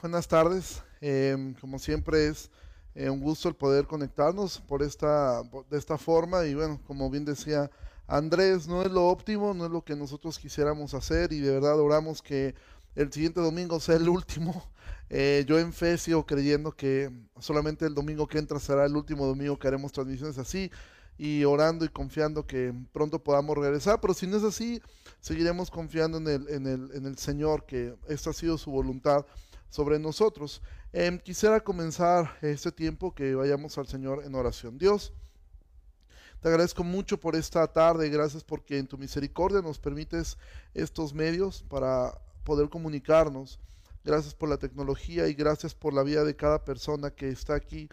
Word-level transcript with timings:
Buenas 0.00 0.28
tardes. 0.28 0.82
Em, 1.00 1.54
como 1.54 1.78
siempre 1.78 2.28
es 2.28 2.50
eh, 2.94 3.08
un 3.10 3.20
gusto 3.20 3.48
el 3.48 3.54
poder 3.54 3.86
conectarnos 3.86 4.58
por 4.60 4.82
esta, 4.82 5.42
de 5.70 5.78
esta 5.78 5.98
forma. 5.98 6.44
Y 6.44 6.54
bueno, 6.54 6.80
como 6.86 7.10
bien 7.10 7.24
decía 7.24 7.70
Andrés, 8.06 8.68
no 8.68 8.82
es 8.82 8.90
lo 8.90 9.08
óptimo, 9.08 9.54
no 9.54 9.64
es 9.66 9.70
lo 9.70 9.82
que 9.82 9.96
nosotros 9.96 10.38
quisiéramos 10.38 10.94
hacer. 10.94 11.32
Y 11.32 11.40
de 11.40 11.52
verdad 11.52 11.80
oramos 11.80 12.22
que 12.22 12.54
el 12.94 13.12
siguiente 13.12 13.40
domingo 13.40 13.80
sea 13.80 13.96
el 13.96 14.08
último. 14.08 14.64
Eh, 15.14 15.44
yo 15.46 15.58
en 15.58 15.74
fe 15.74 15.98
sigo 15.98 16.24
creyendo 16.24 16.72
que 16.72 17.10
solamente 17.38 17.84
el 17.84 17.94
domingo 17.94 18.26
que 18.26 18.38
entra 18.38 18.58
será 18.58 18.86
el 18.86 18.96
último 18.96 19.26
domingo 19.26 19.58
que 19.58 19.68
haremos 19.68 19.92
transmisiones 19.92 20.38
así. 20.38 20.70
Y 21.18 21.44
orando 21.44 21.84
y 21.84 21.90
confiando 21.90 22.46
que 22.46 22.72
pronto 22.94 23.22
podamos 23.22 23.58
regresar, 23.58 24.00
pero 24.00 24.14
si 24.14 24.26
no 24.26 24.38
es 24.38 24.42
así, 24.42 24.80
seguiremos 25.20 25.70
confiando 25.70 26.16
en 26.16 26.28
el, 26.28 26.48
en 26.48 26.66
el, 26.66 26.90
en 26.94 27.04
el 27.04 27.18
Señor, 27.18 27.66
que 27.66 27.94
esta 28.08 28.30
ha 28.30 28.32
sido 28.32 28.56
su 28.56 28.70
voluntad 28.70 29.26
sobre 29.72 29.98
nosotros. 29.98 30.60
Em, 30.92 31.18
quisiera 31.18 31.60
comenzar 31.60 32.36
este 32.42 32.70
tiempo 32.70 33.14
que 33.14 33.34
vayamos 33.34 33.78
al 33.78 33.86
Señor 33.86 34.22
en 34.22 34.34
oración. 34.34 34.76
Dios, 34.76 35.14
te 36.42 36.48
agradezco 36.48 36.84
mucho 36.84 37.18
por 37.18 37.34
esta 37.34 37.66
tarde, 37.72 38.10
gracias 38.10 38.44
porque 38.44 38.78
en 38.78 38.86
tu 38.86 38.98
misericordia 38.98 39.62
nos 39.62 39.78
permites 39.78 40.36
estos 40.74 41.14
medios 41.14 41.62
para 41.62 42.12
poder 42.44 42.68
comunicarnos. 42.68 43.58
Gracias 44.04 44.34
por 44.34 44.50
la 44.50 44.58
tecnología 44.58 45.28
y 45.28 45.32
gracias 45.32 45.74
por 45.74 45.94
la 45.94 46.02
vida 46.02 46.22
de 46.22 46.36
cada 46.36 46.66
persona 46.66 47.10
que 47.10 47.30
está 47.30 47.54
aquí 47.54 47.88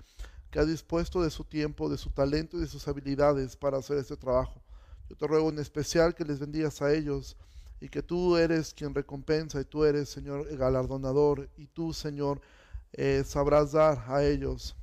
que 0.51 0.59
ha 0.59 0.65
dispuesto 0.65 1.21
de 1.21 1.29
su 1.29 1.45
tiempo, 1.45 1.89
de 1.89 1.97
su 1.97 2.09
talento 2.09 2.57
y 2.57 2.61
de 2.61 2.67
sus 2.67 2.87
habilidades 2.87 3.55
para 3.55 3.77
hacer 3.77 3.97
este 3.99 4.17
trabajo. 4.17 4.61
Yo 5.07 5.15
te 5.15 5.27
ruego 5.27 5.49
en 5.49 5.59
especial 5.59 6.13
que 6.13 6.25
les 6.25 6.39
bendigas 6.39 6.81
a 6.81 6.93
ellos 6.93 7.37
y 7.81 7.89
que 7.89 8.03
tú 8.03 8.37
eres 8.37 8.73
quien 8.73 8.93
recompensa 8.93 9.61
y 9.61 9.65
tú 9.65 9.85
eres, 9.85 10.09
Señor, 10.09 10.45
galardonador 10.55 11.49
y 11.57 11.67
tú, 11.67 11.93
Señor, 11.93 12.41
eh, 12.93 13.23
sabrás 13.25 13.71
dar 13.71 14.03
a 14.07 14.23
ellos 14.23 14.75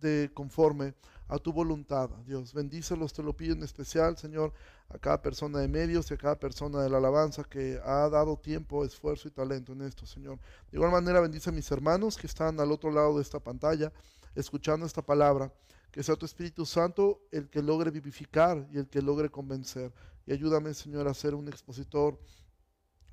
de 0.00 0.30
conforme 0.34 0.94
a 1.28 1.38
tu 1.38 1.52
voluntad. 1.52 2.10
Dios, 2.26 2.52
bendícelos, 2.52 3.12
te 3.12 3.22
lo 3.22 3.32
pido 3.32 3.54
en 3.54 3.62
especial, 3.62 4.18
Señor, 4.18 4.52
a 4.90 4.98
cada 4.98 5.22
persona 5.22 5.60
de 5.60 5.68
medios 5.68 6.10
y 6.10 6.14
a 6.14 6.18
cada 6.18 6.38
persona 6.38 6.82
de 6.82 6.90
la 6.90 6.98
alabanza 6.98 7.42
que 7.44 7.80
ha 7.84 8.08
dado 8.10 8.36
tiempo, 8.36 8.84
esfuerzo 8.84 9.28
y 9.28 9.30
talento 9.30 9.72
en 9.72 9.82
esto, 9.82 10.04
Señor. 10.04 10.38
De 10.70 10.76
igual 10.76 10.90
manera, 10.90 11.20
bendice 11.20 11.48
a 11.48 11.52
mis 11.52 11.70
hermanos 11.70 12.18
que 12.18 12.26
están 12.26 12.60
al 12.60 12.70
otro 12.70 12.90
lado 12.90 13.16
de 13.16 13.22
esta 13.22 13.40
pantalla 13.40 13.90
escuchando 14.34 14.84
esta 14.84 15.02
palabra. 15.02 15.50
Que 15.90 16.02
sea 16.02 16.16
tu 16.16 16.24
Espíritu 16.24 16.64
Santo 16.64 17.20
el 17.30 17.50
que 17.50 17.62
logre 17.62 17.90
vivificar 17.90 18.66
y 18.72 18.78
el 18.78 18.88
que 18.88 19.02
logre 19.02 19.28
convencer. 19.28 19.92
Y 20.26 20.32
ayúdame, 20.32 20.74
Señor, 20.74 21.08
a 21.08 21.14
ser 21.14 21.34
un 21.34 21.48
expositor 21.48 22.18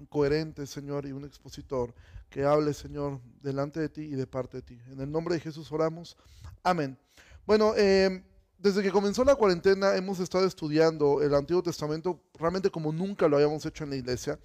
coherente, 0.08 0.66
Señor, 0.66 1.06
y 1.06 1.12
un 1.12 1.26
expositor 1.26 1.94
que 2.30 2.44
hable, 2.46 2.74
Señor, 2.74 3.20
delante 3.42 3.80
de 3.80 3.90
ti 3.90 4.02
y 4.02 4.16
de 4.16 4.28
parte 4.28 4.58
de 4.58 4.64
ti. 4.64 4.80
En 4.92 5.02
el 5.02 5.12
nombre 5.12 5.36
de 5.36 5.42
Jesús 5.42 5.72
oramos. 5.72 6.16
Amén. 6.64 6.98
Bueno, 7.46 7.74
em, 7.76 8.24
desde 8.58 8.84
que 8.84 8.92
comenzó 8.92 9.24
la 9.24 9.36
cuarentena 9.36 9.96
hemos 9.96 10.20
estado 10.20 10.46
estudiando 10.46 11.22
el 11.22 11.34
Antiguo 11.34 11.64
Testamento 11.64 12.22
realmente 12.38 12.70
como 12.70 12.92
nunca 12.92 13.28
lo 13.28 13.38
habíamos 13.38 13.66
hecho 13.66 13.86
en 13.86 13.92
la 13.92 13.96
iglesia 13.96 14.38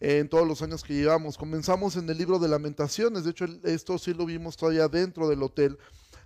en 0.00 0.28
todos 0.30 0.48
los 0.48 0.62
años 0.62 0.82
que 0.82 0.94
llevamos. 0.94 1.36
Comenzamos 1.36 1.96
en 1.96 2.08
el 2.08 2.16
libro 2.16 2.38
de 2.38 2.48
lamentaciones, 2.48 3.24
de 3.24 3.30
hecho 3.30 3.44
esto 3.64 3.98
sí 3.98 4.14
lo 4.14 4.24
vimos 4.24 4.56
todavía 4.56 4.88
dentro 4.88 5.28
del 5.28 5.42
hotel 5.42 5.78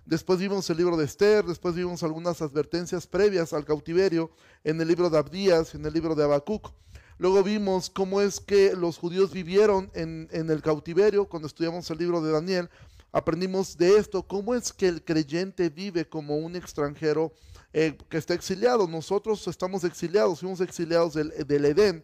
Después 0.05 0.37
vimos 0.37 0.69
el 0.69 0.77
libro 0.77 0.97
de 0.97 1.05
Esther, 1.05 1.45
después 1.45 1.73
vimos 1.73 2.03
algunas 2.03 2.39
advertencias 2.39 3.07
previas 3.07 3.53
al 3.53 3.65
cautiverio 3.65 4.29
en 4.63 4.79
el 4.79 4.87
libro 4.87 5.09
de 5.09 5.17
Abdías, 5.17 5.73
en 5.73 5.83
el 5.83 5.93
libro 5.93 6.13
de 6.13 6.23
Habacuc. 6.23 6.71
Luego 7.17 7.41
vimos 7.41 7.89
cómo 7.89 8.21
es 8.21 8.39
que 8.39 8.73
los 8.75 8.99
judíos 8.99 9.31
vivieron 9.31 9.89
en, 9.95 10.29
el 10.31 10.61
cautiverio 10.61 11.25
cuando 11.25 11.47
estudiamos 11.47 11.89
el 11.89 11.97
libro 11.97 12.21
de 12.21 12.31
Daniel. 12.31 12.69
Aprendimos 13.11 13.77
de 13.77 13.97
esto, 13.97 14.21
cómo 14.21 14.53
es 14.53 14.71
que 14.71 14.87
el 14.87 15.03
creyente 15.03 15.69
vive 15.69 16.07
como 16.07 16.37
un 16.37 16.55
extranjero 16.55 17.33
eh, 17.73 17.97
que 18.07 18.17
está 18.17 18.35
exiliado. 18.35 18.87
Nosotros 18.87 19.47
estamos 19.47 19.83
exiliados, 19.85 20.41
fuimos 20.41 20.61
exiliados 20.61 21.15
del, 21.15 21.33
del 21.47 21.65
Edén. 21.65 22.03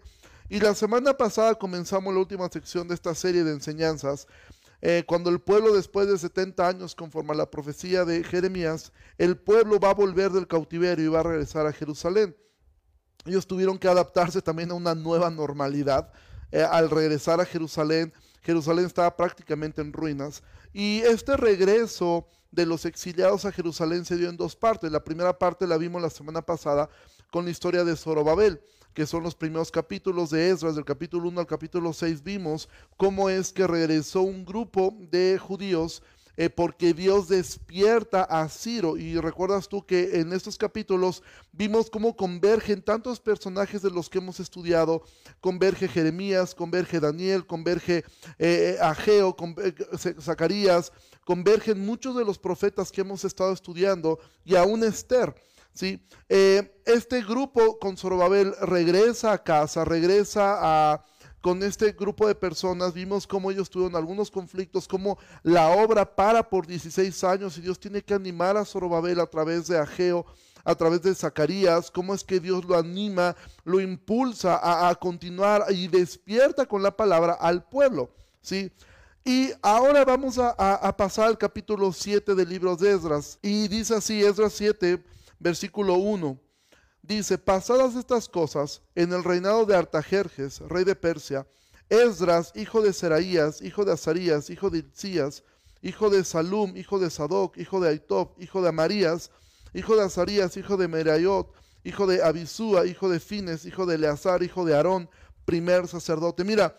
Y 0.49 0.59
la 0.59 0.73
semana 0.73 1.15
pasada 1.15 1.53
comenzamos 1.53 2.11
la 2.11 2.19
última 2.19 2.49
sección 2.49 2.87
de 2.87 2.95
esta 2.95 3.13
serie 3.13 3.43
de 3.43 3.51
enseñanzas 3.51 4.27
eh, 4.81 5.03
cuando 5.05 5.29
el 5.29 5.39
pueblo 5.39 5.73
después 5.73 6.07
de 6.07 6.17
70 6.17 6.67
años, 6.67 6.95
conforme 6.95 7.33
a 7.33 7.35
la 7.35 7.51
profecía 7.51 8.03
de 8.03 8.23
Jeremías, 8.23 8.91
el 9.17 9.37
pueblo 9.37 9.79
va 9.79 9.91
a 9.91 9.93
volver 9.93 10.31
del 10.31 10.47
cautiverio 10.47 11.05
y 11.05 11.07
va 11.07 11.19
a 11.19 11.23
regresar 11.23 11.67
a 11.67 11.73
Jerusalén. 11.73 12.35
Ellos 13.25 13.45
tuvieron 13.45 13.77
que 13.77 13.87
adaptarse 13.87 14.41
también 14.41 14.71
a 14.71 14.73
una 14.73 14.95
nueva 14.95 15.29
normalidad. 15.29 16.11
Eh, 16.51 16.63
al 16.63 16.89
regresar 16.89 17.39
a 17.39 17.45
Jerusalén, 17.45 18.11
Jerusalén 18.41 18.85
estaba 18.85 19.15
prácticamente 19.15 19.81
en 19.81 19.93
ruinas. 19.93 20.41
Y 20.73 21.01
este 21.01 21.37
regreso 21.37 22.27
de 22.49 22.65
los 22.65 22.85
exiliados 22.85 23.45
a 23.45 23.51
Jerusalén 23.51 24.03
se 24.03 24.17
dio 24.17 24.29
en 24.29 24.37
dos 24.37 24.55
partes. 24.55 24.91
La 24.91 25.03
primera 25.03 25.37
parte 25.37 25.67
la 25.67 25.77
vimos 25.77 26.01
la 26.01 26.09
semana 26.09 26.41
pasada 26.41 26.89
con 27.31 27.45
la 27.45 27.51
historia 27.51 27.83
de 27.83 27.95
Zorobabel 27.95 28.61
que 28.93 29.05
son 29.05 29.23
los 29.23 29.35
primeros 29.35 29.71
capítulos 29.71 30.29
de 30.29 30.49
Esdras, 30.49 30.75
del 30.75 30.85
capítulo 30.85 31.29
1 31.29 31.39
al 31.39 31.47
capítulo 31.47 31.93
6, 31.93 32.23
vimos 32.23 32.67
cómo 32.97 33.29
es 33.29 33.53
que 33.53 33.67
regresó 33.67 34.21
un 34.21 34.45
grupo 34.45 34.95
de 35.11 35.37
judíos 35.37 36.03
eh, 36.37 36.49
porque 36.49 36.93
Dios 36.93 37.27
despierta 37.27 38.23
a 38.23 38.47
Ciro. 38.49 38.97
Y 38.97 39.19
recuerdas 39.19 39.67
tú 39.67 39.85
que 39.85 40.19
en 40.19 40.33
estos 40.33 40.57
capítulos 40.57 41.23
vimos 41.51 41.89
cómo 41.89 42.15
convergen 42.15 42.81
tantos 42.81 43.19
personajes 43.19 43.81
de 43.81 43.91
los 43.91 44.09
que 44.09 44.19
hemos 44.19 44.39
estudiado. 44.39 45.03
Converge 45.39 45.87
Jeremías, 45.87 46.55
converge 46.55 46.99
Daniel, 46.99 47.45
converge 47.45 48.05
eh, 48.39 48.77
Ageo, 48.81 49.35
converge 49.35 49.85
Zacarías, 50.19 50.91
convergen 51.25 51.85
muchos 51.85 52.15
de 52.15 52.25
los 52.25 52.39
profetas 52.39 52.91
que 52.91 53.01
hemos 53.01 53.25
estado 53.25 53.51
estudiando 53.51 54.19
y 54.45 54.55
aún 54.55 54.83
Esther. 54.83 55.35
¿Sí? 55.73 56.05
Eh, 56.29 56.81
este 56.85 57.21
grupo 57.23 57.79
con 57.79 57.97
Zorobabel 57.97 58.53
regresa 58.61 59.33
a 59.33 59.43
casa, 59.43 59.85
regresa 59.85 60.57
a, 60.61 61.05
con 61.41 61.63
este 61.63 61.91
grupo 61.93 62.27
de 62.27 62.35
personas, 62.35 62.93
vimos 62.93 63.25
cómo 63.25 63.51
ellos 63.51 63.69
tuvieron 63.69 63.95
algunos 63.95 64.29
conflictos, 64.29 64.87
cómo 64.87 65.17
la 65.43 65.69
obra 65.69 66.15
para 66.15 66.47
por 66.47 66.67
16 66.67 67.23
años 67.23 67.57
y 67.57 67.61
Dios 67.61 67.79
tiene 67.79 68.01
que 68.01 68.13
animar 68.13 68.57
a 68.57 68.65
Zorobabel 68.65 69.19
a 69.19 69.25
través 69.25 69.67
de 69.67 69.77
Ageo, 69.77 70.25
a 70.63 70.75
través 70.75 71.01
de 71.01 71.15
Zacarías, 71.15 71.89
cómo 71.89 72.13
es 72.13 72.23
que 72.23 72.39
Dios 72.39 72.63
lo 72.65 72.77
anima, 72.77 73.35
lo 73.63 73.79
impulsa 73.79 74.59
a, 74.87 74.93
continuar 74.95 75.65
y 75.69 75.87
despierta 75.87 76.67
con 76.67 76.83
la 76.83 76.95
palabra 76.95 77.33
al 77.33 77.63
pueblo, 77.63 78.11
¿sí? 78.41 78.71
Y 79.23 79.51
ahora 79.61 80.03
vamos 80.03 80.37
a, 80.37 80.49
a 80.49 80.97
pasar 80.97 81.27
al 81.27 81.37
capítulo 81.37 81.91
7 81.91 82.33
del 82.33 82.49
libro 82.49 82.75
de 82.75 82.91
Esdras. 82.91 83.37
Y 83.43 83.67
dice 83.67 83.95
así, 83.95 84.23
Esdras 84.23 84.53
7, 84.53 85.03
versículo 85.41 85.95
1, 85.95 86.39
dice, 87.01 87.37
pasadas 87.37 87.95
estas 87.95 88.29
cosas, 88.29 88.83
en 88.95 89.11
el 89.11 89.23
reinado 89.23 89.65
de 89.65 89.75
Artajerjes, 89.75 90.59
rey 90.59 90.83
de 90.83 90.95
Persia, 90.95 91.47
Esdras, 91.89 92.53
hijo 92.55 92.81
de 92.81 92.93
Seraías, 92.93 93.61
hijo 93.61 93.83
de 93.83 93.93
Azarías, 93.93 94.49
hijo 94.49 94.69
de 94.69 94.79
Ilcías, 94.79 95.43
hijo 95.81 96.09
de 96.09 96.23
Salum, 96.23 96.77
hijo 96.77 96.99
de 96.99 97.09
Sadoc, 97.09 97.57
hijo 97.57 97.81
de 97.81 97.89
Aitob, 97.89 98.29
hijo 98.39 98.61
de 98.61 98.69
Amarías, 98.69 99.31
hijo 99.73 99.95
de 99.95 100.03
Azarías, 100.03 100.55
hijo 100.57 100.77
de 100.77 100.87
Merayot, 100.87 101.51
hijo 101.83 102.05
de 102.05 102.23
Abisúa, 102.23 102.85
hijo 102.85 103.09
de 103.09 103.19
Fines, 103.19 103.65
hijo 103.65 103.85
de 103.85 103.95
Eleazar, 103.95 104.43
hijo 104.43 104.63
de 104.63 104.75
Aarón, 104.75 105.09
primer 105.43 105.87
sacerdote. 105.87 106.43
Mira, 106.43 106.77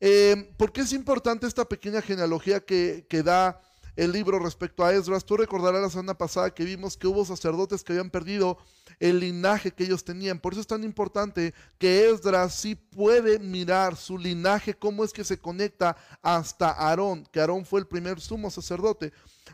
eh, 0.00 0.54
¿por 0.56 0.72
qué 0.72 0.82
es 0.82 0.92
importante 0.92 1.46
esta 1.46 1.64
pequeña 1.64 2.00
genealogía 2.00 2.60
que, 2.60 3.06
que 3.08 3.22
da 3.24 3.60
el 3.96 4.12
libro 4.12 4.38
respecto 4.38 4.84
a 4.84 4.92
Esdras. 4.92 5.24
Tú 5.24 5.36
recordarás 5.36 5.82
la 5.82 5.90
semana 5.90 6.14
pasada 6.14 6.52
que 6.52 6.64
vimos 6.64 6.96
que 6.96 7.06
hubo 7.06 7.24
sacerdotes 7.24 7.82
que 7.82 7.92
habían 7.92 8.10
perdido 8.10 8.58
el 8.98 9.20
linaje 9.20 9.70
que 9.70 9.84
ellos 9.84 10.04
tenían. 10.04 10.38
Por 10.38 10.52
eso 10.52 10.60
es 10.60 10.66
tan 10.66 10.84
importante 10.84 11.54
que 11.78 12.08
Esdras 12.08 12.54
sí 12.54 12.74
puede 12.74 13.38
mirar 13.38 13.96
su 13.96 14.18
linaje, 14.18 14.74
cómo 14.74 15.04
es 15.04 15.12
que 15.12 15.24
se 15.24 15.38
conecta 15.38 15.96
hasta 16.22 16.70
Aarón, 16.70 17.26
que 17.30 17.40
Aarón 17.40 17.64
fue 17.64 17.80
el 17.80 17.86
primer 17.86 18.20
sumo 18.20 18.50
sacerdote. 18.50 19.12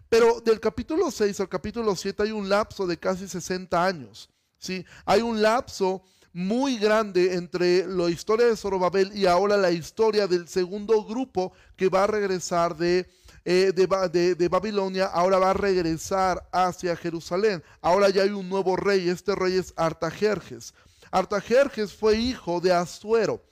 Pero 0.09 0.41
del 0.41 0.61
capítulo 0.61 1.11
6 1.11 1.41
al 1.41 1.49
capítulo 1.49 1.95
7 1.95 2.23
hay 2.23 2.33
un 2.33 2.49
lapso 2.49 2.87
de 2.87 2.99
casi 2.99 3.29
60 3.29 3.85
años. 3.85 4.31
¿sí? 4.59 4.85
Hay 5.05 5.23
un 5.23 5.43
lapso 5.43 6.03
muy 6.33 6.79
grande 6.79 7.35
entre 7.35 7.87
la 7.87 8.09
historia 8.09 8.47
de 8.47 8.57
Zorobabel 8.57 9.17
y 9.17 9.27
ahora 9.27 9.57
la 9.57 9.73
historia 9.73 10.29
del 10.29 10.47
segundo 10.47 11.05
grupo 11.05 11.53
que 11.77 11.89
va 11.89 12.05
a 12.05 12.07
regresar 12.07 12.77
de 12.77 13.09
eh, 13.45 13.73
de, 13.73 14.49
Babilonia 14.49 15.07
ahora 15.07 15.39
va 15.39 15.51
a 15.51 15.55
regresar 15.55 16.47
hacia 16.53 16.97
Jerusalén. 16.97 17.63
Ahora 17.81 18.11
ya 18.11 18.23
hay 18.23 18.31
un 18.31 18.49
nuevo 18.49 18.77
rey, 18.77 19.09
este 19.09 19.35
rey 19.35 19.57
es 19.57 19.73
Artajerjes. 19.77 20.75
Artajerjes 21.11 21.93
fue 21.93 22.17
hijo 22.17 22.61
de 22.61 22.73
Azuero, 22.73 23.43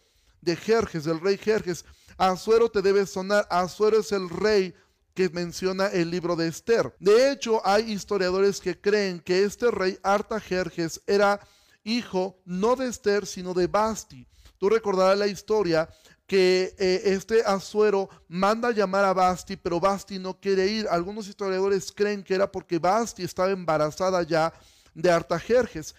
de 0.40 0.56
Jerjes, 0.56 1.05
del 1.05 1.20
rey 1.20 1.38
Jerjes. 1.38 1.85
Azuero 2.17 2.70
te 2.70 2.82
debe 2.82 3.06
sonar, 3.06 3.46
Azuero 3.50 4.00
es 4.00 4.12
el 4.12 4.29
rey 4.29 4.75
que 5.14 5.29
menciona 5.31 5.87
el 5.87 6.11
libro 6.11 6.37
de 6.37 6.49
Esther. 6.49 6.94
De 7.00 7.32
hecho, 7.32 7.61
hay 7.67 7.90
historiadores 7.90 8.61
que 8.61 8.81
creen 8.81 9.20
que 9.20 9.43
este 9.43 9.70
rey 9.70 9.99
Artajerjes 10.02 11.00
era 11.06 11.40
hijo 11.82 12.40
no 12.44 12.76
de 12.76 12.88
Esther, 12.88 13.26
sino 13.26 13.55
de 13.55 13.67
Basti. 13.67 14.29
Tú 14.58 14.69
recordarás 14.69 15.19
la 15.19 15.26
historia 15.26 15.88
que 16.29 16.75
eh, 16.79 17.01
este 17.07 17.43
Azuero 17.43 18.11
manda 18.29 18.71
llamar 18.71 19.03
a 19.07 19.15
Basti, 19.15 19.57
pero 19.57 19.81
Basti 19.81 20.19
no 20.19 20.39
quiere 20.39 20.67
ir. 20.67 20.87
Algunos 20.91 21.27
historiadores 21.27 21.91
creen 21.91 22.23
que 22.23 22.35
era 22.35 22.53
porque 22.53 22.79
Basti 22.79 23.25
estaba 23.25 23.51
embarazada 23.51 24.23
ya 24.23 24.53
de 24.95 25.11
Artajerjes. 25.11 25.95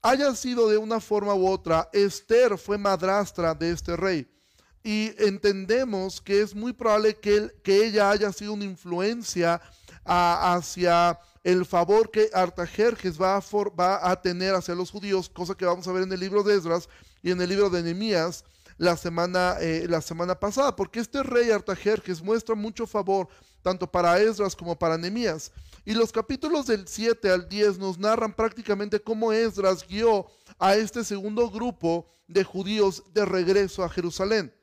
Haya 0.00 0.34
sido 0.34 0.70
de 0.70 0.78
una 0.78 1.00
forma 1.00 1.34
u 1.34 1.46
otra, 1.46 1.90
Esther 1.92 2.56
fue 2.56 2.78
madrastra 2.78 3.54
de 3.54 3.72
este 3.72 3.94
rey. 3.94 4.26
Y 4.82 5.12
entendemos 5.18 6.18
que 6.18 6.40
es 6.40 6.54
muy 6.54 6.72
probable 6.72 7.16
que, 7.16 7.50
que 7.62 7.84
ella 7.84 8.10
haya 8.10 8.32
sido 8.32 8.54
una 8.54 8.64
influencia 8.64 9.60
hacia 10.02 11.18
el 11.42 11.66
favor 11.66 12.10
que 12.10 12.30
Artajerjes 12.32 13.20
va 13.20 13.36
a, 13.36 13.42
va 13.78 14.10
a 14.10 14.20
tener 14.20 14.54
hacia 14.54 14.74
los 14.74 14.90
judíos, 14.90 15.28
cosa 15.28 15.54
que 15.54 15.66
vamos 15.66 15.86
a 15.86 15.92
ver 15.92 16.04
en 16.04 16.12
el 16.12 16.20
libro 16.20 16.42
de 16.42 16.54
Esdras 16.54 16.88
y 17.22 17.30
en 17.32 17.40
el 17.42 17.50
libro 17.50 17.68
de 17.68 17.82
Nehemías 17.82 18.44
la 18.76 18.96
semana, 18.96 19.56
eh, 19.60 19.86
la 19.88 20.00
semana 20.00 20.38
pasada, 20.38 20.74
porque 20.74 21.00
este 21.00 21.22
rey 21.22 21.50
Artajerjes 21.50 22.22
muestra 22.22 22.54
mucho 22.54 22.86
favor 22.86 23.28
tanto 23.62 23.90
para 23.90 24.20
Esdras 24.20 24.54
como 24.54 24.78
para 24.78 24.98
Nehemías. 24.98 25.50
Y 25.84 25.94
los 25.94 26.12
capítulos 26.12 26.66
del 26.66 26.86
7 26.86 27.30
al 27.30 27.48
10 27.48 27.78
nos 27.78 27.98
narran 27.98 28.34
prácticamente 28.34 29.00
cómo 29.00 29.32
Esdras 29.32 29.86
guió 29.86 30.26
a 30.58 30.76
este 30.76 31.04
segundo 31.04 31.50
grupo 31.50 32.06
de 32.26 32.44
judíos 32.44 33.02
de 33.12 33.24
regreso 33.24 33.84
a 33.84 33.88
Jerusalén. 33.88 34.54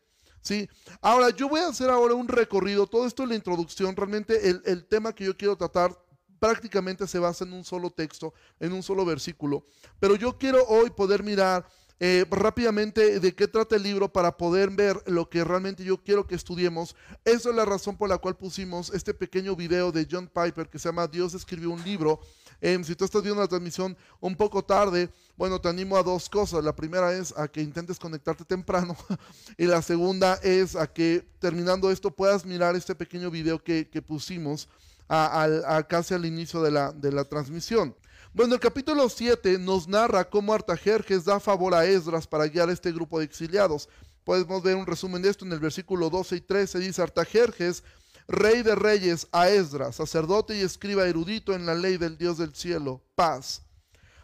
¿sí? 0.42 0.70
Ahora, 1.02 1.30
yo 1.30 1.50
voy 1.50 1.62
a 1.62 1.68
hacer 1.68 1.90
ahora 1.90 2.14
un 2.14 2.28
recorrido, 2.28 2.88
todo 2.88 3.06
esto 3.06 3.24
en 3.24 3.30
la 3.30 3.36
introducción, 3.36 3.96
realmente 3.96 4.50
el, 4.50 4.62
el 4.66 4.86
tema 4.86 5.14
que 5.14 5.26
yo 5.26 5.36
quiero 5.36 5.56
tratar 5.56 5.98
prácticamente 6.42 7.06
se 7.06 7.20
basa 7.20 7.44
en 7.44 7.54
un 7.54 7.64
solo 7.64 7.92
texto, 7.92 8.34
en 8.60 8.74
un 8.74 8.82
solo 8.82 9.06
versículo. 9.06 9.64
Pero 10.00 10.16
yo 10.16 10.40
quiero 10.40 10.66
hoy 10.66 10.90
poder 10.90 11.22
mirar 11.22 11.68
eh, 12.04 12.26
rápidamente 12.32 13.20
de 13.20 13.36
qué 13.36 13.48
trata 13.48 13.76
el 13.76 13.84
libro 13.84 14.12
para 14.12 14.36
poder 14.36 14.72
ver 14.72 15.00
lo 15.06 15.30
que 15.30 15.44
realmente 15.44 15.84
yo 15.84 15.98
quiero 16.02 16.26
que 16.26 16.34
estudiemos. 16.34 16.96
Esa 17.26 17.50
es 17.50 17.56
la 17.56 17.64
razón 17.64 17.96
por 17.96 18.10
la 18.10 18.18
cual 18.18 18.36
pusimos 18.36 18.92
este 18.92 19.14
pequeño 19.14 19.56
video 19.56 19.92
de 19.92 20.08
John 20.10 20.28
Piper 20.28 20.68
que 20.68 20.80
se 20.80 20.90
llama 20.90 21.06
Dios 21.06 21.36
escribió 21.36 21.70
un 21.70 21.84
libro. 21.84 22.20
Em, 22.60 22.84
si 22.84 22.96
tú 22.96 23.06
estás 23.06 23.22
viendo 23.22 23.40
la 23.40 23.48
transmisión 23.48 23.96
un 24.20 24.36
poco 24.36 24.64
tarde, 24.64 25.12
bueno, 25.38 25.62
te 25.62 25.70
animo 25.70 25.96
a 25.96 26.02
dos 26.02 26.28
cosas. 26.28 26.64
La 26.64 26.76
primera 26.76 27.14
es 27.14 27.38
a 27.38 27.48
que 27.48 27.62
intentes 27.62 28.00
conectarte 28.00 28.46
temprano 28.46 28.98
y 29.56 29.68
la 29.68 29.84
segunda 29.84 30.40
es 30.42 30.76
a 30.76 30.88
que 30.88 31.24
terminando 31.38 31.92
esto 31.92 32.10
puedas 32.10 32.48
mirar 32.48 32.76
este 32.76 32.96
pequeño 32.96 33.30
video 33.30 33.64
que, 33.64 33.86
pusimos 34.02 34.70
a, 35.08 35.86
casi 35.88 36.16
al 36.16 36.26
inicio 36.26 36.64
de 36.64 36.72
la, 36.72 36.92
de 36.94 37.12
la 37.12 37.26
transmisión. 37.26 37.96
Bueno, 38.34 38.54
el 38.54 38.62
capítulo 38.62 39.10
7 39.10 39.60
nos 39.60 39.90
narra 39.90 40.24
cómo 40.24 40.54
Artajerjes 40.54 41.26
da 41.26 41.42
favor 41.42 41.76
a 41.76 41.84
Esdras 41.84 42.26
para 42.26 42.48
guiar 42.48 42.70
a 42.70 42.72
este 42.72 42.90
grupo 42.94 43.20
de 43.20 43.26
exiliados. 43.26 43.90
Podemos 44.24 44.64
ver 44.64 44.78
un 44.78 44.88
resumen 44.88 45.22
de 45.22 45.28
esto 45.28 45.44
en 45.44 45.52
el 45.52 45.60
versículo 45.60 46.10
12 46.10 46.38
y 46.38 46.40
13. 46.40 46.80
Dice 46.80 47.02
Artajerjes, 47.02 47.84
rey 48.30 48.64
de 48.64 48.74
reyes, 48.76 49.28
a 49.34 49.50
Esdras, 49.50 49.98
sacerdote 49.98 50.56
y 50.58 50.62
escriba 50.62 51.06
erudito 51.10 51.54
en 51.54 51.66
la 51.66 51.76
ley 51.76 51.98
del 51.98 52.18
Dios 52.18 52.38
del 52.38 52.56
cielo, 52.56 53.04
paz. 53.16 53.64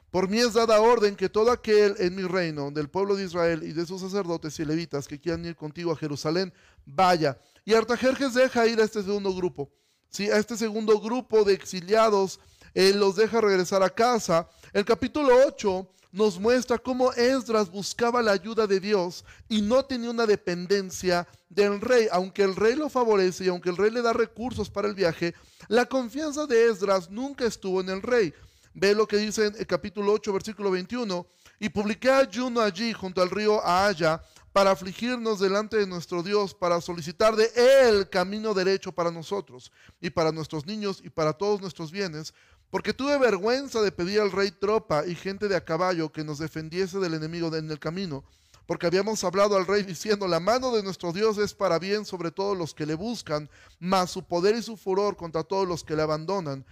Por 0.10 0.30
mí 0.30 0.40
es 0.40 0.54
dada 0.54 0.80
orden 0.80 1.18
que 1.18 1.28
todo 1.28 1.52
aquel 1.52 1.96
en 2.00 2.16
mi 2.16 2.24
reino, 2.24 2.72
del 2.72 2.90
pueblo 2.90 3.18
de 3.18 3.26
Israel 3.26 3.62
y 3.64 3.74
de 3.74 3.86
sus 3.86 4.00
sacerdotes 4.00 4.58
y 4.58 4.64
levitas 4.64 5.06
que 5.06 5.20
quieran 5.20 5.44
ir 5.44 5.58
contigo 5.58 5.92
a 5.92 5.98
Jerusalén, 5.98 6.54
vaya. 6.86 7.38
Y 7.66 7.74
Artajerjes 7.74 8.34
deja 8.34 8.68
ir 8.68 8.80
a 8.80 8.86
este 8.86 9.04
segundo 9.04 9.36
grupo 9.36 9.70
¿sí? 10.10 10.30
a 10.30 10.38
este 10.38 10.58
segundo 10.58 11.00
grupo 11.00 11.44
de 11.44 11.54
exiliados, 11.54 12.40
él 12.74 13.00
los 13.00 13.16
deja 13.16 13.42
regresar 13.42 13.84
a 13.84 13.90
casa. 13.90 14.48
El 14.74 14.86
capítulo 14.86 15.30
8 15.48 15.88
nos 16.12 16.40
muestra 16.40 16.78
cómo 16.78 17.12
Esdras 17.14 17.70
buscaba 17.70 18.22
la 18.22 18.32
ayuda 18.32 18.66
de 18.66 18.80
Dios 18.80 19.24
y 19.50 19.62
no 19.62 19.86
tenía 19.86 20.10
una 20.10 20.26
dependencia 20.26 21.28
del 21.50 21.82
rey. 21.82 22.08
Aunque 22.12 22.44
el 22.44 22.56
rey 22.56 22.76
lo 22.76 22.90
favorece 22.90 23.46
y 23.46 23.48
aunque 23.50 23.70
el 23.70 23.78
rey 23.78 23.92
le 23.92 24.02
da 24.02 24.14
recursos 24.14 24.70
para 24.70 24.88
el 24.88 24.96
viaje, 24.96 25.34
la 25.68 25.86
confianza 25.86 26.48
de 26.48 26.70
Esdras 26.70 27.10
nunca 27.10 27.46
estuvo 27.46 27.82
en 27.82 27.90
el 27.90 28.02
rey. 28.02 28.34
Ve 28.74 28.94
lo 28.94 29.08
que 29.08 29.18
dice 29.18 29.48
en 29.48 29.56
el 29.58 29.68
capítulo 29.68 30.14
8, 30.14 30.34
versículo 30.34 30.72
21. 30.72 31.28
Y 31.60 31.70
publiqué 31.70 32.12
ayuno 32.12 32.62
allí 32.62 32.94
junto 32.94 33.22
al 33.22 33.30
río 33.30 33.64
Ahaya 33.66 34.22
para 34.54 34.72
afligirnos 34.72 35.40
delante 35.40 35.78
de 35.78 35.86
nuestro 35.86 36.24
Dios, 36.24 36.56
para 36.56 36.82
solicitar 36.82 37.36
de 37.36 37.52
Él 37.56 38.10
camino 38.10 38.56
derecho 38.56 38.92
para 38.92 39.12
nosotros 39.12 39.72
y 40.02 40.10
para 40.10 40.32
nuestros 40.32 40.66
niños 40.66 41.00
y 41.04 41.12
para 41.12 41.34
todos 41.34 41.62
nuestros 41.62 41.92
bienes, 41.92 42.34
porque 42.70 42.94
tuve 42.94 43.18
vergüenza 43.18 43.82
de 43.82 43.92
pedir 43.92 44.20
al 44.20 44.32
rey 44.32 44.52
tropa 44.52 45.06
y 45.06 45.16
gente 45.16 45.48
de 45.48 45.56
a 45.56 45.64
caballo 45.64 46.12
que 46.12 46.24
nos 46.24 46.40
defendiese 46.40 47.00
del 47.00 47.14
enemigo 47.14 47.56
en 47.56 47.72
el 47.72 47.80
camino, 47.80 48.24
porque 48.66 48.86
habíamos 48.86 49.24
hablado 49.24 49.56
al 49.56 49.66
rey 49.66 49.84
diciendo, 49.84 50.28
la 50.28 50.42
mano 50.42 50.76
de 50.76 50.84
nuestro 50.84 51.14
Dios 51.14 51.38
es 51.38 51.54
para 51.54 51.80
bien 51.80 52.06
sobre 52.06 52.32
todos 52.32 52.58
los 52.58 52.74
que 52.74 52.86
le 52.86 52.96
buscan, 52.96 53.50
mas 53.80 54.12
su 54.12 54.24
poder 54.24 54.56
y 54.56 54.62
su 54.62 54.76
furor 54.76 55.16
contra 55.16 55.44
todos 55.44 55.68
los 55.68 55.84
que 55.84 55.96
le 55.96 56.02
abandonan. 56.02 56.66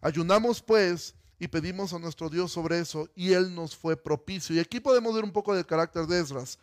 Ayunamos 0.00 0.62
pues 0.62 1.14
y 1.40 1.48
pedimos 1.48 1.92
a 1.92 1.98
nuestro 1.98 2.28
Dios 2.28 2.52
sobre 2.52 2.78
eso, 2.78 3.08
y 3.16 3.32
Él 3.32 3.54
nos 3.54 3.74
fue 3.74 3.96
propicio. 3.96 4.54
Y 4.54 4.60
aquí 4.60 4.78
podemos 4.78 5.14
ver 5.14 5.24
un 5.24 5.32
poco 5.32 5.54
del 5.54 5.66
carácter 5.66 6.06
de 6.06 6.20
Esdras. 6.20 6.58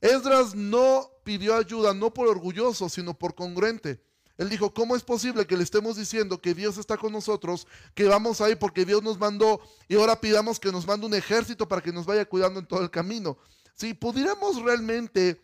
Esdras 0.00 0.54
no 0.54 1.10
pidió 1.24 1.56
ayuda 1.56 1.92
no 1.92 2.14
por 2.14 2.28
orgulloso, 2.28 2.88
sino 2.88 3.18
por 3.18 3.34
congruente. 3.34 4.00
Él 4.40 4.48
dijo, 4.48 4.72
¿cómo 4.72 4.96
es 4.96 5.02
posible 5.02 5.46
que 5.46 5.54
le 5.54 5.62
estemos 5.62 5.96
diciendo 5.96 6.40
que 6.40 6.54
Dios 6.54 6.78
está 6.78 6.96
con 6.96 7.12
nosotros, 7.12 7.66
que 7.94 8.04
vamos 8.04 8.40
ahí 8.40 8.54
porque 8.54 8.86
Dios 8.86 9.02
nos 9.02 9.18
mandó 9.18 9.60
y 9.86 9.96
ahora 9.96 10.18
pidamos 10.18 10.58
que 10.58 10.72
nos 10.72 10.86
mande 10.86 11.04
un 11.04 11.12
ejército 11.12 11.68
para 11.68 11.82
que 11.82 11.92
nos 11.92 12.06
vaya 12.06 12.24
cuidando 12.24 12.58
en 12.58 12.66
todo 12.66 12.80
el 12.80 12.90
camino? 12.90 13.36
Si 13.74 13.92
pudiéramos 13.92 14.62
realmente 14.62 15.38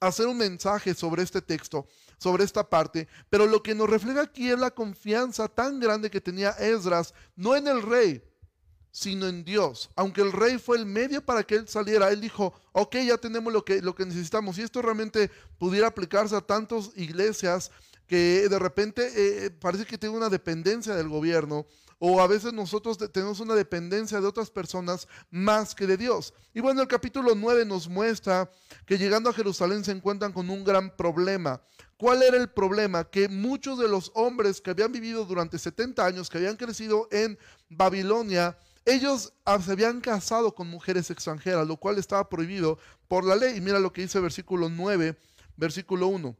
hacer 0.00 0.26
un 0.26 0.38
mensaje 0.38 0.94
sobre 0.94 1.22
este 1.22 1.42
texto, 1.42 1.86
sobre 2.16 2.44
esta 2.44 2.66
parte, 2.66 3.08
pero 3.28 3.46
lo 3.46 3.62
que 3.62 3.74
nos 3.74 3.90
refleja 3.90 4.22
aquí 4.22 4.48
es 4.48 4.58
la 4.58 4.70
confianza 4.70 5.46
tan 5.46 5.78
grande 5.78 6.10
que 6.10 6.22
tenía 6.22 6.52
Esdras, 6.52 7.12
no 7.36 7.54
en 7.56 7.68
el 7.68 7.82
rey, 7.82 8.24
sino 8.92 9.26
en 9.26 9.42
Dios. 9.42 9.90
Aunque 9.96 10.20
el 10.20 10.30
rey 10.30 10.58
fue 10.58 10.76
el 10.76 10.86
medio 10.86 11.24
para 11.24 11.42
que 11.42 11.56
él 11.56 11.66
saliera, 11.66 12.10
él 12.10 12.20
dijo, 12.20 12.54
ok, 12.72 12.96
ya 12.98 13.18
tenemos 13.18 13.52
lo 13.52 13.64
que, 13.64 13.82
lo 13.82 13.94
que 13.94 14.06
necesitamos. 14.06 14.58
Y 14.58 14.62
esto 14.62 14.80
realmente 14.82 15.30
pudiera 15.58 15.88
aplicarse 15.88 16.36
a 16.36 16.42
tantas 16.42 16.90
iglesias 16.94 17.72
que 18.06 18.46
de 18.48 18.58
repente 18.58 19.10
eh, 19.16 19.50
parece 19.50 19.86
que 19.86 19.96
tiene 19.96 20.14
una 20.14 20.28
dependencia 20.28 20.94
del 20.94 21.08
gobierno 21.08 21.66
o 22.04 22.20
a 22.20 22.26
veces 22.26 22.52
nosotros 22.52 22.98
tenemos 23.12 23.38
una 23.38 23.54
dependencia 23.54 24.20
de 24.20 24.26
otras 24.26 24.50
personas 24.50 25.06
más 25.30 25.72
que 25.72 25.86
de 25.86 25.96
Dios. 25.96 26.34
Y 26.52 26.60
bueno, 26.60 26.82
el 26.82 26.88
capítulo 26.88 27.36
9 27.36 27.64
nos 27.64 27.88
muestra 27.88 28.50
que 28.86 28.98
llegando 28.98 29.30
a 29.30 29.32
Jerusalén 29.32 29.84
se 29.84 29.92
encuentran 29.92 30.32
con 30.32 30.50
un 30.50 30.64
gran 30.64 30.94
problema. 30.96 31.62
¿Cuál 31.96 32.24
era 32.24 32.36
el 32.36 32.50
problema? 32.50 33.04
Que 33.04 33.28
muchos 33.28 33.78
de 33.78 33.86
los 33.86 34.10
hombres 34.14 34.60
que 34.60 34.70
habían 34.70 34.90
vivido 34.90 35.24
durante 35.24 35.60
70 35.60 36.04
años, 36.04 36.28
que 36.28 36.38
habían 36.38 36.56
crecido 36.56 37.06
en 37.12 37.38
Babilonia, 37.68 38.58
ellos 38.84 39.32
ah, 39.44 39.60
se 39.60 39.72
habían 39.72 40.00
casado 40.00 40.54
con 40.54 40.68
mujeres 40.68 41.10
extranjeras, 41.10 41.66
lo 41.66 41.76
cual 41.76 41.98
estaba 41.98 42.28
prohibido 42.28 42.78
por 43.08 43.24
la 43.24 43.36
ley. 43.36 43.56
Y 43.56 43.60
mira 43.60 43.78
lo 43.78 43.92
que 43.92 44.02
dice 44.02 44.20
versículo 44.20 44.68
9, 44.68 45.16
versículo 45.56 46.08
1. 46.08 46.36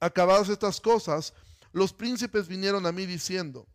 Acabadas 0.00 0.48
estas 0.48 0.80
cosas, 0.80 1.32
los 1.72 1.92
príncipes 1.92 2.48
vinieron 2.48 2.86
a 2.86 2.92
mí 2.92 3.06
diciendo, 3.06 3.66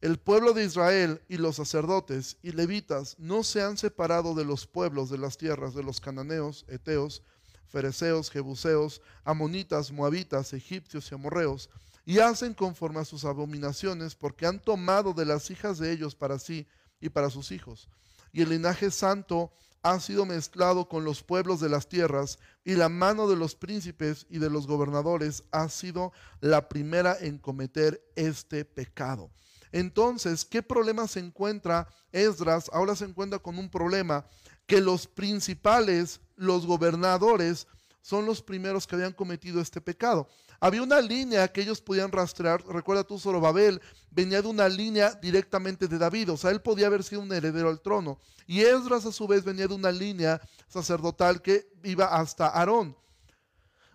el 0.00 0.18
pueblo 0.18 0.52
de 0.52 0.64
Israel 0.64 1.22
y 1.28 1.38
los 1.38 1.56
sacerdotes 1.56 2.36
y 2.42 2.52
levitas 2.52 3.18
no 3.18 3.42
se 3.42 3.62
han 3.62 3.78
separado 3.78 4.34
de 4.34 4.44
los 4.44 4.66
pueblos 4.66 5.08
de 5.08 5.16
las 5.16 5.38
tierras 5.38 5.74
de 5.74 5.82
los 5.82 5.98
cananeos, 5.98 6.66
eteos, 6.68 7.22
fereceos, 7.68 8.30
jebuseos, 8.30 9.00
amonitas, 9.24 9.90
moabitas, 9.90 10.52
egipcios 10.52 11.10
y 11.10 11.14
amorreos, 11.14 11.70
y 12.04 12.18
hacen 12.18 12.52
conforme 12.52 13.00
a 13.00 13.06
sus 13.06 13.24
abominaciones, 13.24 14.14
porque 14.14 14.44
han 14.46 14.60
tomado 14.60 15.14
de 15.14 15.24
las 15.24 15.50
hijas 15.50 15.78
de 15.78 15.90
ellos 15.90 16.14
para 16.14 16.38
sí 16.38 16.66
y 17.00 17.08
para 17.08 17.30
sus 17.30 17.52
hijos. 17.52 17.88
Y 18.32 18.42
el 18.42 18.50
linaje 18.50 18.90
santo 18.90 19.52
ha 19.82 20.00
sido 20.00 20.24
mezclado 20.24 20.88
con 20.88 21.04
los 21.04 21.22
pueblos 21.22 21.60
de 21.60 21.68
las 21.68 21.88
tierras, 21.88 22.38
y 22.64 22.74
la 22.74 22.88
mano 22.88 23.28
de 23.28 23.36
los 23.36 23.54
príncipes 23.54 24.26
y 24.30 24.38
de 24.38 24.48
los 24.48 24.66
gobernadores 24.66 25.44
ha 25.52 25.68
sido 25.68 26.12
la 26.40 26.68
primera 26.68 27.16
en 27.20 27.38
cometer 27.38 28.02
este 28.16 28.64
pecado. 28.64 29.30
Entonces, 29.72 30.44
¿qué 30.44 30.62
problema 30.62 31.06
se 31.06 31.20
encuentra 31.20 31.86
Esdras? 32.12 32.70
Ahora 32.72 32.96
se 32.96 33.04
encuentra 33.04 33.38
con 33.38 33.58
un 33.58 33.68
problema 33.68 34.24
que 34.66 34.80
los 34.80 35.06
principales, 35.06 36.20
los 36.36 36.64
gobernadores, 36.64 37.66
son 38.04 38.26
los 38.26 38.42
primeros 38.42 38.86
que 38.86 38.96
habían 38.96 39.14
cometido 39.14 39.62
este 39.62 39.80
pecado. 39.80 40.28
Había 40.60 40.82
una 40.82 41.00
línea 41.00 41.48
que 41.48 41.62
ellos 41.62 41.80
podían 41.80 42.12
rastrear. 42.12 42.62
Recuerda 42.66 43.02
tú, 43.02 43.18
Zorobabel 43.18 43.80
venía 44.10 44.42
de 44.42 44.48
una 44.48 44.68
línea 44.68 45.14
directamente 45.14 45.88
de 45.88 45.96
David. 45.96 46.32
O 46.32 46.36
sea, 46.36 46.50
él 46.50 46.60
podía 46.60 46.88
haber 46.88 47.02
sido 47.02 47.22
un 47.22 47.32
heredero 47.32 47.70
al 47.70 47.80
trono. 47.80 48.18
Y 48.46 48.60
Esdras, 48.60 49.06
a 49.06 49.12
su 49.12 49.26
vez, 49.26 49.42
venía 49.42 49.66
de 49.66 49.72
una 49.72 49.90
línea 49.90 50.38
sacerdotal 50.68 51.40
que 51.40 51.66
iba 51.82 52.04
hasta 52.04 52.48
Aarón. 52.48 52.94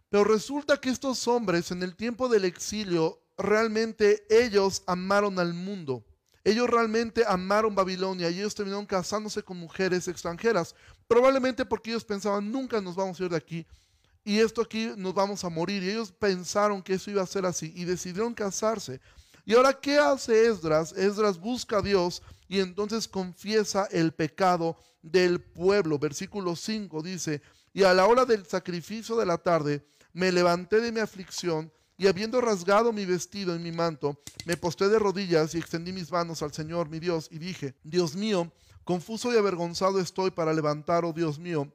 Pero 0.10 0.24
resulta 0.24 0.82
que 0.82 0.90
estos 0.90 1.28
hombres, 1.28 1.70
en 1.70 1.84
el 1.84 1.96
tiempo 1.96 2.28
del 2.30 2.46
exilio, 2.46 3.22
realmente 3.38 4.26
ellos 4.28 4.82
amaron 4.88 5.38
al 5.38 5.54
mundo. 5.54 6.04
Ellos 6.44 6.68
realmente 6.68 7.26
amaron 7.28 7.76
Babilonia 7.76 8.32
y 8.32 8.40
ellos 8.40 8.56
terminaron 8.56 8.88
casándose 8.88 9.44
con 9.44 9.58
mujeres 9.58 10.08
extranjeras. 10.08 10.74
Probablemente 11.08 11.64
porque 11.64 11.92
ellos 11.92 12.06
pensaban, 12.06 12.52
nunca 12.52 12.82
nos 12.82 12.96
vamos 12.96 13.20
a 13.20 13.24
ir 13.24 13.30
de 13.30 13.38
aquí 13.38 13.68
y 14.24 14.40
esto 14.40 14.62
aquí 14.62 14.92
nos 14.98 15.14
vamos 15.14 15.44
a 15.44 15.50
morir. 15.50 15.84
Y 15.84 15.90
ellos 15.90 16.12
pensaron 16.12 16.82
que 16.82 16.94
eso 16.94 17.12
iba 17.12 17.22
a 17.22 17.28
ser 17.28 17.46
así 17.46 17.74
y 17.76 17.86
decidieron 17.86 18.34
casarse. 18.34 19.00
Y 19.46 19.56
ahora, 19.56 19.74
¿qué 19.74 19.98
hace 19.98 20.48
Esdras? 20.48 20.92
Esdras 20.94 21.40
busca 21.40 21.80
a 21.80 21.82
Dios 21.82 22.22
y 22.48 22.60
entonces 22.60 23.08
confiesa 23.08 23.88
el 23.92 24.14
pecado 24.14 24.78
del 25.02 25.42
pueblo. 25.42 25.98
Versículo 25.98 26.56
5 26.56 27.02
dice, 27.02 27.42
y 27.74 27.84
a 27.84 27.94
la 27.94 28.06
hora 28.06 28.26
del 28.26 28.46
sacrificio 28.46 29.16
de 29.16 29.26
la 29.26 29.38
tarde 29.38 29.86
me 30.14 30.32
levanté 30.32 30.82
de 30.82 30.92
mi 30.92 31.00
aflicción 31.00 31.72
y 31.98 32.08
habiendo 32.08 32.40
rasgado 32.42 32.94
mi 32.94 33.06
vestido 33.06 33.56
y 33.56 33.60
mi 33.60 33.72
manto, 33.72 34.22
me 34.46 34.56
posté 34.56 34.88
de 34.88 35.00
rodillas 35.00 35.54
y 35.54 35.58
extendí 35.58 35.92
mis 35.92 36.12
manos 36.12 36.42
al 36.42 36.54
Señor 36.54 36.90
mi 36.90 37.00
Dios 37.00 37.28
y 37.30 37.40
dije, 37.40 37.76
Dios 37.84 38.16
mío, 38.16 38.52
confuso 38.84 39.34
y 39.34 39.38
avergonzado 39.38 40.00
estoy 40.00 40.32
para 40.32 40.54
levantar, 40.54 41.04
oh 41.04 41.12
Dios 41.12 41.40
mío, 41.40 41.72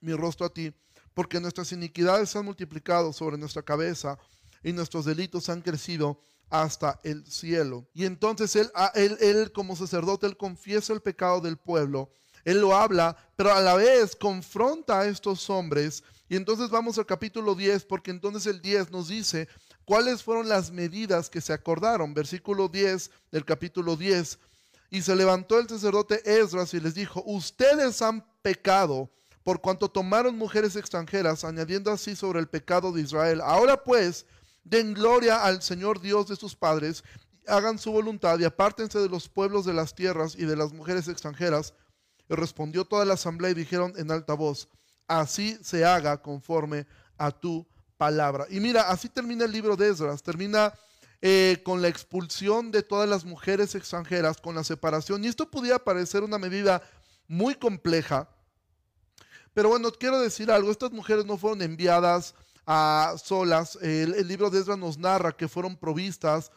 mi 0.00 0.14
rostro 0.14 0.46
a 0.46 0.52
ti, 0.52 0.74
porque 1.14 1.40
nuestras 1.40 1.72
iniquidades 1.72 2.30
se 2.30 2.38
han 2.38 2.44
multiplicado 2.44 3.12
sobre 3.12 3.38
nuestra 3.38 3.62
cabeza 3.62 4.18
y 4.62 4.72
nuestros 4.72 5.04
delitos 5.04 5.48
han 5.48 5.60
crecido 5.60 6.20
hasta 6.48 7.00
el 7.02 7.26
cielo. 7.26 7.88
Y 7.94 8.04
entonces 8.04 8.54
él, 8.56 8.70
él, 8.94 9.16
él 9.20 9.52
como 9.52 9.74
sacerdote, 9.74 10.26
él 10.26 10.36
confiesa 10.36 10.92
el 10.92 11.00
pecado 11.00 11.40
del 11.40 11.56
pueblo, 11.56 12.10
él 12.44 12.60
lo 12.60 12.76
habla, 12.76 13.16
pero 13.36 13.52
a 13.52 13.60
la 13.60 13.74
vez 13.74 14.16
confronta 14.16 15.00
a 15.00 15.06
estos 15.06 15.48
hombres. 15.48 16.02
Y 16.28 16.36
entonces 16.36 16.70
vamos 16.70 16.98
al 16.98 17.06
capítulo 17.06 17.54
10, 17.54 17.84
porque 17.84 18.10
entonces 18.10 18.46
el 18.46 18.60
10 18.60 18.90
nos 18.90 19.08
dice 19.08 19.48
cuáles 19.84 20.22
fueron 20.22 20.48
las 20.48 20.70
medidas 20.70 21.30
que 21.30 21.40
se 21.40 21.52
acordaron. 21.52 22.14
Versículo 22.14 22.68
10 22.68 23.10
del 23.30 23.44
capítulo 23.44 23.96
10. 23.96 24.38
Y 24.90 25.02
se 25.02 25.16
levantó 25.16 25.58
el 25.58 25.68
sacerdote 25.68 26.20
Esdras 26.24 26.74
y 26.74 26.80
les 26.80 26.94
dijo, 26.94 27.22
ustedes 27.24 28.02
han 28.02 28.26
pecado 28.42 29.10
por 29.44 29.60
cuanto 29.60 29.90
tomaron 29.90 30.36
mujeres 30.36 30.76
extranjeras, 30.76 31.44
añadiendo 31.44 31.90
así 31.90 32.14
sobre 32.14 32.40
el 32.40 32.48
pecado 32.48 32.92
de 32.92 33.02
Israel. 33.02 33.40
Ahora 33.40 33.82
pues, 33.82 34.26
den 34.64 34.94
gloria 34.94 35.44
al 35.44 35.62
Señor 35.62 36.00
Dios 36.00 36.28
de 36.28 36.36
sus 36.36 36.54
padres, 36.54 37.02
hagan 37.46 37.78
su 37.78 37.90
voluntad 37.90 38.38
y 38.38 38.44
apártense 38.44 38.98
de 38.98 39.08
los 39.08 39.28
pueblos 39.28 39.64
de 39.64 39.74
las 39.74 39.94
tierras 39.94 40.34
y 40.36 40.44
de 40.44 40.56
las 40.56 40.72
mujeres 40.72 41.08
extranjeras. 41.08 41.74
Y 42.28 42.34
respondió 42.34 42.84
toda 42.84 43.04
la 43.04 43.14
asamblea 43.14 43.50
y 43.50 43.54
dijeron 43.54 43.92
en 43.96 44.10
alta 44.10 44.34
voz, 44.34 44.68
así 45.08 45.58
se 45.62 45.84
haga 45.84 46.22
conforme 46.22 46.86
a 47.18 47.30
tu 47.30 47.66
palabra. 47.96 48.46
Y 48.48 48.60
mira, 48.60 48.82
así 48.90 49.08
termina 49.08 49.44
el 49.44 49.52
libro 49.52 49.76
de 49.76 49.88
Esdras, 49.88 50.22
termina 50.22 50.72
eh, 51.20 51.60
con 51.64 51.82
la 51.82 51.88
expulsión 51.88 52.72
de 52.72 52.82
todas 52.82 53.08
las 53.08 53.24
mujeres 53.24 53.74
extranjeras, 53.74 54.40
con 54.40 54.54
la 54.54 54.64
separación. 54.64 55.22
Y 55.22 55.28
esto 55.28 55.50
podía 55.50 55.78
parecer 55.78 56.22
una 56.24 56.38
medida 56.38 56.82
muy 57.28 57.54
compleja, 57.54 58.28
pero 59.54 59.68
bueno, 59.68 59.90
quiero 59.92 60.20
decir 60.20 60.50
algo, 60.50 60.70
estas 60.70 60.92
mujeres 60.92 61.26
no 61.26 61.36
fueron 61.36 61.62
enviadas 61.62 62.34
a 62.66 63.14
solas, 63.22 63.76
el, 63.82 64.26
libro 64.26 64.50
de 64.50 64.60
Ezra 64.60 64.76
nos 64.76 64.96
narra 64.98 65.36
que 65.36 65.48
fueron 65.48 65.76
provistas, 65.76 66.50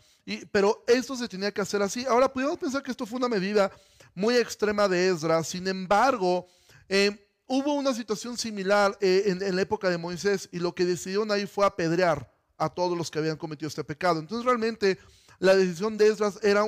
pero 0.52 0.84
esto 0.88 1.16
se 1.16 1.28
tenía 1.28 1.52
que 1.52 1.62
hacer 1.62 1.82
así. 1.82 2.06
Ahora, 2.06 2.32
podemos 2.32 2.58
pensar 2.58 2.84
que 2.84 2.92
esto 2.92 3.06
fue 3.06 3.18
una 3.18 3.28
medida 3.28 3.72
muy 4.14 4.36
extrema 4.36 4.88
de 4.88 5.10
Ezra, 5.10 5.44
sin 5.44 5.68
embargo, 5.68 6.48
eh, 6.88 7.26
hubo 7.48 7.74
una 7.74 7.94
situación 7.94 8.38
similar 8.38 8.98
eh, 9.02 9.24
en, 9.26 9.56
la 9.56 9.62
época 9.62 9.90
de 9.90 9.98
Moisés 9.98 10.50
y 10.52 10.60
lo 10.60 10.74
que 10.74 10.86
decidieron 10.86 11.32
ahí 11.32 11.46
fue 11.46 11.66
apedrear 11.66 12.32
a 12.58 12.70
todos 12.70 12.98
los 12.98 13.12
que 13.12 13.20
habían 13.20 13.38
cometido 13.38 13.68
este 13.68 13.84
pecado. 13.84 14.20
Entonces 14.20 14.46
realmente 14.46 14.98
la 15.40 15.56
decisión 15.56 15.98
de 15.98 16.08
Esdras 16.08 16.40
era, 16.42 16.64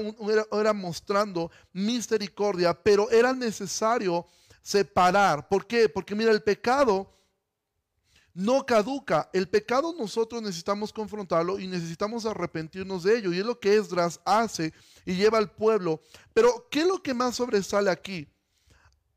era 0.51 0.74
mostrando 0.74 1.51
misericordia, 1.74 2.74
pero 2.74 3.10
era 3.10 3.34
necesario 3.34 4.25
separar. 4.67 5.47
¿Por 5.47 5.65
qué? 5.65 5.88
Porque 5.88 6.13
mira, 6.13 6.29
el 6.29 6.43
pecado 6.43 7.09
no 8.33 8.65
caduca. 8.65 9.29
El 9.31 9.47
pecado 9.47 9.95
nosotros 9.97 10.41
necesitamos 10.41 10.91
confrontarlo 10.91 11.57
y 11.57 11.67
necesitamos 11.67 12.25
arrepentirnos 12.25 13.03
de 13.03 13.17
ello. 13.17 13.31
Y 13.31 13.39
es 13.39 13.45
lo 13.45 13.57
que 13.57 13.77
Esdras 13.77 14.19
hace 14.25 14.74
y 15.05 15.15
lleva 15.15 15.38
al 15.38 15.50
pueblo. 15.50 16.01
Pero, 16.33 16.67
¿qué 16.69 16.81
es 16.81 16.86
lo 16.86 17.01
que 17.01 17.13
más 17.13 17.38
sobresale 17.38 17.89
aquí? 17.89 18.27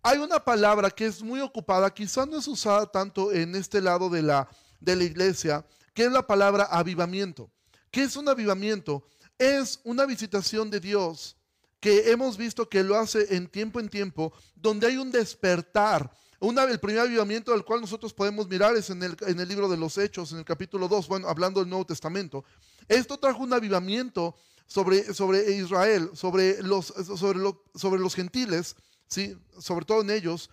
Hay 0.05 0.19
una 0.19 0.39
palabra 0.39 0.89
que 0.89 1.07
es 1.07 1.21
muy 1.21 1.41
ocupada, 1.41 1.93
quizás 1.93 2.29
no 2.29 2.39
es 2.39 2.47
usada 2.47 2.87
tanto 2.87 3.33
en 3.33 3.57
este 3.57 3.81
lado 3.81 4.09
de 4.09 4.23
la, 4.23 4.49
de 4.79 4.95
la 4.95 5.03
iglesia, 5.03 5.67
que 5.93 6.05
es 6.05 6.13
la 6.13 6.25
palabra 6.25 6.69
avivamiento. 6.71 7.51
¿Qué 7.91 8.05
es 8.05 8.15
un 8.15 8.29
avivamiento? 8.29 9.05
Es 9.37 9.81
una 9.83 10.07
visitación 10.07 10.71
de 10.71 10.79
Dios 10.79 11.40
que 11.81 12.11
hemos 12.11 12.37
visto 12.37 12.69
que 12.69 12.85
lo 12.85 12.97
hace 12.97 13.35
en 13.35 13.49
tiempo 13.49 13.81
en 13.81 13.89
tiempo, 13.89 14.33
donde 14.55 14.87
hay 14.87 14.99
un 14.99 15.11
despertar. 15.11 16.15
Una, 16.39 16.65
el 16.65 16.79
primer 16.79 17.01
avivamiento 17.01 17.53
del 17.53 17.65
cual 17.65 17.81
nosotros 17.81 18.15
podemos 18.15 18.49
mirar 18.49 18.77
es 18.77 18.91
en 18.91 19.03
el, 19.03 19.17
en 19.27 19.41
el 19.41 19.49
libro 19.49 19.69
de 19.69 19.77
los 19.77 19.99
Hechos, 19.99 20.33
en 20.33 20.39
el 20.39 20.45
capítulo 20.45 20.89
2, 20.89 21.09
bueno, 21.09 21.29
hablando 21.29 21.61
del 21.61 21.69
Nuevo 21.69 21.85
Testamento. 21.87 22.45
Esto 22.89 23.19
trajo 23.19 23.43
un 23.43 23.53
avivamiento 23.53 24.37
sobre, 24.67 25.13
sobre 25.13 25.53
Israel, 25.53 26.11
sobre 26.15 26.63
los, 26.63 26.87
sobre, 26.87 27.41
sobre 27.75 28.01
los 28.01 28.15
gentiles, 28.15 28.77
¿sí? 29.09 29.37
sobre 29.59 29.85
todo 29.85 30.03
en 30.03 30.11
ellos, 30.11 30.49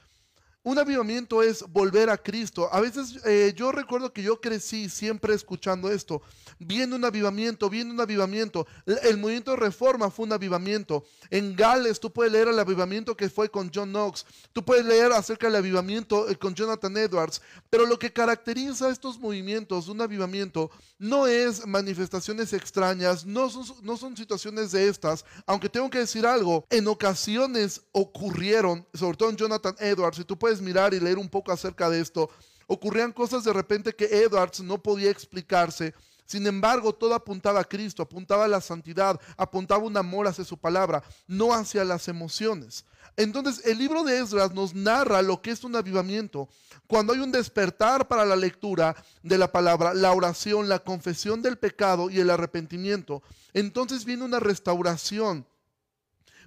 un 0.68 0.78
avivamiento 0.78 1.42
es 1.42 1.64
volver 1.72 2.10
a 2.10 2.18
Cristo. 2.18 2.68
A 2.74 2.82
veces 2.82 3.22
eh, 3.26 3.54
yo 3.56 3.72
recuerdo 3.72 4.12
que 4.12 4.22
yo 4.22 4.42
crecí 4.42 4.90
siempre 4.90 5.34
escuchando 5.34 5.90
esto. 5.90 6.22
Viene 6.60 6.94
un 6.94 7.06
avivamiento, 7.06 7.70
viene 7.70 7.90
un 7.90 8.02
avivamiento. 8.02 8.68
El, 8.86 9.16
movimiento 9.18 9.52
de 9.52 9.58
reforma 9.58 10.12
fue 10.12 10.26
un 10.26 10.34
avivamiento. 10.34 11.06
En 11.30 11.56
Gales 11.56 12.02
tú 12.02 12.12
puedes 12.12 12.34
leer 12.34 12.50
el 12.50 12.60
avivamiento 12.60 13.16
que 13.16 13.30
fue 13.30 13.50
con 13.50 13.72
John 13.74 13.92
Knox. 13.92 14.26
Tú 14.52 14.66
puedes 14.66 14.84
leer 14.84 15.14
acerca 15.14 15.48
del 15.48 15.56
avivamiento 15.56 16.28
eh, 16.28 16.36
con 16.36 16.54
Jonathan 16.54 16.98
Edwards. 16.98 17.42
Pero 17.70 17.86
lo 17.86 17.98
que 17.98 18.12
caracteriza 18.12 18.90
estos 18.90 19.18
movimientos, 19.18 19.88
un 19.88 20.02
avivamiento, 20.02 20.70
no 21.00 21.28
es 21.28 21.66
manifestaciones 21.66 22.52
extrañas, 22.52 23.26
no 23.26 23.50
son, 23.50 23.64
no 23.84 23.96
son 23.96 24.18
situaciones 24.18 24.74
de 24.74 24.90
estas. 24.90 25.24
Aunque 25.46 25.70
tengo 25.70 25.90
que 25.90 26.00
decir 26.00 26.26
algo, 26.26 26.66
en 26.70 26.90
ocasiones 26.90 27.84
ocurrieron, 27.94 28.86
sobre 28.94 29.16
todo 29.16 29.30
en 29.30 29.38
Jonathan 29.38 29.76
Edwards, 29.80 30.20
y 30.20 30.26
tú 30.26 30.38
puedes 30.38 30.57
mirar 30.62 30.94
y 30.94 31.00
leer 31.00 31.18
un 31.18 31.30
poco 31.30 31.52
acerca 31.52 31.90
de 31.90 32.00
esto, 32.00 32.30
ocurrían 32.68 33.12
cosas 33.12 33.44
de 33.44 33.54
repente 33.54 33.96
que 33.96 34.06
Edwards 34.06 34.60
no 34.62 34.82
podía 34.82 35.10
explicarse. 35.10 35.94
Sin 36.26 36.46
embargo, 36.46 36.94
todo 36.94 37.16
apuntaba 37.16 37.62
a 37.62 37.64
Cristo, 37.64 38.04
apuntaba 38.04 38.44
a 38.44 38.50
la 38.50 38.60
santidad, 38.60 39.20
apuntaba 39.38 39.84
un 39.84 39.96
amor 39.96 40.28
hacia 40.28 40.44
su 40.44 40.58
palabra, 40.58 41.02
no 41.26 41.54
hacia 41.54 41.86
las 41.86 42.10
emociones. 42.10 42.84
Entonces, 43.16 43.66
el 43.66 43.78
libro 43.78 44.04
de 44.04 44.20
Esdras 44.20 44.54
nos 44.54 44.76
narra 44.76 45.22
lo 45.22 45.42
que 45.42 45.52
es 45.52 45.64
un 45.64 45.78
avivamiento. 45.78 46.50
Cuando 46.86 47.14
hay 47.14 47.20
un 47.20 47.32
despertar 47.32 48.10
para 48.10 48.26
la 48.26 48.36
lectura 48.36 48.96
de 49.24 49.38
la 49.38 49.50
palabra, 49.52 49.94
la 49.94 50.12
oración, 50.12 50.68
la 50.68 50.80
confesión 50.80 51.42
del 51.42 51.58
pecado 51.58 52.10
y 52.10 52.20
el 52.20 52.30
arrepentimiento, 52.30 53.24
entonces 53.54 54.04
viene 54.04 54.26
una 54.26 54.42
restauración. 54.42 55.48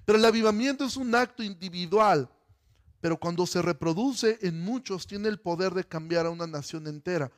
Pero 0.05 0.19
el 0.19 0.25
avivamiento 0.25 0.85
es 0.85 0.95
un 0.95 1.15
acto 1.15 1.41
individual 1.41 2.29
pero 3.01 3.17
cuando 3.17 3.45
se 3.47 3.61
reproduce 3.61 4.37
en 4.41 4.61
muchos 4.61 5.07
tiene 5.07 5.27
el 5.27 5.39
poder 5.39 5.73
de 5.73 5.83
cambiar 5.83 6.27
a 6.27 6.29
una 6.29 6.47
nación 6.47 6.87
entera. 6.87 7.31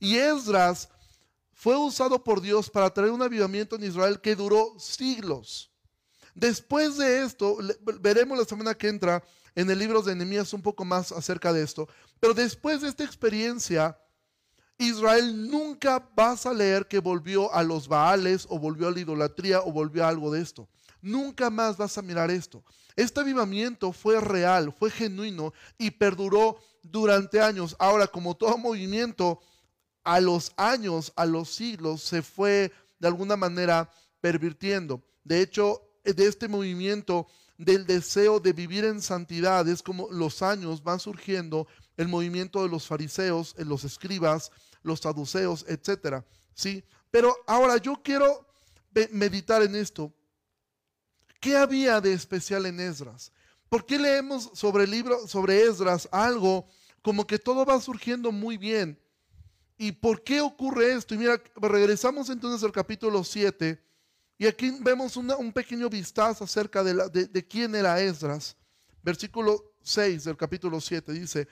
Y 0.00 0.16
Esdras 0.16 0.88
fue 1.52 1.76
usado 1.76 2.22
por 2.22 2.40
Dios 2.40 2.68
para 2.68 2.92
traer 2.92 3.12
un 3.12 3.22
avivamiento 3.22 3.76
en 3.76 3.84
Israel 3.84 4.20
que 4.20 4.34
duró 4.34 4.74
siglos. 4.78 5.70
Después 6.34 6.98
de 6.98 7.22
esto, 7.22 7.56
veremos 8.00 8.36
la 8.36 8.44
semana 8.44 8.74
que 8.74 8.88
entra 8.88 9.22
en 9.54 9.70
el 9.70 9.78
libro 9.78 10.02
de 10.02 10.16
Nehemías 10.16 10.52
un 10.52 10.62
poco 10.62 10.84
más 10.84 11.12
acerca 11.12 11.52
de 11.52 11.62
esto, 11.62 11.88
pero 12.18 12.34
después 12.34 12.80
de 12.80 12.88
esta 12.88 13.04
experiencia, 13.04 13.96
Israel 14.78 15.48
nunca 15.48 16.10
vas 16.16 16.44
a 16.46 16.52
leer 16.52 16.88
que 16.88 16.98
volvió 16.98 17.52
a 17.54 17.62
los 17.62 17.86
Baales 17.86 18.46
o 18.50 18.58
volvió 18.58 18.88
a 18.88 18.90
la 18.90 18.98
idolatría 18.98 19.60
o 19.60 19.70
volvió 19.70 20.04
a 20.04 20.08
algo 20.08 20.32
de 20.32 20.40
esto. 20.40 20.68
Nunca 21.04 21.50
más 21.50 21.76
vas 21.76 21.98
a 21.98 22.02
mirar 22.02 22.30
esto. 22.30 22.64
Este 22.96 23.20
avivamiento 23.20 23.92
fue 23.92 24.18
real, 24.22 24.72
fue 24.72 24.90
genuino 24.90 25.52
y 25.76 25.90
perduró 25.90 26.56
durante 26.82 27.42
años. 27.42 27.76
Ahora, 27.78 28.06
como 28.06 28.34
todo 28.34 28.56
movimiento, 28.56 29.38
a 30.02 30.18
los 30.18 30.54
años, 30.56 31.12
a 31.14 31.26
los 31.26 31.50
siglos, 31.50 32.02
se 32.02 32.22
fue 32.22 32.72
de 32.98 33.08
alguna 33.08 33.36
manera 33.36 33.90
pervirtiendo. 34.22 35.02
De 35.24 35.42
hecho, 35.42 35.82
de 36.04 36.26
este 36.26 36.48
movimiento 36.48 37.26
del 37.58 37.84
deseo 37.84 38.40
de 38.40 38.54
vivir 38.54 38.86
en 38.86 39.02
santidad 39.02 39.68
es 39.68 39.82
como 39.82 40.08
los 40.10 40.40
años 40.40 40.82
van 40.82 41.00
surgiendo 41.00 41.66
el 41.98 42.08
movimiento 42.08 42.62
de 42.62 42.70
los 42.70 42.86
fariseos, 42.86 43.54
los 43.58 43.84
escribas, 43.84 44.50
los 44.82 45.00
saduceos, 45.00 45.66
etcétera, 45.68 46.24
¿sí? 46.54 46.82
Pero 47.10 47.36
ahora 47.46 47.76
yo 47.76 48.00
quiero 48.02 48.46
meditar 49.10 49.62
en 49.62 49.74
esto. 49.74 50.10
¿Qué 51.44 51.58
había 51.58 52.00
de 52.00 52.14
especial 52.14 52.64
en 52.64 52.80
Esdras? 52.80 53.30
¿Por 53.68 53.84
qué 53.84 53.98
leemos 53.98 54.50
sobre 54.54 54.84
el 54.84 54.90
libro, 54.90 55.28
sobre 55.28 55.60
Esdras, 55.64 56.08
algo 56.10 56.66
como 57.02 57.26
que 57.26 57.38
todo 57.38 57.66
va 57.66 57.78
surgiendo 57.82 58.32
muy 58.32 58.56
bien? 58.56 58.98
¿Y 59.76 59.92
por 59.92 60.24
qué 60.24 60.40
ocurre 60.40 60.94
esto? 60.94 61.14
Y 61.14 61.18
mira, 61.18 61.38
regresamos 61.56 62.30
entonces 62.30 62.64
al 62.64 62.72
capítulo 62.72 63.22
7 63.22 63.78
y 64.38 64.46
aquí 64.46 64.74
vemos 64.80 65.18
un 65.18 65.52
pequeño 65.52 65.90
vistazo 65.90 66.44
acerca 66.44 66.82
de, 66.82 67.28
de 67.28 67.46
quién 67.46 67.74
era 67.74 68.00
Esdras. 68.00 68.56
Versículo 69.02 69.74
6 69.82 70.24
del 70.24 70.38
capítulo 70.38 70.80
7 70.80 71.12
dice, 71.12 71.46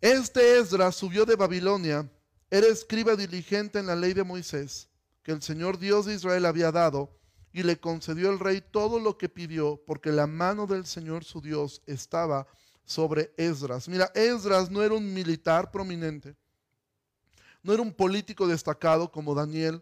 Este 0.00 0.58
Esdras 0.58 0.96
subió 0.96 1.24
de 1.24 1.36
Babilonia, 1.36 2.10
era 2.50 2.66
escriba 2.66 3.14
diligente 3.14 3.78
en 3.78 3.86
la 3.86 3.94
ley 3.94 4.14
de 4.14 4.24
Moisés, 4.24 4.88
que 5.22 5.30
el 5.30 5.42
Señor 5.42 5.78
Dios 5.78 6.06
de 6.06 6.14
Israel 6.14 6.44
había 6.44 6.72
dado, 6.72 7.16
y 7.54 7.62
le 7.62 7.78
concedió 7.78 8.32
el 8.32 8.40
rey 8.40 8.60
todo 8.60 8.98
lo 8.98 9.16
que 9.16 9.28
pidió, 9.28 9.80
porque 9.86 10.10
la 10.10 10.26
mano 10.26 10.66
del 10.66 10.84
Señor 10.86 11.22
su 11.24 11.40
Dios 11.40 11.82
estaba 11.86 12.48
sobre 12.84 13.32
Esdras. 13.36 13.88
Mira, 13.88 14.10
Esdras 14.12 14.72
no 14.72 14.82
era 14.82 14.94
un 14.94 15.14
militar 15.14 15.70
prominente, 15.70 16.34
no 17.62 17.72
era 17.72 17.80
un 17.80 17.92
político 17.92 18.48
destacado 18.48 19.10
como 19.12 19.36
Daniel, 19.36 19.80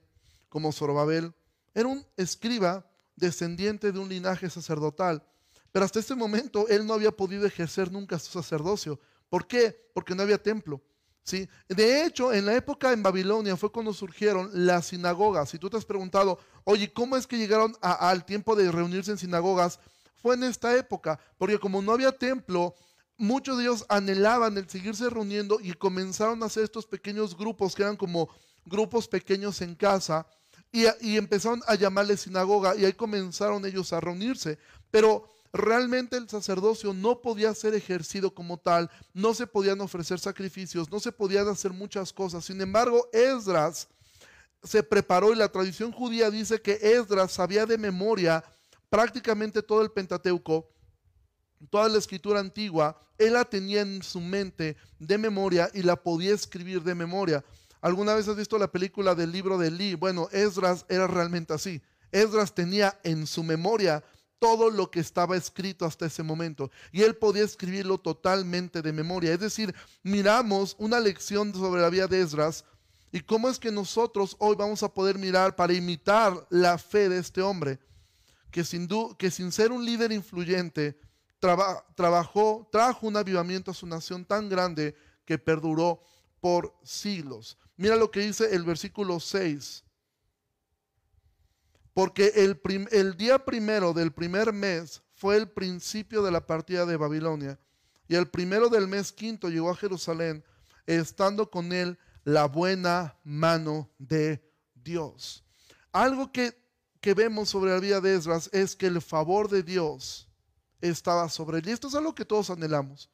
como 0.51 0.71
Zorobabel, 0.71 1.33
era 1.75 1.89
un 1.89 2.07
escriba 2.19 2.87
descendiente 3.17 3.91
de 3.91 3.99
un 3.99 4.11
linaje 4.11 4.51
sacerdotal. 4.51 5.27
Pero 5.73 5.87
hasta 5.87 6.01
ese 6.01 6.15
momento 6.15 6.69
él 6.69 6.87
no 6.87 6.93
había 6.93 7.11
podido 7.11 7.47
ejercer 7.47 7.91
nunca 7.91 8.19
su 8.19 8.31
sacerdocio. 8.31 9.01
¿Por 9.31 9.47
qué? 9.47 9.91
Porque 9.95 10.15
no 10.15 10.23
había 10.23 10.37
templo. 10.37 10.83
¿Sí? 11.25 11.49
De 11.69 12.05
hecho, 12.05 12.33
en 12.33 12.47
la 12.47 12.55
época 12.55 12.93
en 12.93 13.03
Babilonia 13.03 13.57
fue 13.57 13.73
cuando 13.73 13.93
surgieron 13.93 14.51
las 14.53 14.87
sinagogas. 14.87 15.51
Si 15.51 15.59
tú 15.59 15.71
te 15.71 15.77
has 15.77 15.85
preguntado, 15.85 16.39
oye, 16.65 16.93
¿cómo 16.93 17.17
es 17.17 17.27
que 17.27 17.39
llegaron 17.39 17.75
al 17.81 18.25
tiempo 18.25 18.57
de 18.57 18.71
reunirse 18.71 19.11
en 19.11 19.19
sinagogas? 19.19 19.79
Fue 20.23 20.35
en 20.35 20.45
esta 20.45 20.77
época, 20.77 21.19
porque 21.39 21.59
como 21.59 21.83
no 21.83 21.93
había 21.93 22.13
templo, 22.13 22.75
muchos 23.17 23.57
de 23.57 23.65
ellos 23.65 23.85
anhelaban 23.89 24.57
el 24.57 24.69
seguirse 24.69 25.11
reuniendo 25.11 25.59
y 25.61 25.73
comenzaron 25.73 26.43
a 26.43 26.47
hacer 26.47 26.65
estos 26.65 26.87
pequeños 26.87 27.37
grupos 27.37 27.75
que 27.75 27.83
eran 27.83 27.97
como 27.97 28.29
grupos 28.65 29.09
pequeños 29.09 29.61
en 29.63 29.75
casa 29.75 30.27
y, 30.71 30.85
y 31.01 31.17
empezaron 31.17 31.61
a 31.67 31.75
llamarle 31.75 32.17
sinagoga 32.17 32.77
y 32.77 32.85
ahí 32.85 32.93
comenzaron 32.93 33.65
ellos 33.67 33.93
a 33.93 34.01
reunirse. 34.01 34.59
Pero 34.91 35.29
realmente 35.53 36.17
el 36.17 36.29
sacerdocio 36.29 36.95
no 36.95 37.21
podía 37.21 37.55
ser 37.55 37.75
ejercido 37.75 38.35
como 38.35 38.59
tal, 38.59 38.91
no 39.13 39.35
se 39.35 39.47
podían 39.47 39.81
ofrecer 39.81 40.19
sacrificios, 40.19 40.91
no 40.91 40.99
se 40.99 41.13
podían 41.13 41.49
hacer 41.49 41.73
muchas 41.73 42.13
cosas. 42.13 42.45
Sin 42.45 42.61
embargo, 42.61 43.09
Esdras 43.13 43.89
se 44.63 44.83
preparó 44.83 45.33
y 45.33 45.37
la 45.37 45.49
tradición 45.49 45.93
judía 45.93 46.31
dice 46.31 46.61
que 46.61 46.79
Esdras 46.81 47.33
sabía 47.33 47.67
de 47.67 47.77
memoria 47.77 48.45
prácticamente 48.89 49.63
todo 49.63 49.83
el 49.83 49.91
Pentateuco, 49.91 50.69
toda 51.71 51.89
la 51.89 51.99
escritura 51.99 52.41
antigua, 52.41 53.01
él 53.19 53.35
la 53.35 53.45
tenía 53.45 53.83
en 53.83 54.03
su 54.03 54.21
mente 54.21 54.77
de 54.99 55.19
memoria 55.19 55.71
y 55.73 55.83
la 55.83 55.97
podía 55.97 56.35
escribir 56.35 56.83
de 56.83 56.95
memoria. 56.95 57.45
¿Alguna 57.81 58.15
vez 58.15 58.29
has 58.29 58.37
visto 58.37 58.59
la 58.59 58.71
película 58.71 59.15
del 59.15 59.33
libro 59.33 59.59
de 59.59 59.71
Lee? 59.71 59.95
Bueno, 59.95 60.29
Esdras 60.33 60.85
era 60.89 61.07
realmente 61.07 61.53
así. 61.53 61.81
Esdras 62.11 62.55
tenía 62.55 62.99
en 63.03 63.27
su 63.27 63.43
memoria 63.43 64.05
todo 64.43 64.71
lo 64.71 64.91
que 64.91 64.99
estaba 64.99 65.37
escrito 65.37 65.85
hasta 65.85 66.07
ese 66.07 66.25
momento. 66.25 66.73
Y 66.91 67.03
él 67.03 67.15
podía 67.15 67.45
escribirlo 67.45 67.99
totalmente 67.99 68.83
de 68.83 68.93
memoria. 68.93 69.33
Es 69.33 69.39
decir, 69.39 69.73
miramos 70.03 70.75
una 70.81 70.99
lección 70.99 71.55
sobre 71.55 71.81
la 71.81 71.89
vida 71.91 72.09
de 72.09 72.21
Esdras 72.21 72.65
y 73.13 73.21
cómo 73.21 73.49
es 73.49 73.61
que 73.61 73.71
nosotros 73.71 74.35
hoy 74.41 74.57
vamos 74.57 74.83
a 74.83 74.93
poder 74.93 75.17
mirar 75.17 75.55
para 75.55 75.75
imitar 75.75 76.45
la 76.51 76.77
fe 76.77 77.09
de 77.09 77.19
este 77.19 77.41
hombre, 77.41 77.79
que 78.51 78.65
sin, 78.65 78.89
que 79.17 79.31
sin 79.31 79.53
ser 79.53 79.71
un 79.71 79.85
líder 79.85 80.11
influyente, 80.11 80.99
trabajó, 81.95 82.69
trajo 82.73 83.07
un 83.07 83.17
avivamiento 83.17 83.71
a 83.71 83.75
su 83.75 83.87
nación 83.87 84.25
tan 84.25 84.49
grande 84.49 84.97
que 85.25 85.39
perduró 85.39 86.01
por 86.41 86.75
siglos. 86.83 87.57
Mira 87.77 87.95
lo 87.95 88.11
que 88.11 88.19
dice 88.19 88.53
el 88.53 88.65
versículo 88.65 89.21
6 89.21 89.85
porque 91.95 92.33
el, 92.37 93.17
día 93.17 93.45
primero 93.45 93.93
del 93.93 94.13
primer 94.13 94.53
mes 94.53 95.03
fue 95.15 95.37
el 95.37 95.49
principio 95.49 96.23
de 96.23 96.31
la 96.31 96.47
partida 96.47 96.87
de 96.87 96.97
Babilonia, 96.97 97.59
y 98.09 98.15
el 98.15 98.29
primero 98.29 98.69
del 98.69 98.89
mes 98.89 99.13
quinto 99.13 99.49
llegó 99.49 99.71
a 99.71 99.77
Jerusalén, 99.77 100.45
estando 100.87 101.51
con 101.51 101.73
él 101.73 101.99
la 102.25 102.47
buena 102.47 103.17
mano 103.25 103.91
de 103.99 104.43
Dios. 104.75 105.45
Algo 105.93 106.33
que, 106.33 106.57
que 107.01 107.15
vemos 107.15 107.51
sobre 107.51 107.73
la 107.73 107.81
vida 107.81 108.01
de 108.01 108.15
Esdras 108.15 108.51
es 108.53 108.75
que 108.75 108.87
el 108.87 109.01
favor 109.01 109.49
de 109.49 109.63
Dios 109.63 110.29
estaba 110.81 111.29
sobre 111.29 111.59
él. 111.59 111.69
Y 111.69 111.73
esto 111.73 111.89
es 111.89 111.95
algo 111.95 112.15
que 112.15 112.25
todos 112.25 112.51
anhelamos. 112.51 113.09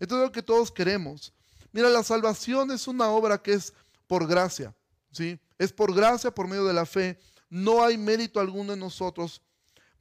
Esto 0.00 0.16
es 0.16 0.20
algo 0.20 0.32
que 0.32 0.42
todos 0.42 0.72
queremos. 0.72 1.32
Mira, 1.72 1.88
la 1.88 2.02
salvación 2.02 2.70
es 2.70 2.88
una 2.88 3.08
obra 3.08 3.40
que 3.40 3.52
es 3.52 3.72
por 4.06 4.26
gracia, 4.26 4.74
¿sí? 5.10 5.38
Es 5.58 5.72
por 5.72 5.94
gracia, 5.94 6.34
por 6.34 6.48
medio 6.48 6.64
de 6.64 6.74
la 6.74 6.86
fe 6.86 7.18
no 7.50 7.84
hay 7.84 7.98
mérito 7.98 8.40
alguno 8.40 8.72
en 8.72 8.80
nosotros, 8.80 9.42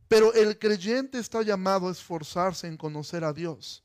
pero 0.07 0.33
el 0.33 0.59
creyente 0.59 1.17
está 1.17 1.41
llamado 1.41 1.87
a 1.87 1.91
esforzarse 1.91 2.67
en 2.67 2.77
conocer 2.77 3.23
a 3.23 3.33
Dios, 3.33 3.83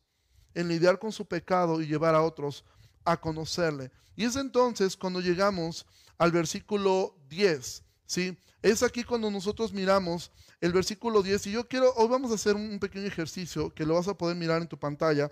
en 0.54 0.68
lidiar 0.68 0.98
con 0.98 1.12
su 1.12 1.26
pecado 1.26 1.80
y 1.80 1.86
llevar 1.86 2.14
a 2.14 2.22
otros 2.22 2.64
a 3.04 3.16
conocerle. 3.18 3.90
Y 4.16 4.24
es 4.24 4.36
entonces 4.36 4.96
cuando 4.96 5.20
llegamos 5.20 5.86
al 6.18 6.32
versículo 6.32 7.16
10, 7.28 7.82
¿sí? 8.06 8.36
Es 8.60 8.82
aquí 8.82 9.04
cuando 9.04 9.30
nosotros 9.30 9.72
miramos 9.72 10.32
el 10.60 10.72
versículo 10.72 11.22
10 11.22 11.46
y 11.46 11.52
yo 11.52 11.68
quiero, 11.68 11.92
hoy 11.94 12.08
vamos 12.08 12.32
a 12.32 12.34
hacer 12.34 12.56
un 12.56 12.78
pequeño 12.80 13.06
ejercicio 13.06 13.72
que 13.72 13.86
lo 13.86 13.94
vas 13.94 14.08
a 14.08 14.18
poder 14.18 14.36
mirar 14.36 14.60
en 14.60 14.68
tu 14.68 14.76
pantalla. 14.76 15.30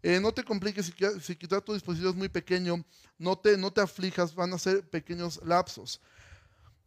Eh, 0.00 0.20
no 0.20 0.32
te 0.32 0.44
compliques 0.44 0.86
si, 0.86 0.92
si 1.20 1.34
quizás 1.34 1.64
tu 1.64 1.74
dispositivo 1.74 2.10
es 2.10 2.16
muy 2.16 2.28
pequeño, 2.28 2.84
no 3.18 3.36
te, 3.36 3.56
no 3.56 3.72
te 3.72 3.80
aflijas, 3.80 4.34
van 4.34 4.52
a 4.52 4.58
ser 4.58 4.88
pequeños 4.88 5.40
lapsos. 5.44 6.00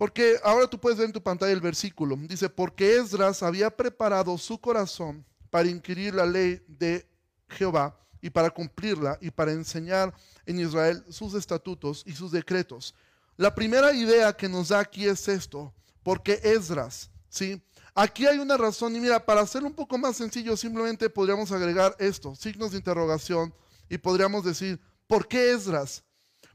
Porque 0.02 0.40
ahora 0.44 0.66
tú 0.68 0.80
puedes 0.80 0.98
ver 0.98 1.06
en 1.06 1.14
tu 1.14 1.22
pantalla 1.22 1.52
el 1.52 1.62
versículo. 1.62 2.16
Dice, 2.22 2.50
porque 2.50 2.98
Esdras 2.98 3.44
había 3.44 3.70
preparado 3.70 4.36
su 4.40 4.60
corazón 4.60 5.24
para 5.52 5.70
inquirir 5.70 6.16
la 6.16 6.26
ley 6.26 6.60
de 6.68 7.08
Jehová 7.48 7.96
y 8.20 8.32
para 8.32 8.50
cumplirla 8.50 9.20
y 9.22 9.30
para 9.30 9.52
enseñar 9.52 10.12
en 10.48 10.60
Israel 10.60 11.06
sus 11.08 11.36
estatutos 11.36 12.02
y 12.08 12.14
sus 12.14 12.32
decretos. 12.32 12.96
La 13.38 13.54
primera 13.54 13.94
idea 13.94 14.36
que 14.36 14.50
nos 14.50 14.70
da 14.70 14.80
aquí 14.80 15.06
es 15.06 15.28
esto, 15.28 15.72
porque 16.02 16.40
Esdras, 16.42 17.12
¿sí? 17.30 17.62
Aquí 17.94 18.26
hay 18.26 18.40
una 18.40 18.58
razón 18.58 18.96
y 18.96 19.00
mira, 19.00 19.24
para 19.24 19.42
hacerlo 19.42 19.68
un 19.68 19.76
poco 19.76 20.00
más 20.00 20.18
sencillo, 20.18 20.58
simplemente 20.58 21.12
podríamos 21.12 21.52
agregar 21.52 21.96
esto, 22.00 22.34
signos 22.36 22.72
de 22.72 22.78
interrogación, 22.78 23.54
y 23.88 24.00
podríamos 24.00 24.46
decir, 24.46 24.82
¿por 25.06 25.28
qué 25.28 25.52
Esdras? 25.52 26.04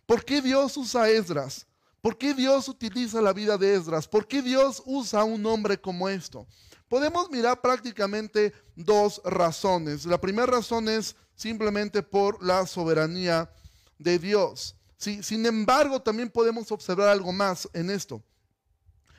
¿Por 0.05 0.25
qué 0.25 0.43
Dios 0.43 0.77
usa 0.77 1.09
Esdras? 1.09 1.65
¿Por 2.07 2.17
qué 2.17 2.35
Dios 2.35 2.69
utiliza 2.69 3.21
la 3.21 3.33
vida 3.33 3.59
de 3.59 3.75
Esdras? 3.75 4.07
¿Por 4.07 4.29
qué 4.29 4.41
Dios 4.41 4.81
usa 4.87 5.25
un 5.25 5.45
hombre 5.45 5.77
como 5.77 6.09
esto? 6.09 6.47
Podemos 6.89 7.29
mirar 7.33 7.61
prácticamente 7.61 8.53
dos 8.77 9.21
razones. 9.25 10.07
La 10.07 10.21
primera 10.21 10.47
razón 10.47 10.89
es 10.89 11.17
simplemente 11.35 12.05
por 12.05 12.41
la 12.41 12.65
soberanía 12.65 13.51
de 13.99 14.21
Dios. 14.21 14.77
Sin 14.97 15.47
embargo, 15.47 16.01
también 16.01 16.31
podemos 16.31 16.71
observar 16.71 17.09
algo 17.09 17.33
más 17.33 17.69
en 17.73 17.91
esto. 17.91 18.23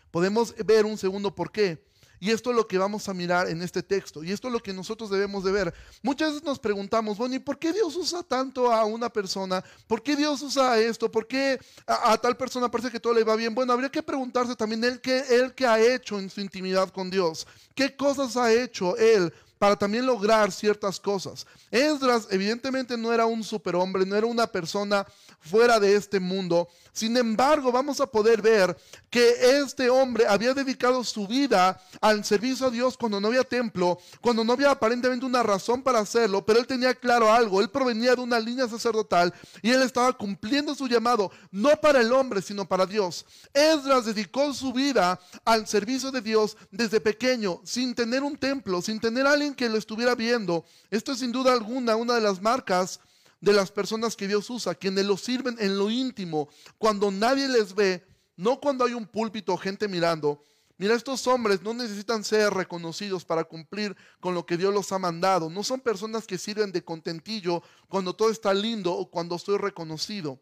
Podemos 0.09 0.55
ver 0.65 0.85
un 0.85 0.97
segundo 0.97 1.35
por 1.35 1.51
qué. 1.51 1.85
Y 2.19 2.31
esto 2.31 2.49
es 2.49 2.55
lo 2.55 2.67
que 2.67 2.77
vamos 2.77 3.07
a 3.09 3.13
mirar 3.13 3.49
en 3.49 3.61
este 3.61 3.83
texto. 3.83 4.23
Y 4.23 4.31
esto 4.31 4.47
es 4.47 4.53
lo 4.53 4.59
que 4.59 4.73
nosotros 4.73 5.09
debemos 5.09 5.43
de 5.43 5.51
ver. 5.51 5.73
Muchas 6.01 6.29
veces 6.29 6.43
nos 6.43 6.59
preguntamos, 6.59 7.17
bueno, 7.17 7.35
¿y 7.35 7.39
por 7.39 7.59
qué 7.59 7.71
Dios 7.73 7.95
usa 7.95 8.23
tanto 8.23 8.71
a 8.71 8.85
una 8.85 9.09
persona? 9.09 9.63
¿Por 9.87 10.01
qué 10.01 10.15
Dios 10.15 10.41
usa 10.41 10.79
esto? 10.79 11.11
¿Por 11.11 11.27
qué 11.27 11.59
a, 11.85 12.17
tal 12.17 12.35
persona 12.35 12.71
parece 12.71 12.91
que 12.91 12.99
todo 12.99 13.13
le 13.13 13.23
va 13.23 13.35
bien? 13.35 13.53
Bueno, 13.53 13.73
habría 13.73 13.89
que 13.89 14.03
preguntarse 14.03 14.55
también 14.55 14.83
él 14.83 15.01
qué, 15.01 15.23
él 15.29 15.53
qué 15.53 15.65
ha 15.65 15.79
hecho 15.79 16.19
en 16.19 16.29
su 16.29 16.41
intimidad 16.41 16.89
con 16.89 17.09
Dios. 17.09 17.45
¿Qué 17.75 17.95
cosas 17.95 18.35
ha 18.37 18.51
hecho 18.51 18.97
él 18.97 19.31
para 19.57 19.75
también 19.75 20.05
lograr 20.05 20.51
ciertas 20.51 20.99
cosas? 20.99 21.45
Esdras 21.71 22.27
evidentemente 22.31 22.97
no 22.97 23.13
era 23.13 23.25
un 23.25 23.43
superhombre, 23.43 24.05
no 24.05 24.15
era 24.15 24.27
una 24.27 24.47
persona 24.47 25.05
fuera 25.39 25.79
de 25.79 25.95
este 25.95 26.19
mundo. 26.19 26.67
Sin 26.91 27.15
embargo, 27.15 27.71
vamos 27.71 28.01
a 28.01 28.07
poder 28.07 28.41
ver 28.41 28.75
que 29.09 29.59
este 29.59 29.89
hombre 29.89 30.25
había 30.27 30.53
dedicado 30.53 31.03
su 31.03 31.27
vida 31.27 31.79
al 32.01 32.25
servicio 32.25 32.67
a 32.67 32.71
Dios 32.71 32.97
cuando 32.97 33.21
no 33.21 33.27
había 33.27 33.43
templo, 33.43 33.99
cuando 34.19 34.43
no 34.43 34.53
había 34.53 34.71
aparentemente 34.71 35.25
una 35.25 35.43
razón 35.43 35.83
para 35.83 35.99
hacerlo, 35.99 36.45
pero 36.45 36.59
él 36.59 36.67
tenía 36.67 36.95
claro 36.95 37.31
algo, 37.31 37.61
él 37.61 37.69
provenía 37.69 38.15
de 38.15 38.21
una 38.21 38.39
línea 38.39 38.67
sacerdotal 38.67 39.33
y 39.61 39.71
él 39.71 39.83
estaba 39.83 40.11
cumpliendo 40.13 40.73
su 40.73 40.87
llamado, 40.87 41.31
no 41.51 41.79
para 41.79 42.01
el 42.01 42.11
hombre, 42.11 42.41
sino 42.41 42.67
para 42.67 42.85
Dios. 42.85 43.25
Esdras 43.53 44.05
dedicó 44.05 44.53
su 44.53 44.73
vida 44.73 45.19
al 45.45 45.67
servicio 45.67 46.11
de 46.11 46.21
Dios 46.21 46.57
desde 46.71 46.99
pequeño, 46.99 47.61
sin 47.63 47.93
tener 47.93 48.23
un 48.23 48.37
templo, 48.37 48.81
sin 48.81 48.99
tener 48.99 49.27
alguien 49.27 49.46
que 49.53 49.69
lo 49.69 49.77
estuviera 49.77 50.15
viendo. 50.15 50.65
Esto 50.89 51.11
es 51.11 51.19
sin 51.19 51.31
duda 51.31 51.53
alguna 51.53 51.95
una 51.95 52.15
de 52.15 52.21
las 52.21 52.41
marcas 52.41 52.99
de 53.41 53.53
las 53.53 53.71
personas 53.71 54.15
que 54.15 54.27
Dios 54.27 54.49
usa, 54.49 54.75
quienes 54.75 55.05
lo 55.05 55.17
sirven 55.17 55.57
en 55.59 55.77
lo 55.77 55.91
íntimo, 55.91 56.49
cuando 56.77 57.11
nadie 57.11 57.47
les 57.47 57.75
ve, 57.75 58.05
no 58.35 58.59
cuando 58.59 58.85
hay 58.85 58.93
un 58.93 59.05
púlpito 59.05 59.53
o 59.53 59.57
gente 59.57 59.87
mirando. 59.87 60.41
Mira, 60.79 60.93
estos 60.93 61.25
hombres 61.25 61.63
no 61.63 61.73
necesitan 61.73 62.23
ser 62.23 62.53
reconocidos 62.53 63.25
para 63.25 63.43
cumplir 63.43 63.97
con 64.19 64.35
lo 64.35 64.45
que 64.45 64.57
Dios 64.57 64.71
los 64.71 64.91
ha 64.91 64.99
mandado. 64.99 65.49
No 65.49 65.63
son 65.63 65.81
personas 65.81 66.27
que 66.27 66.37
sirven 66.37 66.71
de 66.71 66.83
contentillo 66.83 67.63
cuando 67.87 68.15
todo 68.15 68.29
está 68.29 68.53
lindo 68.53 68.93
o 68.93 69.09
cuando 69.09 69.35
estoy 69.35 69.57
reconocido. 69.57 70.39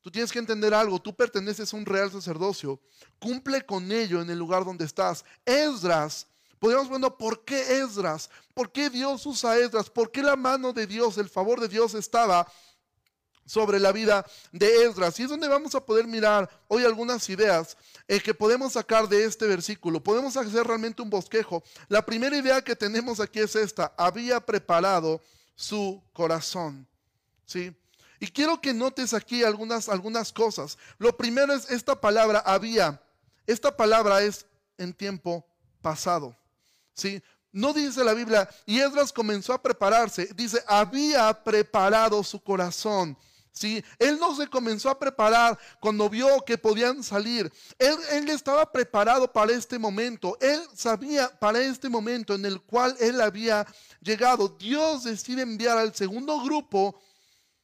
Tú 0.00 0.10
tienes 0.10 0.32
que 0.32 0.40
entender 0.40 0.74
algo, 0.74 1.00
tú 1.00 1.14
perteneces 1.14 1.72
a 1.72 1.76
un 1.76 1.86
real 1.86 2.10
sacerdocio. 2.10 2.80
Cumple 3.20 3.64
con 3.64 3.92
ello 3.92 4.20
en 4.20 4.30
el 4.30 4.38
lugar 4.38 4.64
donde 4.64 4.86
estás. 4.86 5.24
Esdras 5.44 6.26
Podríamos 6.60 6.88
ver, 6.88 7.10
¿por 7.18 7.44
qué 7.44 7.78
Esdras? 7.78 8.30
¿Por 8.54 8.70
qué 8.70 8.88
Dios 8.88 9.26
usa 9.26 9.58
Esdras? 9.58 9.90
¿Por 9.90 10.12
qué 10.12 10.22
la 10.22 10.36
mano 10.36 10.72
de 10.72 10.86
Dios, 10.86 11.18
el 11.18 11.28
favor 11.28 11.58
de 11.58 11.66
Dios 11.66 11.94
estaba 11.94 12.46
sobre 13.50 13.80
la 13.80 13.90
vida 13.90 14.24
de 14.52 14.84
Esdras. 14.84 15.18
Y 15.18 15.24
es 15.24 15.28
donde 15.28 15.48
vamos 15.48 15.74
a 15.74 15.84
poder 15.84 16.06
mirar 16.06 16.48
hoy 16.68 16.84
algunas 16.84 17.28
ideas 17.28 17.76
eh, 18.06 18.20
que 18.20 18.32
podemos 18.32 18.74
sacar 18.74 19.08
de 19.08 19.24
este 19.24 19.44
versículo. 19.46 20.00
Podemos 20.00 20.36
hacer 20.36 20.64
realmente 20.64 21.02
un 21.02 21.10
bosquejo. 21.10 21.64
La 21.88 22.06
primera 22.06 22.36
idea 22.36 22.62
que 22.62 22.76
tenemos 22.76 23.18
aquí 23.18 23.40
es 23.40 23.56
esta. 23.56 23.92
Había 23.96 24.38
preparado 24.38 25.20
su 25.56 26.00
corazón. 26.12 26.86
¿Sí? 27.44 27.76
Y 28.20 28.28
quiero 28.28 28.60
que 28.60 28.72
notes 28.72 29.14
aquí 29.14 29.42
algunas, 29.42 29.88
algunas 29.88 30.32
cosas. 30.32 30.78
Lo 30.98 31.16
primero 31.16 31.52
es 31.52 31.68
esta 31.72 32.00
palabra 32.00 32.38
había. 32.40 33.02
Esta 33.46 33.76
palabra 33.76 34.22
es 34.22 34.46
en 34.78 34.94
tiempo 34.94 35.44
pasado. 35.82 36.36
¿Sí? 37.00 37.22
No 37.50 37.72
dice 37.72 38.04
la 38.04 38.12
Biblia, 38.12 38.48
y 38.66 38.78
Esdras 38.78 39.10
comenzó 39.10 39.54
a 39.54 39.62
prepararse. 39.62 40.28
Dice, 40.34 40.62
había 40.66 41.32
preparado 41.42 42.22
su 42.22 42.38
corazón. 42.40 43.16
¿sí? 43.50 43.82
Él 43.98 44.18
no 44.20 44.36
se 44.36 44.46
comenzó 44.46 44.90
a 44.90 44.98
preparar 44.98 45.58
cuando 45.80 46.10
vio 46.10 46.44
que 46.44 46.58
podían 46.58 47.02
salir. 47.02 47.50
Él, 47.78 47.96
él, 48.12 48.28
estaba 48.28 48.70
preparado 48.70 49.32
para 49.32 49.52
este 49.52 49.78
momento. 49.78 50.36
Él 50.42 50.60
sabía 50.74 51.28
para 51.40 51.60
este 51.60 51.88
momento 51.88 52.34
en 52.34 52.44
el 52.44 52.60
cual 52.60 52.94
él 53.00 53.18
había 53.20 53.66
llegado. 54.02 54.48
Dios 54.48 55.04
decide 55.04 55.40
enviar 55.40 55.78
al 55.78 55.94
segundo 55.94 56.40
grupo, 56.42 57.00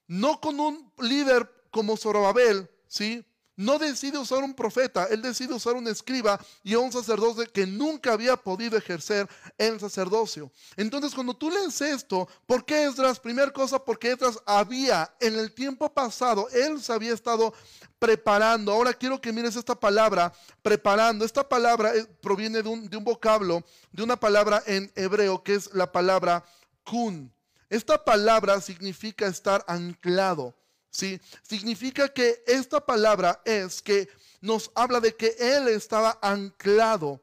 no 0.06 0.40
con 0.40 0.58
un 0.58 0.90
líder 0.98 1.48
como 1.70 1.96
Zorobabel, 1.96 2.68
¿sí? 2.88 3.22
No 3.56 3.78
decide 3.78 4.18
usar 4.18 4.44
un 4.44 4.54
profeta, 4.54 5.06
él 5.10 5.22
decide 5.22 5.54
usar 5.54 5.74
un 5.74 5.88
escriba 5.88 6.38
y 6.62 6.74
un 6.74 6.92
sacerdote 6.92 7.46
que 7.46 7.66
nunca 7.66 8.12
había 8.12 8.36
podido 8.36 8.76
ejercer 8.76 9.26
el 9.56 9.80
sacerdocio. 9.80 10.52
Entonces, 10.76 11.14
cuando 11.14 11.34
tú 11.34 11.50
lees 11.50 11.80
esto, 11.80 12.28
¿por 12.46 12.64
qué 12.64 12.84
Esdras? 12.84 13.18
Primera 13.18 13.50
cosa, 13.50 13.78
porque 13.78 14.12
Esdras 14.12 14.38
había 14.44 15.10
en 15.20 15.38
el 15.38 15.52
tiempo 15.52 15.92
pasado, 15.92 16.48
él 16.50 16.82
se 16.82 16.92
había 16.92 17.14
estado 17.14 17.54
preparando. 17.98 18.72
Ahora 18.72 18.92
quiero 18.92 19.20
que 19.20 19.32
mires 19.32 19.56
esta 19.56 19.74
palabra, 19.74 20.32
preparando. 20.62 21.24
Esta 21.24 21.48
palabra 21.48 21.94
eh, 21.96 22.06
proviene 22.20 22.62
de 22.62 22.68
un, 22.68 22.88
de 22.88 22.96
un 22.96 23.04
vocablo, 23.04 23.64
de 23.90 24.02
una 24.02 24.16
palabra 24.16 24.62
en 24.66 24.92
hebreo 24.94 25.42
que 25.42 25.54
es 25.54 25.72
la 25.72 25.90
palabra 25.90 26.44
kun. 26.84 27.32
Esta 27.70 28.04
palabra 28.04 28.60
significa 28.60 29.26
estar 29.26 29.64
anclado. 29.66 30.54
¿Sí? 30.96 31.20
Significa 31.42 32.08
que 32.08 32.42
esta 32.46 32.84
palabra 32.84 33.40
es 33.44 33.82
que 33.82 34.08
nos 34.40 34.70
habla 34.74 34.98
de 34.98 35.14
que 35.14 35.36
Él 35.38 35.68
estaba 35.68 36.18
anclado. 36.22 37.20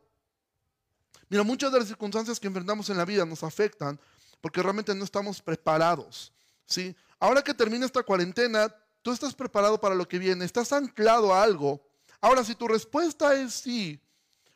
Mira, 1.28 1.44
muchas 1.44 1.72
de 1.72 1.80
las 1.80 1.88
circunstancias 1.88 2.40
que 2.40 2.48
enfrentamos 2.48 2.90
en 2.90 2.98
la 2.98 3.06
vida 3.06 3.26
nos 3.26 3.44
afectan 3.44 4.00
porque 4.40 4.62
realmente 4.62 4.94
no 4.94 5.04
estamos 5.04 5.42
preparados, 5.42 6.32
¿sí? 6.66 6.96
Ahora 7.20 7.42
que 7.42 7.54
termina 7.54 7.86
esta 7.86 8.04
cuarentena, 8.04 8.74
tú 9.02 9.12
estás 9.12 9.34
preparado 9.34 9.80
para 9.80 9.96
lo 9.96 10.08
que 10.08 10.20
viene, 10.20 10.46
estás 10.46 10.72
anclado 10.72 11.34
a 11.34 11.42
algo. 11.42 11.82
Ahora, 12.22 12.44
si 12.44 12.54
tu 12.54 12.68
respuesta 12.68 13.34
es 13.34 13.54
sí, 13.54 14.00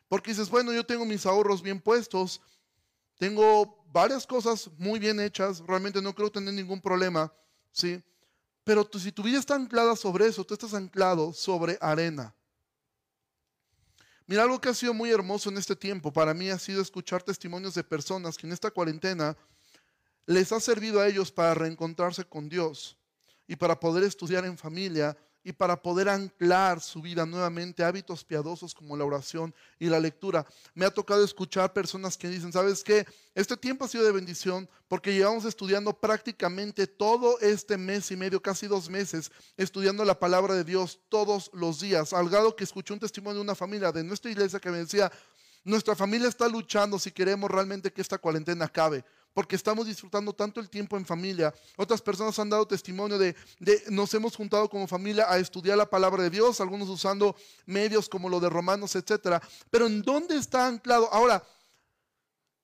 porque 0.10 0.32
dices, 0.32 0.49
bueno, 0.49 0.71
yo 0.73 0.86
tengo 0.86 1.06
mis 1.06 1.25
ahorros 1.25 1.62
bien 1.62 1.82
puestos, 1.82 2.41
tengo 3.17 3.84
varias 3.91 4.27
cosas 4.27 4.69
muy 4.77 4.99
bien 4.99 5.19
hechas, 5.19 5.63
realmente 5.65 6.01
no 6.01 6.13
creo 6.13 6.32
tener 6.32 6.53
ningún 6.53 6.82
problema, 6.82 7.34
¿sí? 7.71 8.03
Pero 8.67 8.86
si 8.99 9.13
tu 9.13 9.23
vida 9.23 9.39
está 9.39 9.56
anclada 9.56 9.95
sobre 9.95 10.27
eso, 10.27 10.43
tú 10.43 10.53
estás 10.53 10.73
anclado 10.73 11.32
sobre 11.32 11.77
arena. 11.80 12.36
Mira, 14.25 14.43
algo 14.43 14.60
que 14.60 14.67
ha 14.67 14.73
sido 14.73 14.93
muy 14.93 15.10
hermoso 15.10 15.49
en 15.49 15.58
este 15.58 15.73
tiempo 15.73 16.12
para 16.12 16.34
mí 16.34 16.49
ha 16.49 16.60
sido 16.60 16.82
escuchar 16.82 17.23
testimonios 17.23 17.75
de 17.75 17.86
personas 17.86 18.38
que 18.38 18.45
en 18.45 18.51
esta 18.51 18.69
cuarentena 18.69 19.38
les 20.25 20.51
ha 20.51 20.60
servido 20.60 20.99
a 20.99 21.08
ellos 21.08 21.32
para 21.32 21.53
reencontrarse 21.53 22.25
con 22.25 22.49
Dios 22.49 22.97
y 23.47 23.56
para 23.56 23.80
poder 23.80 24.03
estudiar 24.03 24.43
en 24.43 24.58
familia 24.58 25.15
y 25.47 25.53
para 25.53 25.81
poder 25.81 26.10
anclar 26.10 26.81
su 26.81 27.01
vida 27.01 27.25
nuevamente 27.25 27.81
hábitos 27.81 28.25
piadosos 28.25 28.75
como 28.75 28.97
la 28.97 29.05
oración 29.05 29.55
y 29.79 29.86
la 29.86 29.97
lectura. 29.97 30.45
Me 30.73 30.86
ha 30.86 30.91
tocado 30.91 31.23
escuchar 31.23 31.71
personas 31.71 32.17
que 32.17 32.27
dicen, 32.27 32.51
¿sabes 32.51 32.83
qué? 32.83 33.05
Este 33.33 33.55
tiempo 33.55 33.86
ha 33.86 33.88
sido 33.88 34.03
de 34.03 34.12
bendición 34.12 34.69
porque 34.89 35.13
llevamos 35.13 35.45
estudiando 35.45 35.93
prácticamente 35.93 36.86
todo 36.86 37.39
este 37.39 37.77
mes 37.77 38.12
y 38.12 38.17
medio, 38.17 38.41
casi 38.41 38.67
dos 38.67 38.89
meses, 38.89 39.31
estudiando 39.55 40.03
la 40.03 40.19
palabra 40.19 40.53
de 40.53 40.65
Dios 40.65 40.99
todos 41.07 41.49
los 41.53 41.79
días. 41.79 42.12
Al 42.12 42.27
grado 42.27 42.53
que 42.53 42.65
escuché 42.65 42.93
un 42.93 42.99
testimonio 42.99 43.36
de 43.36 43.43
una 43.43 43.55
familia 43.55 43.93
de 43.93 44.03
nuestra 44.03 44.29
iglesia 44.29 44.60
que 44.60 44.69
me 44.69 44.79
decía, 44.79 45.10
nuestra 45.63 45.95
familia 45.95 46.27
está 46.27 46.49
luchando 46.49 46.99
si 46.99 47.10
queremos 47.10 47.49
realmente 47.49 47.93
que 47.93 48.01
esta 48.01 48.17
cuarentena 48.17 48.65
acabe 48.65 49.05
porque 49.38 49.56
estamos 49.56 49.86
disfrutando 49.86 50.34
tanto 50.34 50.60
el 50.60 50.67
tiempo 50.67 50.97
en 50.97 51.06
familia. 51.06 51.54
Otras 51.76 52.02
personas 52.02 52.39
han 52.39 52.50
dado 52.50 52.65
testimonio 52.67 53.19
de, 53.19 53.36
nos 53.88 54.12
hemos 54.15 54.36
juntado 54.36 54.67
como 54.67 54.88
familia 54.88 55.32
a 55.32 55.38
estudiar 55.38 55.78
la 55.78 55.88
palabra 55.88 56.23
de 56.23 56.32
Dios, 56.32 56.60
algunos 56.60 56.89
usando 56.89 57.36
medios 57.67 58.10
como 58.10 58.30
lo 58.30 58.39
de 58.39 58.50
Romanos, 58.50 58.95
etc. 58.95 59.39
Pero 59.69 59.86
¿en 59.86 60.02
dónde 60.02 60.38
está 60.38 60.65
anclado? 60.65 61.08
Ahora, 61.13 61.43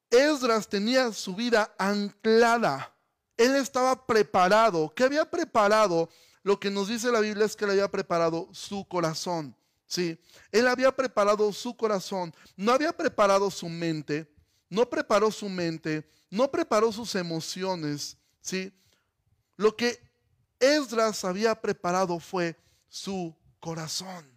Esdras 0.10 0.68
tenía 0.68 1.14
su 1.14 1.36
vida 1.36 1.76
anclada. 1.78 2.92
Él 3.38 3.56
estaba 3.56 4.08
preparado. 4.08 4.92
¿Qué 4.96 5.04
había 5.04 5.30
preparado? 5.30 6.10
Lo 6.42 6.60
que 6.60 6.72
nos 6.72 6.88
dice 6.88 7.12
la 7.12 7.20
Biblia 7.20 7.46
es 7.46 7.56
que 7.56 7.68
le 7.68 7.74
había 7.74 7.92
preparado 7.92 8.50
su 8.52 8.84
corazón. 8.88 9.56
Sí, 9.86 10.20
él 10.52 10.68
había 10.68 10.92
preparado 10.92 11.54
su 11.54 11.78
corazón, 11.78 12.34
no 12.56 12.72
había 12.72 12.94
preparado 12.94 13.52
su 13.52 13.70
mente, 13.70 14.33
no 14.74 14.90
preparó 14.90 15.30
su 15.30 15.48
mente, 15.50 16.10
no 16.32 16.50
preparó 16.50 16.92
sus 16.92 17.14
emociones, 17.14 18.18
¿sí? 18.42 18.74
Lo 19.56 19.76
que 19.76 20.00
Esdras 20.60 21.24
había 21.24 21.54
preparado 21.54 22.20
fue 22.20 22.58
su 22.88 23.36
corazón. 23.60 24.34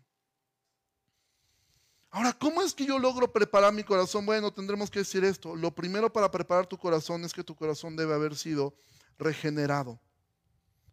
Ahora, 2.11 2.35
¿cómo 2.35 2.61
es 2.61 2.75
que 2.75 2.85
yo 2.85 2.99
logro 2.99 3.33
preparar 3.33 3.73
mi 3.73 3.83
corazón? 3.83 4.27
Bueno, 4.27 4.53
tendremos 4.53 4.91
que 4.91 4.99
decir 4.99 5.25
esto. 5.25 5.57
Lo 5.57 5.75
primero 5.75 6.13
para 6.13 6.31
preparar 6.31 6.67
tu 6.67 6.77
corazón 6.77 7.25
es 7.25 7.33
que 7.33 7.43
tu 7.43 7.55
corazón 7.55 7.97
debe 7.97 8.13
haber 8.13 8.37
sido 8.37 8.75
regenerado. 9.19 9.99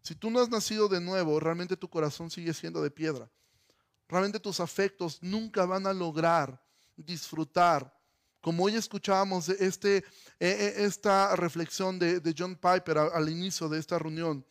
Si 0.04 0.16
tú 0.16 0.30
no 0.30 0.40
has 0.40 0.48
nacido 0.48 0.88
de 0.88 1.02
nuevo, 1.02 1.38
realmente 1.42 1.76
tu 1.76 1.90
corazón 1.90 2.32
sigue 2.32 2.54
siendo 2.54 2.82
de 2.82 2.92
piedra. 2.92 3.30
Realmente 4.08 4.40
tus 4.40 4.62
afectos 4.62 5.22
nunca 5.22 5.66
van 5.66 5.86
a 5.86 5.92
lograr 5.92 6.64
disfrutar 6.96 7.94
como 8.44 8.66
hoy 8.66 8.76
escuchábamos 8.76 9.48
este, 9.48 10.04
e, 10.38 10.48
e, 10.50 10.84
esta 10.84 11.34
reflexión 11.34 11.98
de, 11.98 12.36
John 12.38 12.58
Piper 12.58 12.98
al, 12.98 13.30
inicio 13.30 13.70
de 13.70 13.80
esta 13.80 13.98
reunión, 13.98 14.46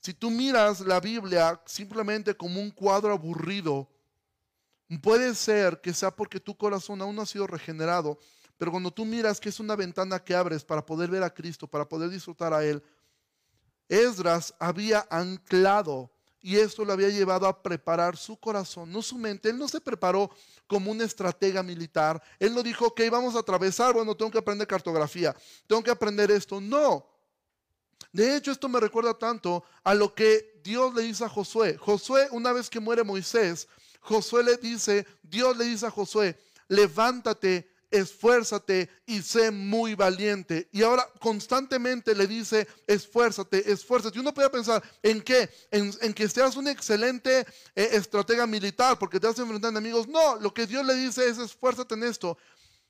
si 0.00 0.12
tú 0.12 0.28
miras 0.28 0.80
la 0.80 0.98
Biblia 0.98 1.62
simplemente 1.64 2.36
como 2.36 2.60
un 2.60 2.72
cuadro 2.72 3.12
aburrido, 3.12 3.88
puede 5.00 5.36
ser 5.36 5.80
que 5.80 5.94
sea 5.94 6.10
porque 6.10 6.40
tu 6.40 6.56
corazón 6.56 7.00
aún 7.00 7.14
no 7.14 7.22
ha 7.22 7.26
sido 7.26 7.46
regenerado, 7.46 8.18
pero 8.56 8.72
cuando 8.72 8.90
tú 8.90 9.04
miras 9.04 9.38
que 9.38 9.50
es 9.50 9.60
una 9.60 9.76
ventana 9.76 10.18
que 10.18 10.34
abres 10.34 10.64
para 10.64 10.84
poder 10.84 11.08
ver 11.08 11.22
a 11.22 11.32
Cristo, 11.32 11.68
para 11.68 11.88
poder 11.88 12.10
disfrutar 12.10 12.52
a 12.52 12.64
Él, 12.64 12.82
Esdras 13.88 14.52
había 14.58 15.06
anclado 15.10 16.10
y 16.48 16.56
esto 16.56 16.82
lo 16.82 16.94
había 16.94 17.10
llevado 17.10 17.46
a 17.46 17.62
preparar 17.62 18.16
su 18.16 18.34
corazón, 18.34 18.90
no 18.90 19.02
su 19.02 19.18
mente. 19.18 19.50
Él 19.50 19.58
no 19.58 19.68
se 19.68 19.82
preparó 19.82 20.30
como 20.66 20.90
una 20.90 21.04
estratega 21.04 21.62
militar. 21.62 22.22
Él 22.38 22.54
no 22.54 22.62
dijo, 22.62 22.86
ok, 22.86 23.02
vamos 23.12 23.36
a 23.36 23.40
atravesar, 23.40 23.92
bueno, 23.92 24.16
tengo 24.16 24.30
que 24.30 24.38
aprender 24.38 24.66
cartografía, 24.66 25.36
tengo 25.66 25.82
que 25.82 25.90
aprender 25.90 26.30
esto. 26.30 26.58
No. 26.58 27.06
De 28.14 28.34
hecho, 28.34 28.50
esto 28.50 28.66
me 28.66 28.80
recuerda 28.80 29.12
tanto 29.12 29.62
a 29.84 29.92
lo 29.92 30.14
que 30.14 30.58
Dios 30.64 30.94
le 30.94 31.02
dice 31.02 31.22
a 31.22 31.28
Josué. 31.28 31.76
Josué, 31.76 32.28
una 32.30 32.50
vez 32.50 32.70
que 32.70 32.80
muere 32.80 33.04
Moisés, 33.04 33.68
Josué 34.00 34.42
le 34.42 34.56
dice, 34.56 35.06
Dios 35.22 35.54
le 35.54 35.66
dice 35.66 35.84
a 35.84 35.90
Josué, 35.90 36.34
levántate 36.68 37.70
esfuérzate 37.90 38.88
y 39.06 39.22
sé 39.22 39.50
muy 39.50 39.94
valiente. 39.94 40.68
Y 40.72 40.82
ahora 40.82 41.08
constantemente 41.20 42.14
le 42.14 42.26
dice, 42.26 42.66
esfuérzate, 42.86 43.70
esfuérzate. 43.70 44.16
Y 44.16 44.20
uno 44.20 44.34
puede 44.34 44.50
pensar, 44.50 44.82
¿en 45.02 45.20
qué? 45.22 45.48
En, 45.70 45.92
que 46.14 46.28
seas 46.28 46.56
un 46.56 46.68
excelente 46.68 47.40
eh, 47.74 47.88
estratega 47.92 48.46
militar 48.46 48.98
porque 48.98 49.20
te 49.20 49.26
vas 49.26 49.38
a 49.38 49.42
enfrentar 49.42 49.70
enemigos. 49.70 50.08
No, 50.08 50.36
lo 50.36 50.52
que 50.52 50.66
Dios 50.66 50.84
le 50.84 50.94
dice 50.94 51.28
es, 51.28 51.38
esfuérzate 51.38 51.94
en 51.94 52.04
esto. 52.04 52.36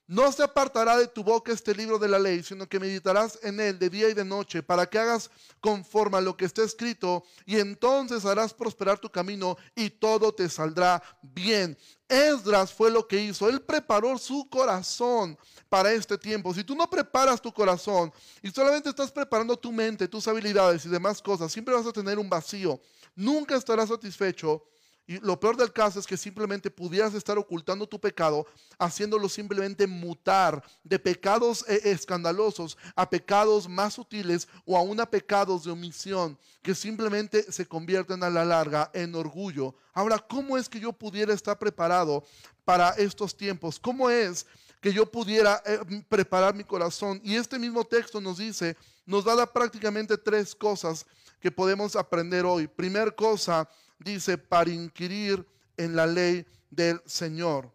No 0.09 0.33
se 0.33 0.43
apartará 0.43 0.97
de 0.97 1.07
tu 1.07 1.23
boca 1.23 1.53
este 1.53 1.75
libro 1.75 1.99
de 1.99 2.09
la 2.09 2.19
ley, 2.19 2.43
sino 2.43 2.67
que 2.67 2.81
meditarás 2.81 3.39
en 3.43 3.61
él 3.61 3.79
de 3.79 3.91
día 3.91 4.09
y 4.09 4.15
de 4.15 4.25
noche, 4.25 4.63
para 4.63 4.89
que 4.89 4.99
hagas 4.99 5.31
conforme 5.61 6.17
a 6.17 6.23
lo 6.23 6.35
que 6.35 6.47
está 6.47 6.63
escrito, 6.63 7.25
y 7.45 7.59
entonces 7.59 8.25
harás 8.25 8.55
prosperar 8.55 8.99
tu 8.99 9.11
camino 9.11 9.59
y 9.77 9.91
todo 9.91 10.33
te 10.33 10.49
saldrá 10.49 11.03
bien. 11.21 11.77
Esdras 12.09 12.73
fue 12.73 12.91
lo 12.91 13.07
que 13.07 13.21
hizo, 13.21 13.51
él 13.51 13.61
preparó 13.61 14.17
su 14.17 14.49
corazón 14.49 15.37
para 15.69 15.93
este 15.93 16.17
tiempo. 16.17 16.55
Si 16.55 16.65
tú 16.65 16.75
no 16.75 16.89
preparas 16.89 17.43
tu 17.43 17.53
corazón 17.53 18.11
y 18.41 18.51
solamente 18.51 18.89
estás 18.89 19.13
preparando 19.13 19.59
tu 19.59 19.71
mente, 19.71 20.09
tus 20.09 20.27
habilidades 20.27 20.87
y 20.87 20.89
demás 20.89 21.21
cosas, 21.21 21.53
siempre 21.53 21.75
vas 21.75 21.87
a 21.87 21.93
tener 21.93 22.19
un 22.19 22.31
vacío, 22.31 22.81
nunca 23.15 23.57
estarás 23.57 23.91
satisfecho 23.91 24.65
Y 25.09 25.19
lo 25.21 25.41
peor 25.41 25.57
del 25.57 25.73
caso 25.73 25.99
es 25.99 26.07
que 26.07 26.19
simplemente 26.19 26.71
pudieras 26.71 27.15
estar 27.15 27.39
ocultando 27.39 27.87
tu 27.87 27.99
pecado, 27.99 28.47
haciéndolo 28.79 29.27
simplemente 29.27 29.87
mutar 29.87 30.63
de 30.85 30.99
pecados 30.99 31.65
eh, 31.67 31.81
escandalosos 31.85 32.77
a 32.95 33.09
pecados 33.09 33.67
más 33.67 33.95
sutiles 33.95 34.47
o 34.67 34.77
aún 34.77 35.01
a 35.01 35.11
pecados 35.11 35.65
de 35.65 35.71
omisión, 35.71 36.39
que 36.61 36.75
simplemente 36.75 37.51
se 37.51 37.67
convierten 37.67 38.23
a 38.23 38.29
la 38.29 38.45
larga 38.45 38.91
en 38.93 39.15
orgullo. 39.15 39.75
Ahora, 39.95 40.19
¿cómo 40.19 40.59
es 40.59 40.69
que 40.69 40.79
yo 40.79 40.93
pudiera 40.93 41.33
estar 41.33 41.59
preparado 41.59 42.23
para 42.67 42.91
estos 42.91 43.35
tiempos? 43.35 43.81
¿Cómo 43.81 44.11
es 44.11 44.45
que 44.83 44.93
yo 44.93 45.11
pudiera 45.11 45.63
eh, 45.65 46.05
preparar 46.11 46.55
mi 46.55 46.65
corazón? 46.65 47.19
Y 47.25 47.37
este 47.37 47.59
mismo 47.59 47.83
texto 47.83 48.21
nos 48.21 48.37
dice, 48.37 48.77
nos 49.07 49.25
da 49.25 49.51
prácticamente 49.51 50.19
tres 50.19 50.55
cosas 50.55 51.07
que 51.41 51.51
podemos 51.51 51.97
aprender 51.97 52.45
hoy. 52.45 52.67
Primer 52.67 53.15
cosa, 53.15 53.67
dice, 53.99 54.39
para 54.39 54.71
inquirir 54.71 55.47
en 55.77 55.97
la 55.97 56.07
ley 56.07 56.47
del 56.71 57.01
Señor. 57.07 57.73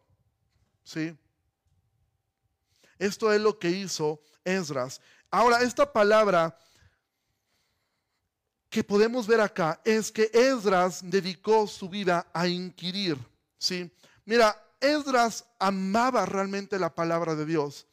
¿Sí? 0.84 1.18
Esto 3.00 3.32
es 3.32 3.42
lo 3.42 3.58
que 3.58 3.70
hizo 3.70 4.22
Esdras. 4.44 5.02
Ahora, 5.32 5.62
esta 5.62 5.92
palabra 5.92 6.58
que 8.70 8.84
podemos 8.84 9.28
ver 9.28 9.40
acá 9.40 9.80
es 9.84 10.12
que 10.12 10.30
Esdras 10.34 11.02
dedicó 11.04 11.68
su 11.68 11.90
vida 11.90 12.28
a 12.34 12.48
inquirir. 12.48 13.18
¿sí? 13.58 13.92
Mira, 14.26 14.60
Esdras 14.80 15.46
amaba 15.60 16.26
realmente 16.26 16.78
la 16.80 16.94
palabra 16.94 17.36
de 17.36 17.46
Dios. 17.46 17.88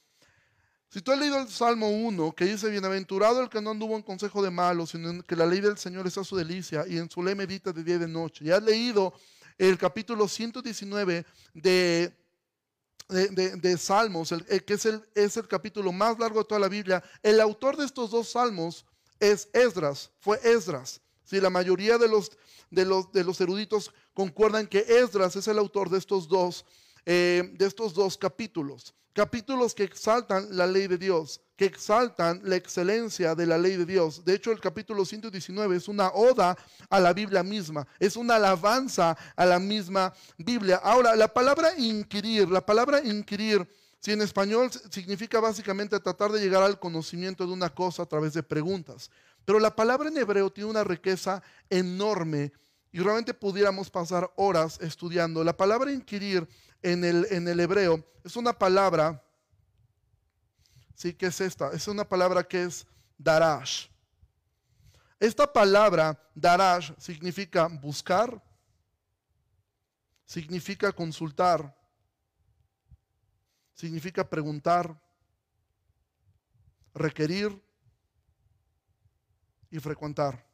Si 0.93 1.01
tú 1.01 1.13
has 1.13 1.21
leído 1.21 1.39
el 1.39 1.49
Salmo 1.49 1.89
1, 1.89 2.33
que 2.33 2.47
dice, 2.47 2.69
bienaventurado 2.69 3.41
el 3.41 3.49
que 3.49 3.61
no 3.61 3.71
anduvo 3.71 3.95
en 3.95 4.03
consejo 4.03 4.43
de 4.43 4.51
malos, 4.51 4.91
sino 4.91 5.23
que 5.23 5.37
la 5.37 5.47
ley 5.47 5.61
del 5.61 5.79
Señor 5.79 6.09
es 6.09 6.19
a 6.19 6.25
su 6.25 6.37
delicia 6.37 6.85
y 6.89 6.99
en 6.99 7.09
su 7.09 7.23
ley 7.23 7.37
medita 7.37 7.73
de 7.73 7.85
día 7.85 7.95
y 7.95 7.99
de 7.99 8.09
noche. 8.09 8.45
Y 8.45 8.51
has 8.51 8.61
leído 8.61 9.15
el 9.57 9.79
capítulo 9.79 10.27
119 10.27 11.25
de, 11.55 12.13
de, 13.09 13.79
Salmos, 13.79 14.35
que 14.67 14.75
es 14.75 14.85
el, 14.85 15.09
es 15.15 15.37
el 15.37 15.47
capítulo 15.47 15.93
más 15.93 16.19
largo 16.19 16.41
de 16.41 16.47
toda 16.47 16.61
la 16.61 16.69
Biblia. 16.69 17.05
El 17.23 17.41
autor 17.41 17.77
de 17.77 17.85
estos 17.85 18.11
dos 18.11 18.31
salmos 18.31 18.85
es 19.21 19.49
Esdras, 19.53 20.11
fue 20.19 20.41
Esdras. 20.43 21.01
Si 21.23 21.41
la 21.41 21.51
mayoría 21.51 21.99
de 21.99 22.09
los, 22.09 22.33
de, 22.69 22.85
los, 22.85 23.13
de 23.13 23.23
los 23.23 23.41
eruditos 23.41 23.93
concuerdan 24.13 24.67
que 24.67 24.85
Esdras 24.89 25.37
es 25.37 25.47
el 25.47 25.59
autor 25.59 25.89
de 25.89 25.99
estos 25.99 26.27
dos, 26.27 26.65
eh, 27.13 27.51
de 27.55 27.67
estos 27.67 27.93
dos 27.93 28.17
capítulos. 28.17 28.95
Capítulos 29.13 29.75
que 29.75 29.83
exaltan 29.83 30.47
la 30.57 30.65
ley 30.65 30.87
de 30.87 30.97
Dios, 30.97 31.41
que 31.57 31.65
exaltan 31.65 32.41
la 32.45 32.55
excelencia 32.55 33.35
de 33.35 33.47
la 33.47 33.59
ley 33.59 33.77
de 33.77 33.85
Dios. 33.85 34.25
De 34.25 34.33
hecho, 34.33 34.53
el 34.53 34.61
capítulo 34.61 35.05
119 35.05 35.75
es 35.75 35.89
una 35.89 36.13
oda 36.13 36.57
a 36.89 37.01
la 37.01 37.13
Biblia 37.13 37.43
misma, 37.43 37.85
es 37.99 38.15
una 38.15 38.37
alabanza 38.37 39.17
a 39.35 39.45
la 39.45 39.59
misma 39.59 40.15
Biblia. 40.39 40.77
Ahora, 40.77 41.17
la 41.17 41.27
palabra 41.27 41.77
inquirir, 41.77 42.49
la 42.49 42.65
palabra 42.65 43.05
inquirir, 43.05 43.69
si 43.99 44.13
en 44.13 44.23
español 44.23 44.71
significa 44.89 45.41
básicamente 45.41 45.99
tratar 45.99 46.31
de 46.31 46.39
llegar 46.41 46.63
al 46.63 46.79
conocimiento 46.79 47.45
de 47.45 47.53
una 47.53 47.71
cosa 47.71 48.05
a 48.05 48.07
través 48.07 48.35
de 48.35 48.45
preguntas, 48.45 49.11
pero 49.45 49.59
la 49.59 49.75
palabra 49.75 50.11
en 50.11 50.17
hebreo 50.17 50.49
tiene 50.53 50.71
una 50.71 50.85
riqueza 50.85 51.43
enorme 51.69 52.53
y 52.93 52.99
realmente 53.01 53.35
pudiéramos 53.35 53.91
pasar 53.91 54.31
horas 54.37 54.79
estudiando. 54.81 55.45
La 55.45 55.57
palabra 55.57 55.93
inquirir 55.93 56.49
en 56.83 57.05
el, 57.05 57.27
en 57.31 57.49
el 57.49 57.61
hebreo 57.61 58.05
es 58.25 58.37
una 58.37 58.53
palabra, 58.53 59.23
¿sí? 60.95 61.15
¿Qué 61.15 61.27
es 61.27 61.41
esta? 61.41 61.73
Es 61.73 61.89
una 61.89 62.09
palabra 62.09 62.43
que 62.43 62.65
es 62.65 62.87
darash. 63.17 63.89
Esta 65.19 65.51
palabra, 65.51 66.19
darash, 66.35 66.93
significa 66.99 67.67
buscar, 67.69 68.43
significa 70.25 70.93
consultar, 70.93 71.77
significa 73.75 74.29
preguntar, 74.29 74.99
requerir 76.95 77.63
y 79.71 79.79
frecuentar. 79.79 80.50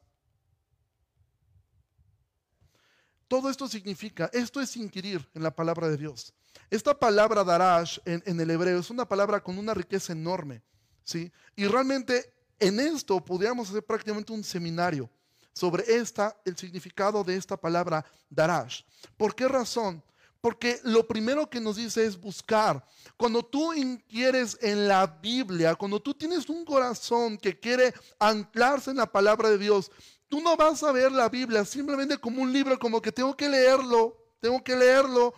Todo 3.27 3.49
esto 3.49 3.67
significa, 3.67 4.29
esto 4.31 4.61
es 4.61 4.75
inquirir 4.77 5.27
en 5.33 5.43
la 5.43 5.55
palabra 5.55 5.89
de 5.89 5.97
Dios. 5.97 6.33
Esta 6.69 6.97
palabra 6.97 7.43
darash 7.43 7.99
en, 8.05 8.39
el 8.39 8.49
hebreo 8.49 8.79
es 8.79 8.89
una 8.89 9.07
palabra 9.07 9.41
con 9.41 9.57
una 9.57 9.73
riqueza 9.73 10.13
enorme, 10.13 10.61
¿sí? 11.03 11.31
Y 11.55 11.65
realmente 11.65 12.33
en 12.59 12.79
esto 12.79 13.23
podríamos 13.23 13.69
hacer 13.69 13.83
prácticamente 13.83 14.31
un 14.31 14.43
seminario 14.43 15.09
sobre 15.53 15.83
esta, 15.95 16.39
el 16.45 16.55
significado 16.55 17.23
de 17.23 17.35
esta 17.35 17.57
palabra 17.57 18.05
darash. 18.29 18.83
¿Por 19.17 19.35
qué 19.35 19.47
razón? 19.47 20.03
Porque 20.39 20.79
lo 20.83 21.05
primero 21.05 21.49
que 21.49 21.59
nos 21.59 21.75
dice 21.75 22.05
es 22.05 22.19
buscar. 22.19 22.85
Cuando 23.17 23.43
tú 23.43 23.73
inquieres 23.73 24.57
en 24.61 24.87
la 24.87 25.07
Biblia, 25.07 25.75
cuando 25.75 25.99
tú 25.99 26.13
tienes 26.13 26.47
un 26.47 26.63
corazón 26.63 27.37
que 27.37 27.59
quiere 27.59 27.93
anclarse 28.19 28.91
en 28.91 28.97
la 28.97 29.11
palabra 29.11 29.49
de 29.49 29.57
Dios, 29.57 29.91
Tú 30.29 30.41
no 30.41 30.57
vas 30.57 30.83
a 30.83 30.91
ver 30.91 31.11
la 31.11 31.29
Biblia 31.29 31.63
simplemente 31.63 32.17
como 32.17 32.41
un 32.41 32.51
libro, 32.51 32.77
como 32.77 33.01
que 33.01 33.11
tengo 33.11 33.35
que 33.35 33.47
leerlo, 33.47 34.17
tengo 34.39 34.63
que 34.63 34.75
leerlo 34.75 35.33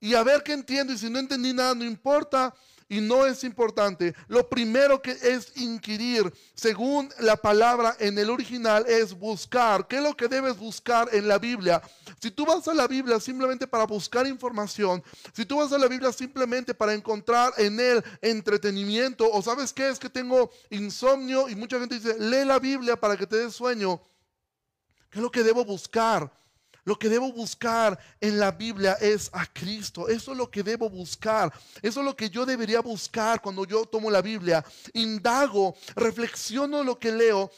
y 0.00 0.14
a 0.14 0.22
ver 0.22 0.42
qué 0.42 0.52
entiendo. 0.52 0.92
Y 0.92 0.98
si 0.98 1.08
no 1.08 1.18
entendí 1.18 1.52
nada, 1.52 1.74
no 1.74 1.84
importa 1.84 2.52
y 2.88 3.00
no 3.00 3.26
es 3.26 3.44
importante. 3.44 4.14
Lo 4.28 4.48
primero 4.48 5.00
que 5.00 5.12
es 5.12 5.52
inquirir, 5.56 6.32
según 6.54 7.08
la 7.20 7.36
palabra 7.36 7.96
en 7.98 8.18
el 8.18 8.30
original, 8.30 8.84
es 8.86 9.14
buscar. 9.14 9.86
¿Qué 9.88 9.96
es 9.96 10.02
lo 10.02 10.16
que 10.16 10.28
debes 10.28 10.58
buscar 10.58 11.08
en 11.12 11.28
la 11.28 11.38
Biblia? 11.38 11.82
Si 12.20 12.30
tú 12.30 12.44
vas 12.44 12.66
a 12.68 12.74
la 12.74 12.86
Biblia 12.86 13.20
simplemente 13.20 13.66
para 13.66 13.84
buscar 13.84 14.26
información, 14.26 15.02
si 15.32 15.44
tú 15.46 15.58
vas 15.58 15.72
a 15.72 15.78
la 15.78 15.88
Biblia 15.88 16.12
simplemente 16.12 16.74
para 16.74 16.94
encontrar 16.94 17.52
en 17.56 17.80
él 17.80 18.04
entretenimiento, 18.20 19.30
o 19.30 19.42
sabes 19.42 19.72
qué 19.72 19.88
es 19.88 19.98
que 19.98 20.10
tengo 20.10 20.50
insomnio 20.70 21.48
y 21.48 21.54
mucha 21.54 21.78
gente 21.78 21.94
dice, 21.98 22.18
lee 22.18 22.44
la 22.44 22.58
Biblia 22.58 22.96
para 22.96 23.16
que 23.16 23.26
te 23.26 23.36
des 23.36 23.54
sueño. 23.54 24.00
¿Qué 25.14 25.20
es 25.20 25.22
lo 25.22 25.30
que 25.30 25.44
debo 25.44 25.64
buscar? 25.64 26.28
Lo 26.82 26.98
que 26.98 27.08
debo 27.08 27.32
buscar 27.32 27.96
en 28.20 28.40
la 28.40 28.50
Biblia 28.50 28.94
es 28.94 29.30
a 29.32 29.46
Cristo. 29.46 30.08
Eso 30.08 30.32
es 30.32 30.36
lo 30.36 30.50
que 30.50 30.64
debo 30.64 30.90
buscar. 30.90 31.52
Eso 31.80 32.00
es 32.00 32.04
lo 32.04 32.16
que 32.16 32.28
yo 32.28 32.44
debería 32.44 32.80
buscar 32.80 33.40
cuando 33.40 33.64
yo 33.64 33.84
tomo 33.86 34.10
la 34.10 34.20
Biblia. 34.20 34.64
Indago, 34.92 35.76
reflexiono 35.94 36.82
lo 36.82 36.98
que 36.98 37.12
leo. 37.12 37.48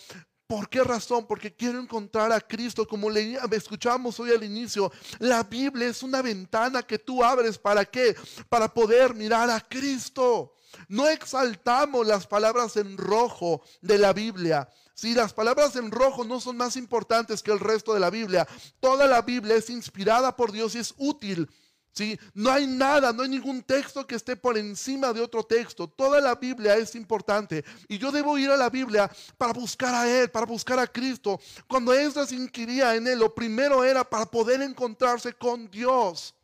¿Por 0.46 0.68
qué 0.68 0.84
razón? 0.84 1.26
Porque 1.26 1.54
quiero 1.54 1.80
encontrar 1.80 2.30
a 2.30 2.42
Cristo. 2.42 2.86
Como 2.86 3.08
le 3.08 3.38
escuchamos 3.52 4.20
hoy 4.20 4.32
al 4.32 4.44
inicio, 4.44 4.92
la 5.18 5.42
Biblia 5.42 5.88
es 5.88 6.02
una 6.02 6.20
ventana 6.20 6.82
que 6.82 6.98
tú 6.98 7.24
abres. 7.24 7.56
¿Para 7.56 7.86
qué? 7.86 8.14
Para 8.50 8.68
poder 8.68 9.14
mirar 9.14 9.48
a 9.48 9.66
Cristo. 9.66 10.52
No 10.88 11.08
exaltamos 11.08 12.06
las 12.06 12.26
palabras 12.26 12.76
en 12.76 12.98
rojo 12.98 13.62
de 13.80 13.96
la 13.96 14.12
Biblia. 14.12 14.68
Si 14.96 15.12
las 15.12 15.34
palabras 15.34 15.76
en 15.76 15.90
rojo 15.90 16.24
no 16.24 16.40
son 16.40 16.56
más 16.56 16.74
importantes 16.74 17.42
que 17.42 17.52
el 17.52 17.60
resto 17.60 17.92
de 17.92 18.00
la 18.00 18.08
Biblia, 18.08 18.48
toda 18.80 19.06
la 19.06 19.20
Biblia 19.20 19.54
es 19.54 19.68
inspirada 19.68 20.34
por 20.34 20.52
Dios 20.52 20.74
y 20.74 20.78
es 20.78 20.94
útil. 20.96 21.50
¿sí? 21.92 22.18
No 22.32 22.50
hay 22.50 22.66
nada, 22.66 23.12
no 23.12 23.22
hay 23.22 23.28
ningún 23.28 23.62
texto 23.62 24.06
que 24.06 24.14
esté 24.14 24.36
por 24.36 24.56
encima 24.56 25.12
de 25.12 25.20
otro 25.20 25.42
texto. 25.42 25.86
Toda 25.86 26.18
la 26.22 26.34
Biblia 26.34 26.78
es 26.78 26.94
importante. 26.94 27.62
Y 27.88 27.98
yo 27.98 28.10
debo 28.10 28.38
ir 28.38 28.48
a 28.48 28.56
la 28.56 28.70
Biblia 28.70 29.10
para 29.36 29.52
buscar 29.52 29.94
a 29.94 30.08
Él, 30.08 30.30
para 30.30 30.46
buscar 30.46 30.78
a 30.78 30.86
Cristo. 30.86 31.38
Cuando 31.68 31.92
Esdras 31.92 32.32
inquiría 32.32 32.94
en 32.94 33.06
Él, 33.06 33.18
lo 33.18 33.34
primero 33.34 33.84
era 33.84 34.02
para 34.02 34.24
poder 34.24 34.62
encontrarse 34.62 35.34
con 35.34 35.70
Dios 35.70 36.35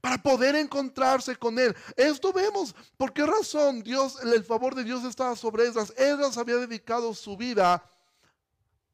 para 0.00 0.22
poder 0.22 0.54
encontrarse 0.56 1.36
con 1.36 1.58
Él. 1.58 1.74
Esto 1.96 2.32
vemos. 2.32 2.74
¿Por 2.96 3.12
qué 3.12 3.26
razón 3.26 3.82
Dios, 3.82 4.18
el 4.22 4.44
favor 4.44 4.74
de 4.74 4.84
Dios 4.84 5.04
estaba 5.04 5.36
sobre 5.36 5.66
Esdras? 5.66 5.92
Esdras 5.96 6.38
había 6.38 6.56
dedicado 6.56 7.14
su 7.14 7.36
vida 7.36 7.82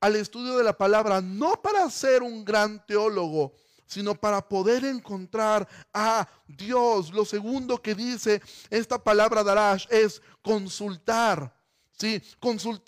al 0.00 0.16
estudio 0.16 0.56
de 0.56 0.64
la 0.64 0.76
palabra, 0.76 1.20
no 1.20 1.62
para 1.62 1.88
ser 1.88 2.22
un 2.22 2.44
gran 2.44 2.84
teólogo, 2.86 3.54
sino 3.86 4.14
para 4.14 4.40
poder 4.40 4.84
encontrar 4.84 5.68
a 5.92 6.26
Dios. 6.46 7.12
Lo 7.12 7.24
segundo 7.24 7.80
que 7.80 7.94
dice 7.94 8.42
esta 8.68 9.02
palabra 9.02 9.44
Darash 9.44 9.86
es 9.90 10.20
consultar. 10.42 11.54
¿sí? 11.98 12.20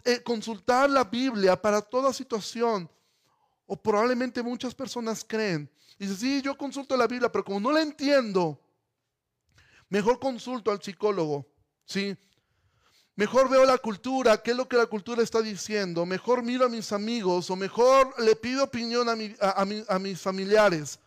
Eh, 0.04 0.22
consultar 0.24 0.90
la 0.90 1.04
Biblia 1.04 1.60
para 1.60 1.80
toda 1.82 2.12
situación. 2.12 2.90
O 3.66 3.76
probablemente 3.76 4.42
muchas 4.42 4.74
personas 4.74 5.24
creen 5.26 5.70
Dice, 6.04 6.16
sí, 6.20 6.42
yo 6.42 6.56
consulto 6.56 6.96
la 6.96 7.06
Biblia, 7.06 7.30
pero 7.30 7.44
como 7.44 7.60
no 7.60 7.72
la 7.72 7.82
entiendo, 7.82 8.60
mejor 9.88 10.18
consulto 10.18 10.70
al 10.70 10.82
psicólogo, 10.82 11.46
¿sí? 11.84 12.16
Mejor 13.16 13.48
veo 13.48 13.64
la 13.64 13.78
cultura, 13.78 14.42
qué 14.42 14.50
es 14.50 14.56
lo 14.56 14.68
que 14.68 14.76
la 14.76 14.86
cultura 14.86 15.22
está 15.22 15.40
diciendo, 15.40 16.04
mejor 16.04 16.42
miro 16.42 16.66
a 16.66 16.68
mis 16.68 16.92
amigos 16.92 17.48
o 17.48 17.56
mejor 17.56 18.12
le 18.20 18.34
pido 18.36 18.64
opinión 18.64 19.08
a, 19.08 19.14
a 19.88 19.98
mis 19.98 20.20
familiares. 20.20 20.98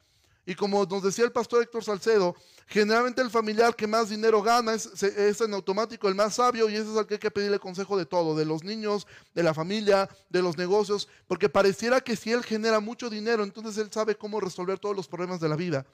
Y 0.50 0.56
como 0.56 0.86
nos 0.86 1.04
decía 1.04 1.26
el 1.26 1.34
pastor 1.34 1.62
Héctor 1.62 1.84
Salcedo, 1.84 2.34
generalmente 2.68 3.22
el 3.22 3.30
familiar 3.30 3.76
que 3.76 3.86
más 3.86 4.08
dinero 4.08 4.42
gana 4.42 4.74
es, 4.74 5.04
es, 5.04 5.42
en 5.42 5.54
automático 5.54 6.08
el 6.08 6.16
más 6.16 6.36
sabio 6.36 6.70
y 6.70 6.76
ese 6.76 6.90
es 6.90 6.98
al 6.98 7.06
que 7.06 7.16
hay 7.16 7.20
que 7.20 7.30
pedirle 7.30 7.60
consejo 7.60 7.98
de 7.98 8.06
todo, 8.06 8.34
de 8.34 8.46
los 8.46 8.64
niños, 8.64 9.08
de 9.36 9.44
la 9.44 9.54
familia, 9.54 10.10
de 10.30 10.42
los 10.42 10.58
negocios, 10.58 11.10
porque 11.28 11.50
pareciera 11.50 12.00
que 12.00 12.16
si 12.16 12.32
él 12.32 12.46
genera 12.46 12.80
mucho 12.80 13.10
dinero, 13.10 13.44
entonces 13.44 13.78
él 13.78 13.92
sabe 13.92 14.16
cómo 14.16 14.40
resolver 14.40 14.80
todos 14.80 14.96
los 14.96 15.10
problemas 15.10 15.42
de 15.42 15.50
la 15.50 15.58
vida. 15.58 15.86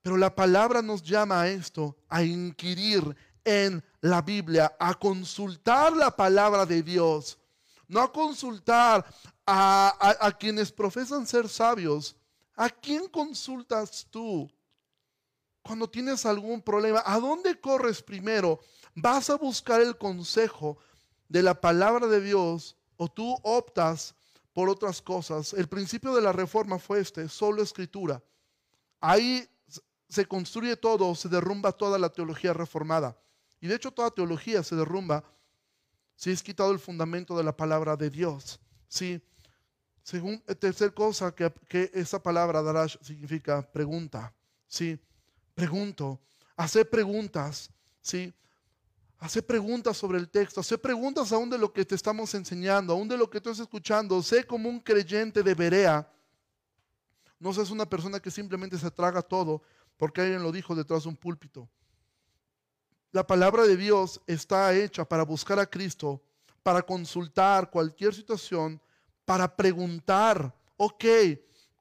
Pero 0.00 0.16
la 0.16 0.32
palabra 0.32 0.80
nos 0.80 1.02
llama 1.02 1.40
a 1.40 1.48
esto, 1.48 1.96
a 2.08 2.22
inquirir 2.22 3.16
en 3.44 3.82
la 4.00 4.22
Biblia, 4.22 4.76
a 4.78 4.94
consultar 4.94 5.92
la 5.92 6.14
palabra 6.14 6.66
de 6.66 6.84
Dios, 6.84 7.36
no 7.88 8.00
a 8.00 8.12
consultar 8.12 9.04
a, 9.44 10.16
a 10.20 10.30
quienes 10.38 10.70
profesan 10.70 11.26
ser 11.26 11.48
sabios, 11.48 12.14
¿A 12.56 12.70
quién 12.70 13.06
consultas 13.08 14.06
tú 14.10 14.50
cuando 15.62 15.88
tienes 15.88 16.24
algún 16.24 16.62
problema? 16.62 17.02
¿A 17.04 17.20
dónde 17.20 17.60
corres 17.60 18.02
primero? 18.02 18.60
¿Vas 18.94 19.28
a 19.28 19.36
buscar 19.36 19.82
el 19.82 19.98
consejo 19.98 20.78
de 21.28 21.42
la 21.42 21.60
palabra 21.60 22.06
de 22.06 22.20
Dios 22.22 22.76
o 22.96 23.08
tú 23.08 23.36
optas 23.42 24.14
por 24.54 24.70
otras 24.70 25.02
cosas? 25.02 25.52
El 25.52 25.68
principio 25.68 26.14
de 26.14 26.22
la 26.22 26.32
reforma 26.32 26.78
fue 26.78 27.00
este, 27.00 27.28
solo 27.28 27.62
escritura. 27.62 28.24
Ahí 29.00 29.46
se 30.08 30.26
construye 30.26 30.76
todo, 30.76 31.14
se 31.14 31.28
derrumba 31.28 31.72
toda 31.72 31.98
la 31.98 32.08
teología 32.08 32.54
reformada. 32.54 33.20
Y 33.60 33.66
de 33.66 33.74
hecho 33.74 33.90
toda 33.90 34.10
teología 34.10 34.62
se 34.62 34.76
derrumba 34.76 35.24
si 36.14 36.30
es 36.30 36.42
quitado 36.42 36.72
el 36.72 36.78
fundamento 36.78 37.36
de 37.36 37.44
la 37.44 37.54
palabra 37.54 37.96
de 37.96 38.08
Dios. 38.08 38.58
Sí, 38.88 39.20
según, 40.06 40.40
eh, 40.46 40.54
tercer 40.54 40.94
cosa 40.94 41.34
que, 41.34 41.52
que 41.66 41.90
esa 41.92 42.22
palabra 42.22 42.62
darash 42.62 42.96
significa 43.02 43.60
pregunta. 43.60 44.32
¿sí? 44.68 44.96
Pregunto. 45.52 46.20
Hacer 46.56 46.88
preguntas. 46.88 47.68
¿sí? 48.00 48.32
Hacer 49.18 49.44
preguntas 49.44 49.96
sobre 49.96 50.18
el 50.18 50.28
texto. 50.28 50.60
Hacer 50.60 50.80
preguntas 50.80 51.32
aún 51.32 51.50
de 51.50 51.58
lo 51.58 51.72
que 51.72 51.84
te 51.84 51.96
estamos 51.96 52.32
enseñando, 52.36 52.92
aún 52.92 53.08
de 53.08 53.16
lo 53.16 53.28
que 53.28 53.40
tú 53.40 53.50
estás 53.50 53.64
escuchando. 53.64 54.22
Sé 54.22 54.46
como 54.46 54.68
un 54.68 54.78
creyente 54.78 55.42
de 55.42 55.54
Berea. 55.54 56.08
No 57.40 57.52
seas 57.52 57.72
una 57.72 57.84
persona 57.84 58.20
que 58.20 58.30
simplemente 58.30 58.78
se 58.78 58.92
traga 58.92 59.22
todo 59.22 59.60
porque 59.96 60.20
alguien 60.20 60.44
lo 60.44 60.52
dijo 60.52 60.76
detrás 60.76 61.02
de 61.02 61.08
un 61.08 61.16
púlpito. 61.16 61.68
La 63.10 63.26
palabra 63.26 63.64
de 63.64 63.76
Dios 63.76 64.20
está 64.28 64.72
hecha 64.72 65.04
para 65.04 65.24
buscar 65.24 65.58
a 65.58 65.66
Cristo, 65.66 66.22
para 66.62 66.80
consultar 66.80 67.70
cualquier 67.70 68.14
situación 68.14 68.80
para 69.26 69.54
preguntar, 69.54 70.54
ok, 70.78 71.04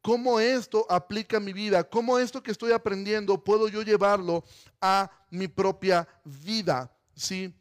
¿cómo 0.02 0.40
esto 0.40 0.86
aplica 0.90 1.38
a 1.38 1.40
mi 1.40 1.54
vida? 1.54 1.84
¿Cómo 1.84 2.20
esto 2.20 2.44
que 2.44 2.52
estoy 2.52 2.74
aprendiendo 2.74 3.42
puedo 3.42 3.70
yo 3.70 3.84
llevarlo 3.84 4.44
a 4.82 5.10
mi 5.30 5.48
propia 5.48 6.06
vida? 6.26 6.92
¿Sí? 7.16 7.54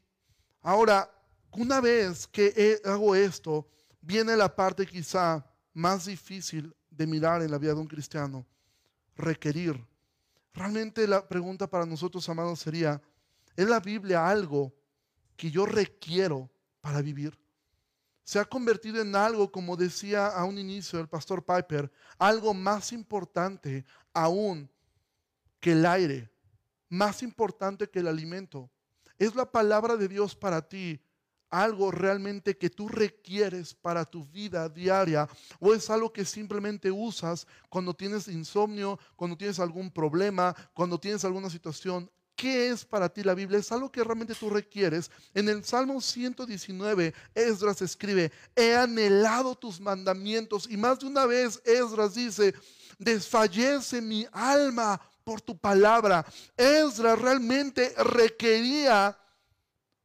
Ahora, 0.62 1.08
una 1.52 1.80
vez 1.80 2.26
que 2.26 2.80
hago 2.84 3.14
esto, 3.14 3.68
viene 4.00 4.36
la 4.36 4.54
parte 4.54 4.86
quizá 4.86 5.46
más 5.74 6.06
difícil 6.06 6.74
de 6.90 7.06
mirar 7.06 7.42
en 7.42 7.50
la 7.50 7.58
vida 7.58 7.74
de 7.74 7.80
un 7.80 7.86
cristiano, 7.86 8.46
requerir. 9.16 9.84
Realmente 10.54 11.06
la 11.06 11.28
pregunta 11.28 11.68
para 11.68 11.84
nosotros, 11.84 12.26
amados, 12.28 12.60
sería, 12.60 13.02
¿es 13.54 13.68
la 13.68 13.80
Biblia 13.80 14.26
algo 14.26 14.72
que 15.36 15.50
yo 15.50 15.66
requiero 15.66 16.50
para 16.80 17.02
vivir? 17.02 17.43
Se 18.24 18.38
ha 18.38 18.44
convertido 18.44 19.00
en 19.02 19.14
algo, 19.14 19.52
como 19.52 19.76
decía 19.76 20.26
a 20.26 20.44
un 20.44 20.58
inicio 20.58 20.98
el 20.98 21.08
pastor 21.08 21.44
Piper, 21.44 21.92
algo 22.18 22.54
más 22.54 22.92
importante 22.92 23.84
aún 24.12 24.70
que 25.60 25.72
el 25.72 25.84
aire, 25.86 26.30
más 26.88 27.22
importante 27.22 27.88
que 27.88 28.00
el 28.00 28.08
alimento. 28.08 28.70
Es 29.18 29.34
la 29.34 29.50
palabra 29.50 29.96
de 29.96 30.08
Dios 30.08 30.34
para 30.34 30.66
ti 30.66 31.00
algo 31.54 31.92
realmente 31.92 32.58
que 32.58 32.68
tú 32.68 32.88
requieres 32.88 33.74
para 33.74 34.04
tu 34.04 34.24
vida 34.24 34.68
diaria 34.68 35.28
o 35.60 35.72
es 35.72 35.88
algo 35.88 36.12
que 36.12 36.24
simplemente 36.24 36.90
usas 36.90 37.46
cuando 37.68 37.94
tienes 37.94 38.26
insomnio, 38.26 38.98
cuando 39.14 39.36
tienes 39.36 39.60
algún 39.60 39.88
problema, 39.88 40.54
cuando 40.72 40.98
tienes 40.98 41.24
alguna 41.24 41.48
situación 41.48 42.10
¿Qué 42.44 42.68
es 42.68 42.84
para 42.84 43.08
ti 43.08 43.22
la 43.22 43.32
Biblia? 43.32 43.58
Es 43.58 43.72
algo 43.72 43.90
que 43.90 44.04
realmente 44.04 44.34
tú 44.34 44.50
requieres. 44.50 45.10
En 45.32 45.48
el 45.48 45.64
Salmo 45.64 45.98
119, 45.98 47.14
Esdras 47.34 47.80
escribe, 47.80 48.30
he 48.54 48.76
anhelado 48.76 49.54
tus 49.54 49.80
mandamientos. 49.80 50.68
Y 50.70 50.76
más 50.76 50.98
de 50.98 51.06
una 51.06 51.24
vez 51.24 51.62
Esdras 51.64 52.16
dice, 52.16 52.54
desfallece 52.98 54.02
mi 54.02 54.26
alma 54.30 55.00
por 55.24 55.40
tu 55.40 55.56
palabra. 55.56 56.26
Esdras 56.54 57.18
realmente 57.18 57.94
requería 57.96 59.18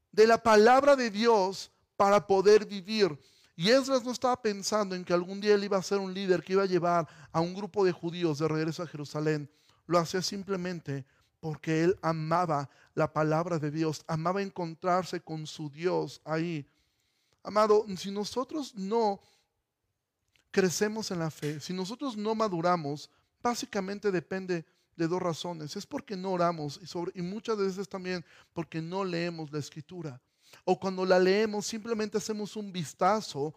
de 0.10 0.26
la 0.26 0.42
palabra 0.42 0.96
de 0.96 1.10
Dios 1.10 1.70
para 1.98 2.26
poder 2.26 2.66
vivir. 2.66 3.20
Y 3.58 3.70
Esdras 3.70 4.06
no 4.06 4.12
estaba 4.12 4.42
pensando 4.42 4.96
en 4.96 5.04
que 5.04 5.12
algún 5.12 5.42
día 5.42 5.56
él 5.56 5.66
iba 5.66 5.76
a 5.76 5.84
ser 5.84 5.98
un 5.98 6.14
líder 6.14 6.42
que 6.42 6.54
iba 6.54 6.64
a 6.64 6.68
llevar 6.68 7.06
a 7.34 7.42
un 7.42 7.54
grupo 7.54 7.84
de 7.84 7.92
judíos 7.92 8.40
de 8.40 8.48
regreso 8.48 8.82
a 8.82 8.88
Jerusalén. 8.88 9.52
Lo 9.88 10.00
hacía 10.00 10.22
simplemente 10.22 11.06
porque 11.40 11.84
él 11.84 11.98
amaba 12.02 12.70
la 12.94 13.12
palabra 13.12 13.60
de 13.60 13.72
Dios, 13.72 14.04
amaba 14.08 14.42
encontrarse 14.42 15.22
con 15.22 15.48
su 15.48 15.70
Dios 15.70 16.22
ahí. 16.26 16.68
Amado, 17.44 17.86
si 17.98 18.12
nosotros 18.12 18.76
no 18.76 19.20
crecemos 20.52 21.12
en 21.12 21.20
la 21.20 21.32
fe, 21.32 21.60
si 21.60 21.74
nosotros 21.74 22.18
no 22.18 22.36
maduramos, 22.36 23.10
básicamente 23.42 24.12
depende 24.12 24.66
de 24.96 25.08
dos 25.08 25.22
razones. 25.22 25.76
Es 25.76 25.86
porque 25.86 26.18
no 26.18 26.32
oramos 26.32 26.80
y, 26.82 26.88
sobre, 26.88 27.12
y 27.16 27.22
muchas 27.22 27.58
veces 27.58 27.88
también 27.88 28.26
porque 28.54 28.82
no 28.82 29.06
leemos 29.06 29.52
la 29.52 29.60
escritura. 29.60 30.22
O 30.66 30.80
cuando 30.80 31.06
la 31.06 31.20
leemos 31.20 31.66
simplemente 31.66 32.18
hacemos 32.18 32.56
un 32.56 32.72
vistazo, 32.72 33.54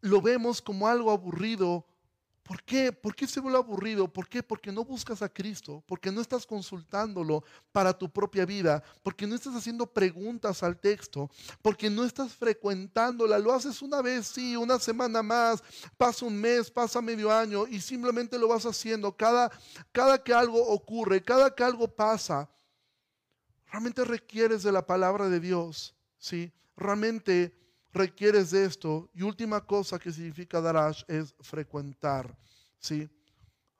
lo 0.00 0.20
vemos 0.20 0.62
como 0.62 0.86
algo 0.86 1.10
aburrido 1.10 1.84
¿Por 2.42 2.60
qué? 2.64 2.90
¿Por 2.92 3.14
qué 3.14 3.26
se 3.28 3.38
vuelve 3.38 3.58
aburrido? 3.58 4.12
¿Por 4.12 4.28
qué? 4.28 4.42
Porque 4.42 4.72
no 4.72 4.84
buscas 4.84 5.22
a 5.22 5.28
Cristo, 5.28 5.82
porque 5.86 6.10
no 6.10 6.20
estás 6.20 6.44
consultándolo 6.44 7.44
para 7.70 7.96
tu 7.96 8.10
propia 8.10 8.44
vida, 8.44 8.82
porque 9.04 9.28
no 9.28 9.36
estás 9.36 9.54
haciendo 9.54 9.86
preguntas 9.86 10.64
al 10.64 10.76
texto, 10.76 11.30
porque 11.62 11.88
no 11.88 12.04
estás 12.04 12.32
frecuentándola. 12.34 13.38
Lo 13.38 13.52
haces 13.52 13.80
una 13.80 14.02
vez, 14.02 14.26
sí, 14.26 14.56
una 14.56 14.80
semana 14.80 15.22
más, 15.22 15.62
pasa 15.96 16.26
un 16.26 16.36
mes, 16.36 16.68
pasa 16.68 17.00
medio 17.00 17.30
año 17.30 17.66
y 17.68 17.80
simplemente 17.80 18.36
lo 18.36 18.48
vas 18.48 18.66
haciendo 18.66 19.16
cada, 19.16 19.50
cada 19.92 20.22
que 20.22 20.34
algo 20.34 20.66
ocurre, 20.66 21.22
cada 21.22 21.54
que 21.54 21.62
algo 21.62 21.86
pasa. 21.86 22.50
Realmente 23.70 24.04
requieres 24.04 24.64
de 24.64 24.72
la 24.72 24.84
palabra 24.84 25.28
de 25.28 25.38
Dios, 25.38 25.94
¿sí? 26.18 26.52
Realmente 26.76 27.61
requieres 27.92 28.50
de 28.50 28.64
esto. 28.64 29.10
Y 29.14 29.22
última 29.22 29.64
cosa 29.64 29.98
que 29.98 30.12
significa 30.12 30.60
darash 30.60 31.02
es 31.08 31.34
frecuentar. 31.40 32.36
¿sí? 32.78 33.08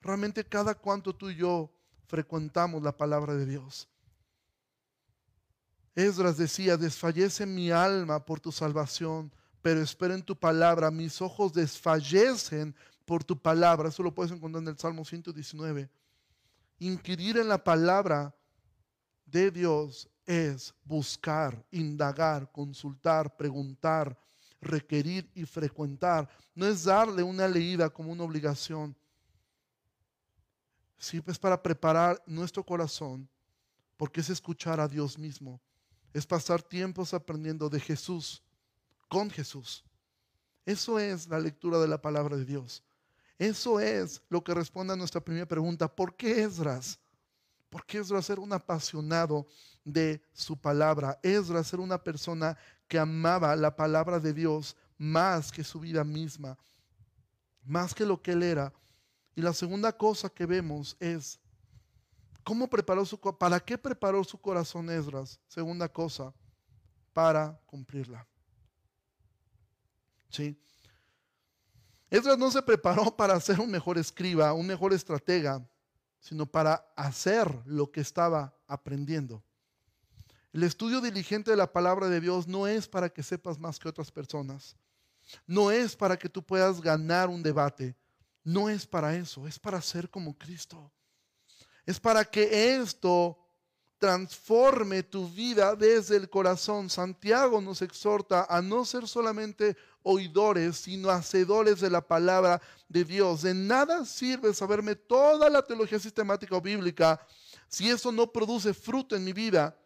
Realmente 0.00 0.44
cada 0.44 0.74
cuanto 0.74 1.14
tú 1.14 1.30
y 1.30 1.36
yo 1.36 1.70
frecuentamos 2.06 2.82
la 2.82 2.96
palabra 2.96 3.34
de 3.34 3.46
Dios. 3.46 3.88
Esdras 5.94 6.38
decía, 6.38 6.76
desfallece 6.76 7.44
mi 7.44 7.70
alma 7.70 8.24
por 8.24 8.40
tu 8.40 8.50
salvación, 8.50 9.30
pero 9.60 9.80
espero 9.80 10.14
en 10.14 10.22
tu 10.22 10.34
palabra. 10.34 10.90
Mis 10.90 11.20
ojos 11.20 11.52
desfallecen 11.52 12.74
por 13.04 13.22
tu 13.22 13.38
palabra. 13.38 13.88
Eso 13.88 14.02
lo 14.02 14.14
puedes 14.14 14.32
encontrar 14.32 14.62
en 14.62 14.68
el 14.68 14.78
Salmo 14.78 15.04
119. 15.04 15.90
Inquirir 16.78 17.36
en 17.36 17.48
la 17.48 17.62
palabra 17.62 18.34
de 19.26 19.50
Dios 19.50 20.08
es 20.26 20.74
buscar, 20.84 21.64
indagar, 21.70 22.50
consultar, 22.50 23.36
preguntar, 23.36 24.16
requerir 24.60 25.28
y 25.34 25.44
frecuentar. 25.44 26.28
No 26.54 26.66
es 26.66 26.84
darle 26.84 27.22
una 27.22 27.48
leída 27.48 27.90
como 27.90 28.12
una 28.12 28.24
obligación. 28.24 28.96
Sí, 30.98 31.20
es 31.26 31.38
para 31.38 31.60
preparar 31.60 32.22
nuestro 32.26 32.64
corazón, 32.64 33.28
porque 33.96 34.20
es 34.20 34.30
escuchar 34.30 34.78
a 34.78 34.88
Dios 34.88 35.18
mismo. 35.18 35.60
Es 36.12 36.26
pasar 36.26 36.62
tiempos 36.62 37.12
aprendiendo 37.12 37.68
de 37.68 37.80
Jesús, 37.80 38.42
con 39.08 39.30
Jesús. 39.30 39.84
Eso 40.64 40.98
es 40.98 41.26
la 41.26 41.40
lectura 41.40 41.78
de 41.78 41.88
la 41.88 42.00
palabra 42.00 42.36
de 42.36 42.44
Dios. 42.44 42.84
Eso 43.38 43.80
es 43.80 44.22
lo 44.28 44.44
que 44.44 44.54
responde 44.54 44.92
a 44.92 44.96
nuestra 44.96 45.20
primera 45.20 45.46
pregunta. 45.46 45.92
¿Por 45.92 46.14
qué 46.14 46.42
Esdras? 46.42 47.00
Porque 47.72 47.96
Esdras 47.96 48.28
era 48.28 48.42
un 48.42 48.52
apasionado 48.52 49.46
de 49.82 50.22
su 50.34 50.60
palabra. 50.60 51.18
Esdras 51.22 51.72
era 51.72 51.82
una 51.82 51.96
persona 51.96 52.54
que 52.86 52.98
amaba 52.98 53.56
la 53.56 53.74
palabra 53.74 54.20
de 54.20 54.34
Dios 54.34 54.76
más 54.98 55.50
que 55.50 55.64
su 55.64 55.80
vida 55.80 56.04
misma, 56.04 56.58
más 57.64 57.94
que 57.94 58.04
lo 58.04 58.20
que 58.20 58.32
él 58.32 58.42
era. 58.42 58.74
Y 59.34 59.40
la 59.40 59.54
segunda 59.54 59.90
cosa 59.90 60.28
que 60.28 60.44
vemos 60.44 60.94
es 61.00 61.40
cómo 62.44 62.68
preparó 62.68 63.06
su 63.06 63.18
para 63.18 63.58
qué 63.58 63.78
preparó 63.78 64.22
su 64.22 64.38
corazón 64.38 64.90
Esdras. 64.90 65.40
Segunda 65.48 65.88
cosa, 65.88 66.30
para 67.14 67.58
cumplirla. 67.64 68.28
¿Sí? 70.28 70.60
Esdras 72.10 72.36
no 72.36 72.50
se 72.50 72.60
preparó 72.60 73.04
para 73.16 73.40
ser 73.40 73.60
un 73.60 73.70
mejor 73.70 73.96
escriba, 73.96 74.52
un 74.52 74.66
mejor 74.66 74.92
estratega, 74.92 75.66
sino 76.22 76.46
para 76.46 76.86
hacer 76.96 77.52
lo 77.66 77.90
que 77.90 78.00
estaba 78.00 78.56
aprendiendo. 78.68 79.42
El 80.52 80.62
estudio 80.62 81.00
diligente 81.00 81.50
de 81.50 81.56
la 81.56 81.72
palabra 81.72 82.08
de 82.08 82.20
Dios 82.20 82.46
no 82.46 82.68
es 82.68 82.86
para 82.86 83.08
que 83.08 83.24
sepas 83.24 83.58
más 83.58 83.80
que 83.80 83.88
otras 83.88 84.12
personas. 84.12 84.76
No 85.48 85.72
es 85.72 85.96
para 85.96 86.16
que 86.16 86.28
tú 86.28 86.40
puedas 86.40 86.80
ganar 86.80 87.28
un 87.28 87.42
debate. 87.42 87.96
No 88.44 88.70
es 88.70 88.86
para 88.86 89.16
eso. 89.16 89.48
Es 89.48 89.58
para 89.58 89.82
ser 89.82 90.08
como 90.08 90.38
Cristo. 90.38 90.92
Es 91.84 91.98
para 91.98 92.24
que 92.24 92.76
esto 92.76 93.36
transforme 94.02 95.04
tu 95.04 95.28
vida 95.28 95.76
desde 95.76 96.16
el 96.16 96.28
corazón. 96.28 96.90
Santiago 96.90 97.60
nos 97.60 97.82
exhorta 97.82 98.44
a 98.50 98.60
no 98.60 98.84
ser 98.84 99.06
solamente 99.06 99.76
oidores, 100.02 100.78
sino 100.78 101.08
hacedores 101.08 101.78
de 101.78 101.88
la 101.88 102.00
palabra 102.00 102.60
de 102.88 103.04
Dios. 103.04 103.42
De 103.42 103.54
nada 103.54 104.04
sirve 104.04 104.52
saberme 104.54 104.96
toda 104.96 105.48
la 105.48 105.62
teología 105.62 106.00
sistemática 106.00 106.56
o 106.56 106.60
bíblica 106.60 107.24
si 107.68 107.90
eso 107.90 108.10
no 108.10 108.26
produce 108.32 108.74
fruto 108.74 109.14
en 109.14 109.22
mi 109.22 109.32
vida. 109.32 109.78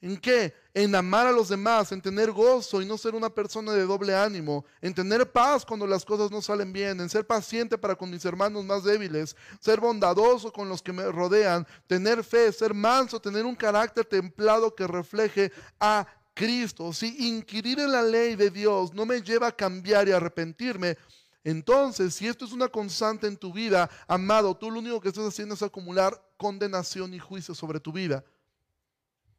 ¿En 0.00 0.16
qué? 0.16 0.54
En 0.78 0.94
amar 0.94 1.26
a 1.26 1.32
los 1.32 1.48
demás, 1.48 1.90
en 1.90 2.00
tener 2.00 2.30
gozo 2.30 2.80
y 2.80 2.86
no 2.86 2.96
ser 2.96 3.16
una 3.16 3.28
persona 3.28 3.72
de 3.72 3.84
doble 3.84 4.14
ánimo, 4.14 4.64
en 4.80 4.94
tener 4.94 5.28
paz 5.32 5.66
cuando 5.66 5.88
las 5.88 6.04
cosas 6.04 6.30
no 6.30 6.40
salen 6.40 6.72
bien, 6.72 7.00
en 7.00 7.08
ser 7.08 7.26
paciente 7.26 7.76
para 7.76 7.96
con 7.96 8.08
mis 8.08 8.24
hermanos 8.24 8.64
más 8.64 8.84
débiles, 8.84 9.34
ser 9.58 9.80
bondadoso 9.80 10.52
con 10.52 10.68
los 10.68 10.80
que 10.80 10.92
me 10.92 11.10
rodean, 11.10 11.66
tener 11.88 12.22
fe, 12.22 12.52
ser 12.52 12.74
manso, 12.74 13.20
tener 13.20 13.44
un 13.44 13.56
carácter 13.56 14.04
templado 14.04 14.72
que 14.72 14.86
refleje 14.86 15.50
a 15.80 16.06
Cristo. 16.32 16.92
Si 16.92 17.26
inquirir 17.28 17.80
en 17.80 17.90
la 17.90 18.02
ley 18.02 18.36
de 18.36 18.48
Dios 18.48 18.94
no 18.94 19.04
me 19.04 19.20
lleva 19.20 19.48
a 19.48 19.56
cambiar 19.56 20.06
y 20.06 20.12
arrepentirme, 20.12 20.96
entonces, 21.42 22.14
si 22.14 22.28
esto 22.28 22.44
es 22.44 22.52
una 22.52 22.68
constante 22.68 23.26
en 23.26 23.36
tu 23.36 23.52
vida, 23.52 23.90
amado, 24.06 24.56
tú 24.56 24.70
lo 24.70 24.78
único 24.78 25.00
que 25.00 25.08
estás 25.08 25.26
haciendo 25.26 25.56
es 25.56 25.62
acumular 25.62 26.22
condenación 26.36 27.14
y 27.14 27.18
juicio 27.18 27.52
sobre 27.52 27.80
tu 27.80 27.90
vida. 27.90 28.22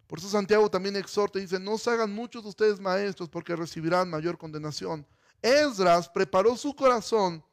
Por 0.10 0.18
eso 0.18 0.28
Santiago 0.28 0.72
también 0.72 0.96
exhorta 0.96 1.38
y 1.38 1.44
dice, 1.44 1.60
no 1.60 1.78
se 1.78 1.92
hagan 1.92 2.12
muchos 2.12 2.42
de 2.42 2.50
ustedes 2.50 2.80
maestros 2.80 3.30
porque 3.30 3.56
recibirán 3.56 4.10
mayor 4.10 4.40
condenación. 4.40 5.06
Esdras 5.40 6.10
preparó 6.10 6.58
su 6.58 6.76
corazón 6.76 7.46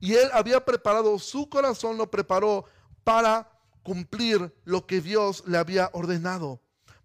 y 0.00 0.14
él 0.14 0.28
había 0.32 0.64
preparado 0.64 1.16
su 1.20 1.48
corazón, 1.48 1.98
lo 1.98 2.10
preparó 2.10 2.64
para 3.04 3.48
cumplir 3.84 4.52
lo 4.64 4.88
que 4.88 5.00
Dios 5.00 5.44
le 5.46 5.56
había 5.56 5.88
ordenado, 5.92 6.60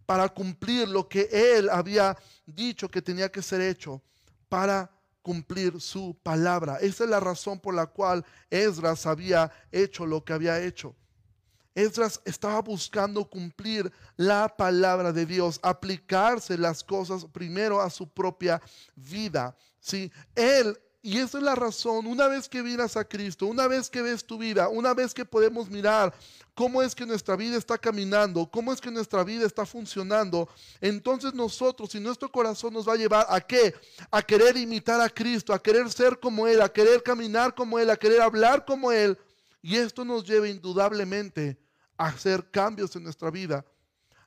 para 0.07 0.27
cumplir 0.27 0.87
lo 0.89 1.07
que 1.07 1.29
él 1.31 1.69
había 1.69 2.17
dicho 2.47 2.89
que 2.89 3.03
tenía 3.03 3.31
que 3.31 3.43
ser 3.43 3.61
hecho, 3.61 4.01
para 4.49 4.89
cumplir 5.21 5.79
su 5.79 6.17
palabra. 6.23 6.77
Esa 6.77 7.03
es 7.03 7.11
la 7.11 7.19
razón 7.19 7.59
por 7.59 7.75
la 7.75 7.85
cual 7.85 8.25
Esdras 8.49 9.05
había 9.05 9.51
hecho 9.71 10.07
lo 10.07 10.25
que 10.25 10.33
había 10.33 10.59
hecho. 10.59 10.95
Esdras 11.73 12.21
estaba 12.25 12.61
buscando 12.61 13.23
cumplir 13.25 13.91
la 14.17 14.47
palabra 14.49 15.13
de 15.13 15.25
Dios, 15.25 15.59
aplicarse 15.63 16.57
las 16.57 16.83
cosas 16.83 17.25
primero 17.25 17.81
a 17.81 17.89
su 17.89 18.07
propia 18.07 18.61
vida. 18.95 19.55
¿sí? 19.79 20.11
Él, 20.35 20.77
y 21.01 21.17
esa 21.17 21.37
es 21.37 21.43
la 21.43 21.55
razón, 21.55 22.05
una 22.07 22.27
vez 22.27 22.49
que 22.49 22.61
miras 22.61 22.97
a 22.97 23.05
Cristo, 23.05 23.47
una 23.47 23.67
vez 23.67 23.89
que 23.89 24.01
ves 24.01 24.25
tu 24.25 24.37
vida, 24.37 24.67
una 24.67 24.93
vez 24.93 25.13
que 25.13 25.25
podemos 25.25 25.69
mirar 25.69 26.13
cómo 26.53 26.81
es 26.83 26.93
que 26.93 27.05
nuestra 27.05 27.37
vida 27.37 27.57
está 27.57 27.77
caminando, 27.77 28.45
cómo 28.51 28.73
es 28.73 28.81
que 28.81 28.91
nuestra 28.91 29.23
vida 29.23 29.47
está 29.47 29.65
funcionando, 29.65 30.49
entonces 30.81 31.33
nosotros 31.33 31.95
y 31.95 31.99
nuestro 32.01 32.29
corazón 32.29 32.73
nos 32.73 32.87
va 32.87 32.93
a 32.93 32.97
llevar 32.97 33.25
a 33.29 33.39
qué? 33.39 33.73
A 34.11 34.21
querer 34.21 34.57
imitar 34.57 34.99
a 34.99 35.09
Cristo, 35.09 35.53
a 35.53 35.63
querer 35.63 35.89
ser 35.89 36.19
como 36.19 36.45
Él, 36.47 36.61
a 36.61 36.69
querer 36.69 37.01
caminar 37.01 37.55
como 37.55 37.79
Él, 37.79 37.89
a 37.89 37.95
querer 37.95 38.21
hablar 38.21 38.65
como 38.65 38.91
Él. 38.91 39.17
Y 39.61 39.77
esto 39.77 40.03
nos 40.03 40.25
lleva 40.25 40.49
indudablemente 40.49 41.57
hacer 42.07 42.49
cambios 42.51 42.95
en 42.95 43.03
nuestra 43.03 43.31
vida. 43.31 43.65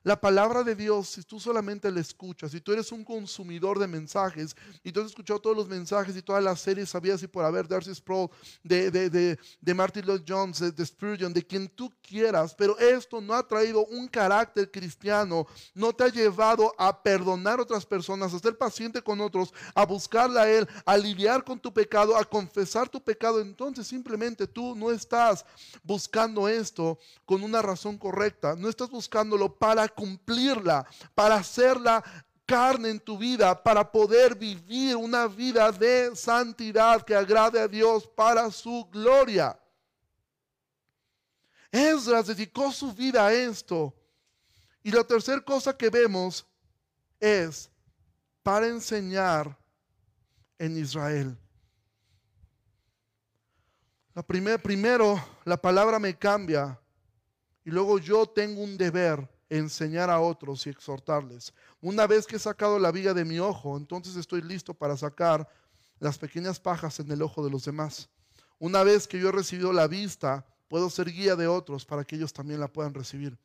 La 0.05 0.21
palabra 0.21 0.63
de 0.63 0.75
Dios, 0.75 1.09
si 1.09 1.23
tú 1.23 1.39
solamente 1.39 1.89
la 1.89 1.99
escuchas, 1.99 2.51
si 2.51 2.61
tú 2.61 2.71
eres 2.71 2.91
un 2.91 3.03
consumidor 3.03 3.79
de 3.79 3.87
mensajes 3.87 4.55
y 4.83 4.91
tú 4.91 4.99
has 4.99 5.07
escuchado 5.07 5.39
todos 5.39 5.57
los 5.57 5.67
mensajes 5.67 6.15
y 6.15 6.21
todas 6.21 6.43
las 6.43 6.59
series, 6.59 6.89
sabías 6.89 7.23
y 7.23 7.27
por 7.27 7.43
haber 7.43 7.67
Darcy 7.67 7.95
Sproul, 7.95 8.29
de, 8.61 8.91
de, 8.91 9.09
de, 9.09 9.39
de 9.59 9.73
Martin 9.73 10.05
Lloyd 10.05 10.21
Jones, 10.27 10.59
de, 10.59 10.85
Spurgeon, 10.85 11.33
de 11.33 11.43
quien 11.43 11.67
tú 11.67 11.91
quieras, 12.03 12.53
pero 12.53 12.77
esto 12.77 13.19
no 13.19 13.33
ha 13.33 13.47
traído 13.47 13.83
un 13.87 14.07
carácter 14.07 14.69
cristiano, 14.69 15.47
no 15.73 15.91
te 15.91 16.03
ha 16.03 16.09
llevado 16.09 16.71
a 16.77 17.01
perdonar 17.01 17.57
a 17.57 17.63
otras 17.63 17.83
personas, 17.83 18.31
a 18.31 18.37
ser 18.37 18.55
paciente 18.55 19.01
con 19.01 19.19
otros, 19.19 19.51
a 19.73 19.87
buscarle 19.87 20.39
a 20.39 20.47
Él, 20.47 20.67
a 20.85 20.97
lidiar 20.97 21.43
con 21.43 21.59
tu 21.59 21.73
pecado, 21.73 22.15
a 22.15 22.23
confesar 22.23 22.87
tu 22.87 23.01
pecado, 23.01 23.41
entonces 23.41 23.87
simplemente 23.87 24.45
tú 24.45 24.75
no 24.75 24.91
estás 24.91 25.43
buscando 25.81 26.47
esto 26.47 26.99
con 27.25 27.41
una 27.41 27.63
razón 27.63 27.97
correcta, 27.97 28.55
no 28.55 28.69
estás 28.69 28.91
buscándolo 28.91 29.51
para 29.51 29.94
cumplirla, 29.95 30.85
para 31.15 31.35
hacerla 31.35 32.03
carne 32.45 32.89
en 32.89 32.99
tu 32.99 33.17
vida, 33.17 33.61
para 33.63 33.89
poder 33.91 34.35
vivir 34.35 34.95
una 34.95 35.27
vida 35.27 35.71
de 35.71 36.15
santidad 36.15 37.01
que 37.03 37.15
agrade 37.15 37.59
a 37.59 37.67
Dios 37.67 38.07
para 38.07 38.51
su 38.51 38.87
gloria. 38.91 39.59
Esdras 41.71 42.27
dedicó 42.27 42.71
su 42.71 42.93
vida 42.93 43.25
a 43.25 43.33
esto. 43.33 43.93
Y 44.83 44.91
la 44.91 45.03
tercera 45.03 45.41
cosa 45.41 45.75
que 45.75 45.89
vemos 45.89 46.45
es 47.19 47.69
para 48.43 48.67
enseñar 48.67 49.57
en 50.59 50.77
Israel. 50.77 51.37
La 54.13 54.23
primero, 54.23 55.21
la 55.43 55.57
palabra 55.57 55.99
me 55.99 56.17
cambia 56.17 56.79
y 57.65 57.71
luego 57.71 57.97
yo 57.97 58.25
tengo 58.25 58.61
un 58.61 58.77
deber 58.77 59.27
enseñar 59.49 60.09
a 60.09 60.19
otros 60.19 60.65
y 60.65 60.69
exhortarles. 60.69 61.53
Una 61.81 62.07
vez 62.07 62.25
que 62.25 62.37
he 62.37 62.39
sacado 62.39 62.79
la 62.79 62.91
viga 62.91 63.13
de 63.13 63.25
mi 63.25 63.39
ojo, 63.39 63.77
entonces 63.77 64.15
estoy 64.15 64.41
listo 64.41 64.73
para 64.73 64.97
sacar 64.97 65.47
las 65.99 66.17
pequeñas 66.17 66.59
pajas 66.59 66.99
en 66.99 67.11
el 67.11 67.21
ojo 67.21 67.43
de 67.43 67.51
los 67.51 67.65
demás. 67.65 68.09
Una 68.59 68.83
vez 68.83 69.07
que 69.07 69.19
yo 69.19 69.29
he 69.29 69.31
recibido 69.31 69.71
la 69.73 69.87
vista, 69.87 70.45
puedo 70.67 70.89
ser 70.89 71.11
guía 71.11 71.35
de 71.35 71.47
otros 71.47 71.85
para 71.85 72.03
que 72.03 72.15
ellos 72.15 72.33
también 72.33 72.59
la 72.59 72.71
puedan 72.71 72.93
recibir. 72.93 73.37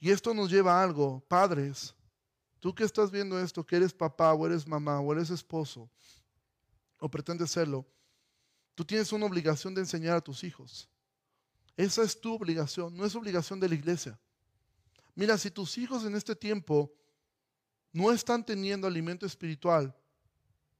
Y 0.00 0.10
esto 0.10 0.32
nos 0.32 0.50
lleva 0.50 0.78
a 0.78 0.84
algo, 0.84 1.20
padres, 1.28 1.94
tú 2.60 2.74
que 2.74 2.84
estás 2.84 3.10
viendo 3.10 3.38
esto, 3.40 3.66
que 3.66 3.76
eres 3.76 3.92
papá 3.92 4.32
o 4.32 4.46
eres 4.46 4.66
mamá 4.66 5.00
o 5.00 5.12
eres 5.12 5.30
esposo 5.30 5.90
o 7.00 7.08
pretendes 7.08 7.50
serlo, 7.50 7.86
tú 8.74 8.84
tienes 8.84 9.12
una 9.12 9.26
obligación 9.26 9.74
de 9.74 9.82
enseñar 9.82 10.16
a 10.16 10.20
tus 10.20 10.44
hijos. 10.44 10.88
Esa 11.76 12.02
es 12.02 12.20
tu 12.20 12.34
obligación, 12.34 12.96
no 12.96 13.04
es 13.04 13.14
obligación 13.14 13.60
de 13.60 13.68
la 13.68 13.74
iglesia. 13.74 14.18
Mira, 15.18 15.36
si 15.36 15.50
tus 15.50 15.76
hijos 15.78 16.04
en 16.04 16.14
este 16.14 16.36
tiempo 16.36 16.92
no 17.92 18.12
están 18.12 18.46
teniendo 18.46 18.86
alimento 18.86 19.26
espiritual, 19.26 19.92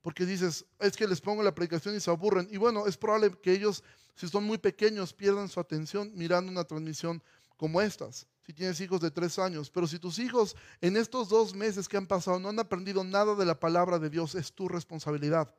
porque 0.00 0.24
dices, 0.24 0.64
es 0.78 0.96
que 0.96 1.08
les 1.08 1.20
pongo 1.20 1.42
la 1.42 1.52
predicación 1.52 1.96
y 1.96 2.00
se 2.00 2.08
aburren. 2.08 2.46
Y 2.48 2.56
bueno, 2.56 2.86
es 2.86 2.96
probable 2.96 3.32
que 3.42 3.50
ellos, 3.50 3.82
si 4.14 4.28
son 4.28 4.44
muy 4.44 4.56
pequeños, 4.56 5.12
pierdan 5.12 5.48
su 5.48 5.58
atención 5.58 6.12
mirando 6.14 6.52
una 6.52 6.62
transmisión 6.62 7.20
como 7.56 7.80
estas. 7.82 8.28
Si 8.46 8.52
tienes 8.52 8.80
hijos 8.80 9.00
de 9.00 9.10
tres 9.10 9.40
años, 9.40 9.70
pero 9.70 9.88
si 9.88 9.98
tus 9.98 10.20
hijos 10.20 10.54
en 10.80 10.96
estos 10.96 11.28
dos 11.28 11.52
meses 11.52 11.88
que 11.88 11.96
han 11.96 12.06
pasado 12.06 12.38
no 12.38 12.48
han 12.48 12.60
aprendido 12.60 13.02
nada 13.02 13.34
de 13.34 13.44
la 13.44 13.58
palabra 13.58 13.98
de 13.98 14.08
Dios, 14.08 14.36
es 14.36 14.52
tu 14.52 14.68
responsabilidad. 14.68 15.52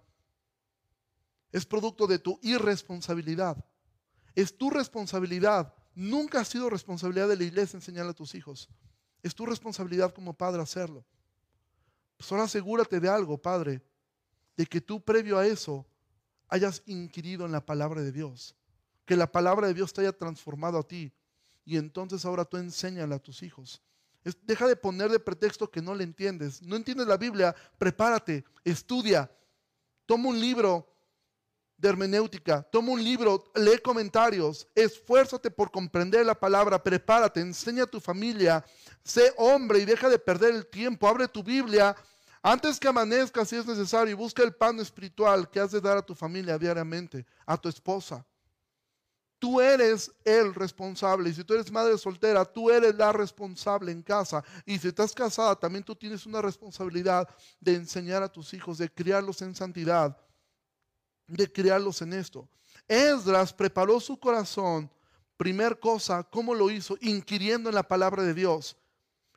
Es 1.51 1.65
producto 1.65 2.07
de 2.07 2.17
tu 2.17 2.39
irresponsabilidad. 2.43 3.61
Es 4.35 4.57
tu 4.57 4.69
responsabilidad 4.69 5.73
Nunca 5.99 6.39
ha 6.39 6.45
sido 6.45 6.69
responsabilidad 6.69 7.27
de 7.27 7.35
la 7.35 7.43
iglesia 7.43 7.75
enseñarle 7.75 8.11
a 8.11 8.15
tus 8.15 8.33
hijos. 8.33 8.69
Es 9.21 9.35
tu 9.35 9.45
responsabilidad 9.45 10.13
como 10.13 10.33
padre 10.33 10.61
hacerlo. 10.61 11.03
Solo 12.17 12.43
asegúrate 12.43 13.01
de 13.01 13.09
algo, 13.09 13.37
padre, 13.37 13.81
de 14.55 14.65
que 14.65 14.79
tú 14.79 15.03
previo 15.03 15.37
a 15.37 15.45
eso 15.45 15.85
hayas 16.47 16.83
inquirido 16.85 17.45
en 17.45 17.51
la 17.51 17.65
palabra 17.65 18.01
de 18.01 18.13
Dios. 18.13 18.55
Que 19.03 19.17
la 19.17 19.29
palabra 19.29 19.67
de 19.67 19.73
Dios 19.73 19.91
te 19.91 19.99
haya 19.99 20.13
transformado 20.13 20.79
a 20.79 20.87
ti. 20.87 21.11
Y 21.65 21.75
entonces 21.75 22.23
ahora 22.23 22.45
tú 22.45 22.55
enséñale 22.55 23.13
a 23.13 23.19
tus 23.19 23.43
hijos. 23.43 23.81
deja 24.43 24.69
de 24.69 24.77
poner 24.77 25.11
de 25.11 25.19
pretexto 25.19 25.69
que 25.69 25.81
no 25.81 25.93
le 25.93 26.05
entiendes. 26.05 26.61
No 26.61 26.77
entiendes 26.77 27.07
la 27.07 27.17
Biblia, 27.17 27.53
prepárate, 27.77 28.45
estudia. 28.63 29.29
Toma 30.05 30.29
un 30.29 30.39
libro 30.39 30.89
de 31.79 31.87
hermenéutica, 31.87 32.61
toma 32.61 32.91
un 32.91 33.03
libro, 33.03 33.51
lee 33.55 33.79
comentarios, 33.81 34.67
esfuérzate 34.75 35.49
por 35.49 35.71
comprender 35.71 36.25
la 36.25 36.35
palabra, 36.35 36.81
prepárate, 36.81 37.39
enseña 37.39 37.83
a 37.83 37.87
tu 37.87 38.01
familia, 38.01 38.63
sé 39.01 39.33
hombre 39.37 39.79
y 39.79 39.85
deja 39.85 40.09
de 40.09 40.19
perder 40.19 40.53
el 40.53 40.67
tiempo, 40.67 41.07
abre 41.07 41.27
tu 41.27 41.41
Biblia 41.41 41.95
antes 42.41 42.79
que 42.79 42.87
amanezca 42.87 43.45
si 43.45 43.55
es 43.55 43.65
necesario 43.65 44.11
y 44.11 44.15
busca 44.15 44.43
el 44.43 44.53
pan 44.53 44.79
espiritual 44.79 45.49
que 45.49 45.59
has 45.61 45.71
de 45.71 45.79
dar 45.79 45.97
a 45.97 46.05
tu 46.05 46.13
familia 46.13 46.57
diariamente, 46.57 47.25
a 47.45 47.55
tu 47.57 47.69
esposa. 47.69 48.25
Tú 49.39 49.61
eres 49.61 50.11
el 50.25 50.53
responsable 50.53 51.29
y 51.29 51.33
si 51.33 51.45
tú 51.45 51.53
eres 51.53 51.71
madre 51.71 51.97
soltera, 51.97 52.43
tú 52.43 52.69
eres 52.69 52.93
la 52.95 53.13
responsable 53.13 53.89
en 53.93 54.01
casa. 54.01 54.43
Y 54.65 54.77
si 54.77 54.89
estás 54.89 55.13
casada, 55.13 55.55
también 55.55 55.85
tú 55.85 55.95
tienes 55.95 56.25
una 56.25 56.41
responsabilidad 56.41 57.25
de 57.61 57.75
enseñar 57.75 58.21
a 58.21 58.27
tus 58.27 58.53
hijos, 58.53 58.77
de 58.77 58.89
criarlos 58.89 59.41
en 59.41 59.55
santidad 59.55 60.17
de 61.29 61.51
criarlos 61.51 62.01
en 62.01 62.13
esto. 62.13 62.47
Esdras 62.87 63.53
preparó 63.53 63.99
su 63.99 64.19
corazón, 64.19 64.89
primer 65.37 65.79
cosa, 65.79 66.23
¿cómo 66.23 66.55
lo 66.55 66.69
hizo? 66.69 66.97
Inquiriendo 67.01 67.69
en 67.69 67.75
la 67.75 67.87
palabra 67.87 68.23
de 68.23 68.33
Dios, 68.33 68.75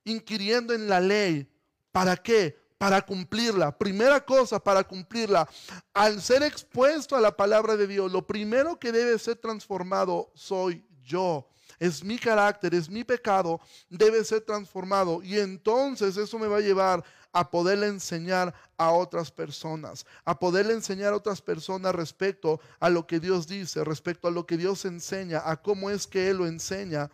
inquiriendo 0.04 0.72
en 0.72 0.88
la 0.88 1.00
ley. 1.00 1.48
¿Para 1.92 2.16
qué? 2.16 2.58
Para 2.78 3.02
cumplirla. 3.02 3.76
Primera 3.76 4.24
cosa, 4.24 4.58
para 4.58 4.82
cumplirla. 4.82 5.48
Al 5.92 6.20
ser 6.20 6.42
expuesto 6.42 7.14
a 7.14 7.20
la 7.20 7.36
palabra 7.36 7.76
de 7.76 7.86
Dios, 7.86 8.10
lo 8.10 8.26
primero 8.26 8.78
que 8.78 8.90
debe 8.90 9.18
ser 9.18 9.36
transformado 9.36 10.32
soy 10.34 10.84
yo 11.04 11.48
es 11.82 12.04
mi 12.04 12.16
carácter, 12.16 12.74
es 12.74 12.88
mi 12.88 13.02
pecado, 13.02 13.60
debe 13.90 14.24
ser 14.24 14.42
transformado. 14.42 15.20
Y 15.20 15.36
entonces 15.36 16.16
eso 16.16 16.38
me 16.38 16.46
va 16.46 16.58
a 16.58 16.60
llevar 16.60 17.02
a 17.32 17.50
poderle 17.50 17.88
enseñar 17.88 18.54
a 18.76 18.92
otras 18.92 19.32
personas, 19.32 20.06
a 20.24 20.38
poderle 20.38 20.74
enseñar 20.74 21.12
a 21.12 21.16
otras 21.16 21.42
personas 21.42 21.92
respecto 21.92 22.60
a 22.78 22.88
lo 22.88 23.04
que 23.04 23.18
Dios 23.18 23.48
dice, 23.48 23.82
respecto 23.82 24.28
a 24.28 24.30
lo 24.30 24.46
que 24.46 24.56
Dios 24.56 24.84
enseña, 24.84 25.42
a 25.44 25.60
cómo 25.60 25.90
es 25.90 26.06
que 26.06 26.30
Él 26.30 26.36
lo 26.36 26.46
enseña. 26.46 27.10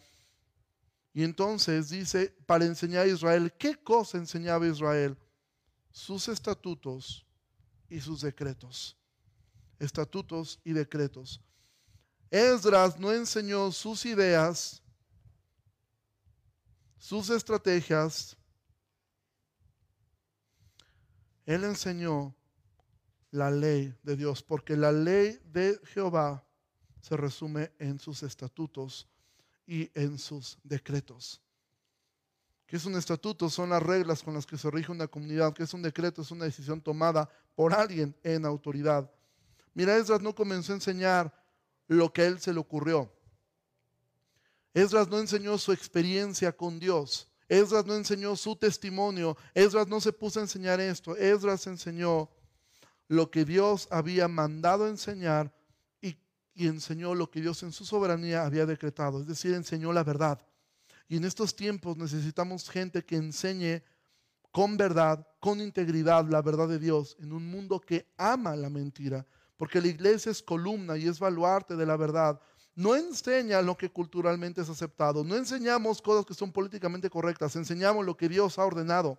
Y 1.15 1.25
entonces 1.25 1.89
dice, 1.89 2.37
para 2.45 2.67
enseñar 2.67 3.07
a 3.07 3.09
Israel, 3.09 3.51
¿qué 3.59 3.75
cosa 3.75 4.19
enseñaba 4.19 4.67
Israel? 4.67 5.17
Sus 5.91 6.29
estatutos 6.29 7.25
y 7.89 8.03
sus 8.03 8.21
decretos. 8.21 8.99
Estatutos 9.79 10.61
y 10.63 10.75
decretos. 10.75 11.41
Esdras 12.31 12.99
no 12.99 13.13
enseñó 13.13 13.73
sus 13.73 14.05
ideas, 14.05 14.83
sus 16.99 17.31
estrategias. 17.31 18.37
Él 21.47 21.65
enseñó 21.65 22.35
la 23.31 23.51
ley 23.51 23.95
de 24.03 24.17
Dios, 24.17 24.43
porque 24.43 24.77
la 24.77 24.93
ley 24.93 25.41
de 25.45 25.81
Jehová 25.85 26.45
se 27.01 27.17
resume 27.17 27.73
en 27.79 27.99
sus 27.99 28.23
estatutos 28.23 29.09
y 29.67 29.91
en 29.95 30.19
sus 30.19 30.59
decretos. 30.63 31.41
¿Qué 32.67 32.77
es 32.77 32.85
un 32.85 32.97
estatuto? 32.97 33.49
Son 33.49 33.71
las 33.71 33.83
reglas 33.83 34.23
con 34.23 34.35
las 34.35 34.45
que 34.45 34.59
se 34.59 34.71
rige 34.71 34.93
una 34.93 35.09
comunidad. 35.09 35.55
¿Qué 35.55 35.63
es 35.63 35.73
un 35.73 35.81
decreto? 35.81 36.21
Es 36.21 36.31
una 36.31 36.45
decisión 36.45 36.83
tomada 36.83 37.27
por 37.55 37.73
alguien 37.73 38.15
en 38.23 38.45
autoridad. 38.45 39.11
Mira, 39.73 39.97
Esdras 39.97 40.21
no 40.21 40.35
comenzó 40.35 40.73
a 40.73 40.77
enseñar 40.77 41.33
lo 41.89 42.13
que 42.13 42.23
a 42.23 42.27
él 42.27 42.39
se 42.39 42.53
le 42.53 42.61
ocurrió. 42.61 43.13
Esdras 44.75 45.09
no 45.09 45.19
enseñó 45.19 45.59
su 45.59 45.73
experiencia 45.73 46.57
con 46.57 46.79
Dios. 46.79 47.29
Esdras 47.49 47.87
no 47.87 47.97
enseñó 47.97 48.37
su 48.37 48.55
testimonio. 48.55 49.37
Esdras 49.55 49.89
no 49.89 50.01
se 50.01 50.13
puso 50.13 50.39
a 50.39 50.43
enseñar 50.43 50.81
esto. 50.81 51.17
Esdras 51.17 51.67
enseñó 51.67 52.31
lo 53.09 53.31
que 53.31 53.45
Dios 53.45 53.89
había 53.91 54.29
mandado 54.29 54.87
enseñar 54.87 55.53
y, 56.03 56.19
y, 56.55 56.67
enseñó 56.67 57.15
lo 57.15 57.31
que 57.31 57.41
Dios 57.41 57.63
en 57.63 57.73
su 57.73 57.87
soberanía 57.87 58.45
había 58.45 58.67
decretado. 58.67 59.21
Es 59.21 59.27
decir, 59.27 59.55
enseñó 59.55 59.93
la 59.93 60.05
verdad. 60.05 60.41
Y 61.09 61.17
en 61.17 61.25
estos 61.25 61.57
tiempos 61.57 61.97
necesitamos 61.97 62.69
gente 62.69 63.03
que 63.03 63.17
enseñe 63.17 63.83
con 64.53 64.77
verdad, 64.77 65.27
con 65.41 65.61
integridad, 65.61 66.27
la 66.29 66.43
verdad 66.43 66.69
de 66.69 66.79
Dios 66.79 67.17
en 67.21 67.33
un 67.33 67.47
mundo 67.51 67.81
que 67.81 68.13
ama 68.19 68.55
la 68.57 68.69
mentira 68.69 69.27
porque 69.59 69.83
la 69.83 69.89
iglesia 69.89 70.33
es 70.33 70.43
columna 70.43 70.97
y 70.97 71.07
es 71.07 71.19
baluarte 71.19 71.77
de 71.77 71.85
la 71.85 71.97
verdad. 71.97 72.41
No 72.75 72.95
enseña 72.95 73.61
lo 73.61 73.77
que 73.77 73.91
culturalmente 73.91 74.63
es 74.63 74.71
aceptado, 74.71 75.25
no 75.25 75.37
enseñamos 75.37 76.01
cosas 76.01 76.25
que 76.25 76.33
son 76.33 76.53
políticamente 76.53 77.11
correctas, 77.11 77.57
enseñamos 77.57 78.07
lo 78.07 78.17
que 78.17 78.29
Dios 78.29 78.59
ha 78.59 78.65
ordenado. 78.65 79.19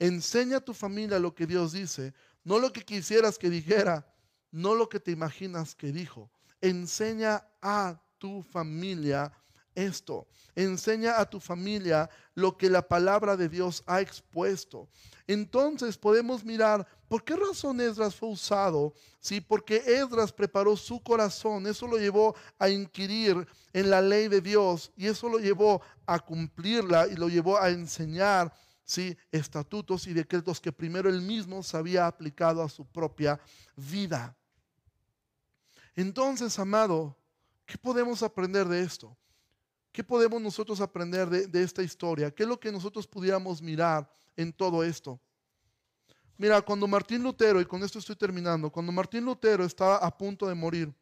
Enseña 0.00 0.58
a 0.58 0.60
tu 0.60 0.74
familia 0.74 1.18
lo 1.18 1.34
que 1.34 1.46
Dios 1.46 1.72
dice, 1.72 2.12
no 2.44 2.58
lo 2.58 2.72
que 2.72 2.84
quisieras 2.84 3.38
que 3.38 3.50
dijera, 3.50 4.06
no 4.50 4.74
lo 4.74 4.88
que 4.88 5.00
te 5.00 5.12
imaginas 5.12 5.74
que 5.74 5.92
dijo. 5.92 6.30
Enseña 6.60 7.46
a 7.62 8.00
tu 8.18 8.42
familia 8.42 9.32
esto. 9.74 10.26
Enseña 10.54 11.20
a 11.20 11.28
tu 11.28 11.40
familia 11.40 12.10
lo 12.34 12.56
que 12.56 12.70
la 12.70 12.86
palabra 12.86 13.36
de 13.36 13.48
Dios 13.48 13.82
ha 13.86 14.00
expuesto. 14.00 14.88
Entonces 15.26 15.96
podemos 15.96 16.44
mirar 16.44 16.86
por 17.08 17.22
qué 17.22 17.36
razón 17.36 17.80
Esdras 17.80 18.14
fue 18.14 18.28
usado. 18.28 18.94
Sí, 19.20 19.40
porque 19.40 19.82
Esdras 19.86 20.32
preparó 20.32 20.76
su 20.76 21.02
corazón. 21.02 21.66
Eso 21.66 21.86
lo 21.86 21.98
llevó 21.98 22.34
a 22.58 22.68
inquirir 22.68 23.46
en 23.72 23.90
la 23.90 24.00
ley 24.00 24.28
de 24.28 24.40
Dios 24.40 24.90
y 24.96 25.06
eso 25.06 25.28
lo 25.28 25.38
llevó 25.38 25.80
a 26.06 26.18
cumplirla 26.18 27.06
y 27.06 27.16
lo 27.16 27.28
llevó 27.28 27.58
a 27.58 27.70
enseñar 27.70 28.52
¿sí? 28.84 29.16
estatutos 29.30 30.06
y 30.06 30.14
decretos 30.14 30.60
que 30.60 30.72
primero 30.72 31.10
él 31.10 31.20
mismo 31.20 31.62
se 31.62 31.76
había 31.76 32.06
aplicado 32.06 32.62
a 32.62 32.68
su 32.68 32.86
propia 32.86 33.38
vida. 33.76 34.34
Entonces, 35.94 36.58
amado, 36.58 37.16
¿qué 37.66 37.76
podemos 37.76 38.22
aprender 38.22 38.66
de 38.66 38.80
esto? 38.80 39.16
¿Qué 39.98 40.04
podemos 40.04 40.40
nosotros 40.40 40.80
aprender 40.80 41.28
de, 41.28 41.60
esta 41.64 41.82
historia? 41.82 42.30
¿Qué 42.30 42.44
es 42.44 42.48
lo 42.48 42.60
que 42.60 42.70
nosotros 42.70 43.04
pudiéramos 43.04 43.60
mirar 43.60 44.08
en 44.36 44.52
todo 44.52 44.84
esto? 44.84 45.18
Mira, 46.36 46.62
cuando 46.62 46.86
Martín 46.86 47.20
Lutero, 47.20 47.60
y 47.60 47.64
con 47.64 47.82
esto 47.82 47.98
estoy 47.98 48.14
terminando, 48.14 48.70
cuando 48.70 48.92
Martín 48.92 49.24
Lutero 49.24 49.64
estaba 49.64 49.96
a 49.96 50.16
punto 50.16 50.46
de 50.46 50.54
morir, 50.54 50.94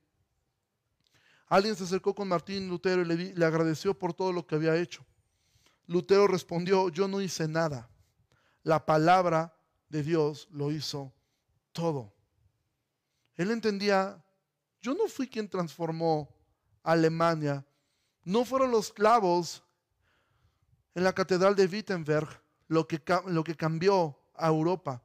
alguien 1.46 1.76
se 1.76 1.84
acercó 1.84 2.14
con 2.14 2.26
Martín 2.26 2.70
Lutero 2.70 3.02
y 3.02 3.34
le, 3.34 3.44
agradeció 3.44 3.92
por 3.92 4.14
todo 4.14 4.32
lo 4.32 4.46
que 4.46 4.54
había 4.54 4.74
hecho. 4.74 5.04
Lutero 5.86 6.26
respondió, 6.26 6.88
yo 6.88 7.06
no 7.06 7.20
hice 7.20 7.46
nada. 7.46 7.90
La 8.62 8.86
palabra 8.86 9.54
de 9.90 10.02
Dios 10.02 10.48
lo 10.50 10.72
hizo 10.72 11.12
todo. 11.72 12.14
Él 13.34 13.50
entendía, 13.50 14.24
yo 14.80 14.94
no 14.94 15.06
fui 15.06 15.28
quien 15.28 15.50
transformó 15.50 16.34
Alemania 16.82 17.62
no 18.26 18.44
fueron 18.44 18.72
los 18.72 18.92
clavos 18.92 19.62
en 20.96 21.04
la 21.04 21.12
catedral 21.12 21.54
de 21.54 21.66
Wittenberg 21.66 22.28
lo 22.66 22.86
que, 22.88 23.00
lo 23.26 23.44
que 23.44 23.54
cambió 23.54 24.18
a 24.34 24.48
Europa. 24.48 25.00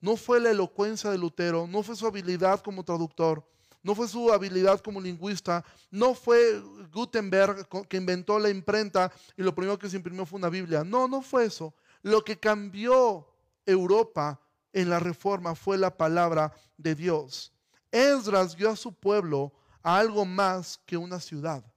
No 0.00 0.16
fue 0.16 0.40
la 0.40 0.50
elocuencia 0.50 1.10
de 1.10 1.18
Lutero, 1.18 1.66
no 1.66 1.82
fue 1.82 1.94
su 1.94 2.06
habilidad 2.06 2.62
como 2.62 2.82
traductor, 2.82 3.46
no 3.82 3.94
fue 3.94 4.08
su 4.08 4.32
habilidad 4.32 4.80
como 4.80 5.02
lingüista, 5.02 5.62
no 5.90 6.14
fue 6.14 6.62
Gutenberg 6.90 7.68
que 7.86 7.98
inventó 7.98 8.38
la 8.38 8.48
imprenta 8.48 9.12
y 9.36 9.42
lo 9.42 9.54
primero 9.54 9.78
que 9.78 9.90
se 9.90 9.96
imprimió 9.96 10.24
fue 10.24 10.38
una 10.38 10.48
Biblia. 10.48 10.82
No, 10.82 11.06
no 11.06 11.20
fue 11.20 11.44
eso. 11.44 11.74
Lo 12.00 12.24
que 12.24 12.38
cambió 12.38 13.28
Europa 13.66 14.40
en 14.72 14.88
la 14.88 14.98
reforma 14.98 15.54
fue 15.54 15.76
la 15.76 15.94
palabra 15.94 16.54
de 16.78 16.94
Dios. 16.94 17.52
Esdras 17.92 18.56
dio 18.56 18.70
a 18.70 18.76
su 18.76 18.94
pueblo 18.94 19.52
a 19.82 19.98
algo 19.98 20.24
más 20.24 20.80
que 20.86 20.96
una 20.96 21.20
ciudad 21.20 21.69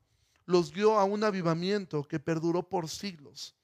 los 0.45 0.71
guió 0.71 0.99
a 0.99 1.03
un 1.03 1.23
avivamiento 1.23 2.03
que 2.03 2.19
perduró 2.19 2.67
por 2.67 2.89
siglos. 2.89 3.55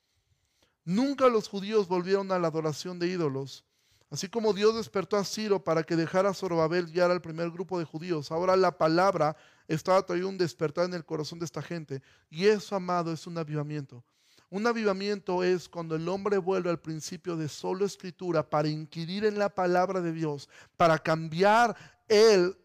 Nunca 0.86 1.28
los 1.28 1.48
judíos 1.48 1.88
volvieron 1.88 2.32
a 2.32 2.40
la 2.40 2.48
adoración 2.48 3.00
de 3.00 3.08
ídolos. 3.08 3.66
Así 4.10 4.28
como 4.28 4.54
Dios 4.54 4.76
despertó 4.76 5.18
a 5.18 5.24
Ciro 5.24 5.64
para 5.64 5.84
que 5.84 5.96
dejara 5.96 6.30
a 6.30 6.34
Zorobabel 6.34 6.88
guiar 6.88 7.12
al 7.12 7.22
primer 7.22 7.52
grupo 7.52 7.78
de 7.78 7.86
judíos, 7.86 8.32
ahora 8.32 8.56
la 8.56 8.76
palabra 8.76 9.38
estaba 9.68 10.04
trayendo 10.04 10.30
un 10.30 10.38
despertar 10.38 10.86
en 10.86 10.96
el 10.96 11.06
corazón 11.06 11.38
de 11.38 11.46
esta 11.46 11.62
gente. 11.62 12.02
Y 12.30 12.46
eso, 12.46 12.76
amado, 12.76 13.14
es 13.14 13.28
un 13.28 13.38
avivamiento. 13.38 14.04
Un 14.50 14.66
avivamiento 14.66 15.44
es 15.44 15.70
cuando 15.70 15.96
el 15.96 16.10
hombre 16.10 16.40
vuelve 16.40 16.72
al 16.72 16.80
principio 16.80 17.38
de 17.38 17.48
solo 17.48 17.86
escritura 17.86 18.50
para 18.50 18.68
inquirir 18.68 19.26
en 19.26 19.38
la 19.38 19.50
palabra 19.50 20.02
de 20.02 20.12
Dios, 20.12 20.50
para 20.76 20.98
cambiar 20.98 21.76
él 22.08 22.58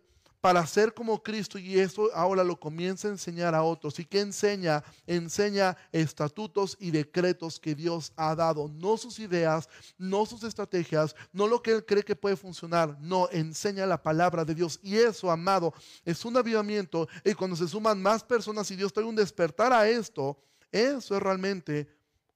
para 0.44 0.66
ser 0.66 0.92
como 0.92 1.22
Cristo 1.22 1.58
y 1.58 1.78
eso 1.78 2.10
ahora 2.12 2.44
lo 2.44 2.60
comienza 2.60 3.08
a 3.08 3.12
enseñar 3.12 3.54
a 3.54 3.62
otros. 3.62 3.98
¿Y 3.98 4.04
qué 4.04 4.20
enseña? 4.20 4.84
Enseña 5.06 5.74
estatutos 5.90 6.76
y 6.78 6.90
decretos 6.90 7.58
que 7.58 7.74
Dios 7.74 8.12
ha 8.14 8.34
dado, 8.34 8.68
no 8.68 8.98
sus 8.98 9.18
ideas, 9.20 9.70
no 9.96 10.26
sus 10.26 10.44
estrategias, 10.44 11.16
no 11.32 11.48
lo 11.48 11.62
que 11.62 11.70
él 11.70 11.86
cree 11.86 12.02
que 12.02 12.14
puede 12.14 12.36
funcionar, 12.36 12.94
no, 13.00 13.26
enseña 13.30 13.86
la 13.86 14.02
palabra 14.02 14.44
de 14.44 14.54
Dios. 14.54 14.78
Y 14.82 14.96
eso, 14.96 15.30
amado, 15.30 15.72
es 16.04 16.22
un 16.26 16.36
avivamiento 16.36 17.08
y 17.24 17.32
cuando 17.32 17.56
se 17.56 17.66
suman 17.66 18.02
más 18.02 18.22
personas 18.22 18.70
y 18.70 18.76
Dios 18.76 18.92
trae 18.92 19.06
un 19.06 19.16
despertar 19.16 19.72
a 19.72 19.88
esto, 19.88 20.38
eso 20.70 21.16
es 21.16 21.22
realmente 21.22 21.88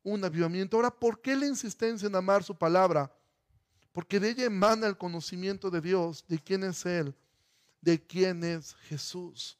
un 0.02 0.24
avivamiento. 0.24 0.78
Ahora, 0.78 0.90
¿por 0.90 1.20
qué 1.20 1.36
la 1.36 1.46
insistencia 1.46 2.08
en 2.08 2.16
amar 2.16 2.42
su 2.42 2.56
palabra? 2.56 3.14
Porque 3.92 4.18
de 4.18 4.30
ella 4.30 4.46
emana 4.46 4.86
el 4.86 4.96
conocimiento 4.96 5.68
de 5.68 5.82
Dios, 5.82 6.24
de 6.26 6.38
quién 6.38 6.64
es 6.64 6.86
Él 6.86 7.14
de 7.80 8.04
quién 8.04 8.44
es 8.44 8.74
Jesús. 8.88 9.58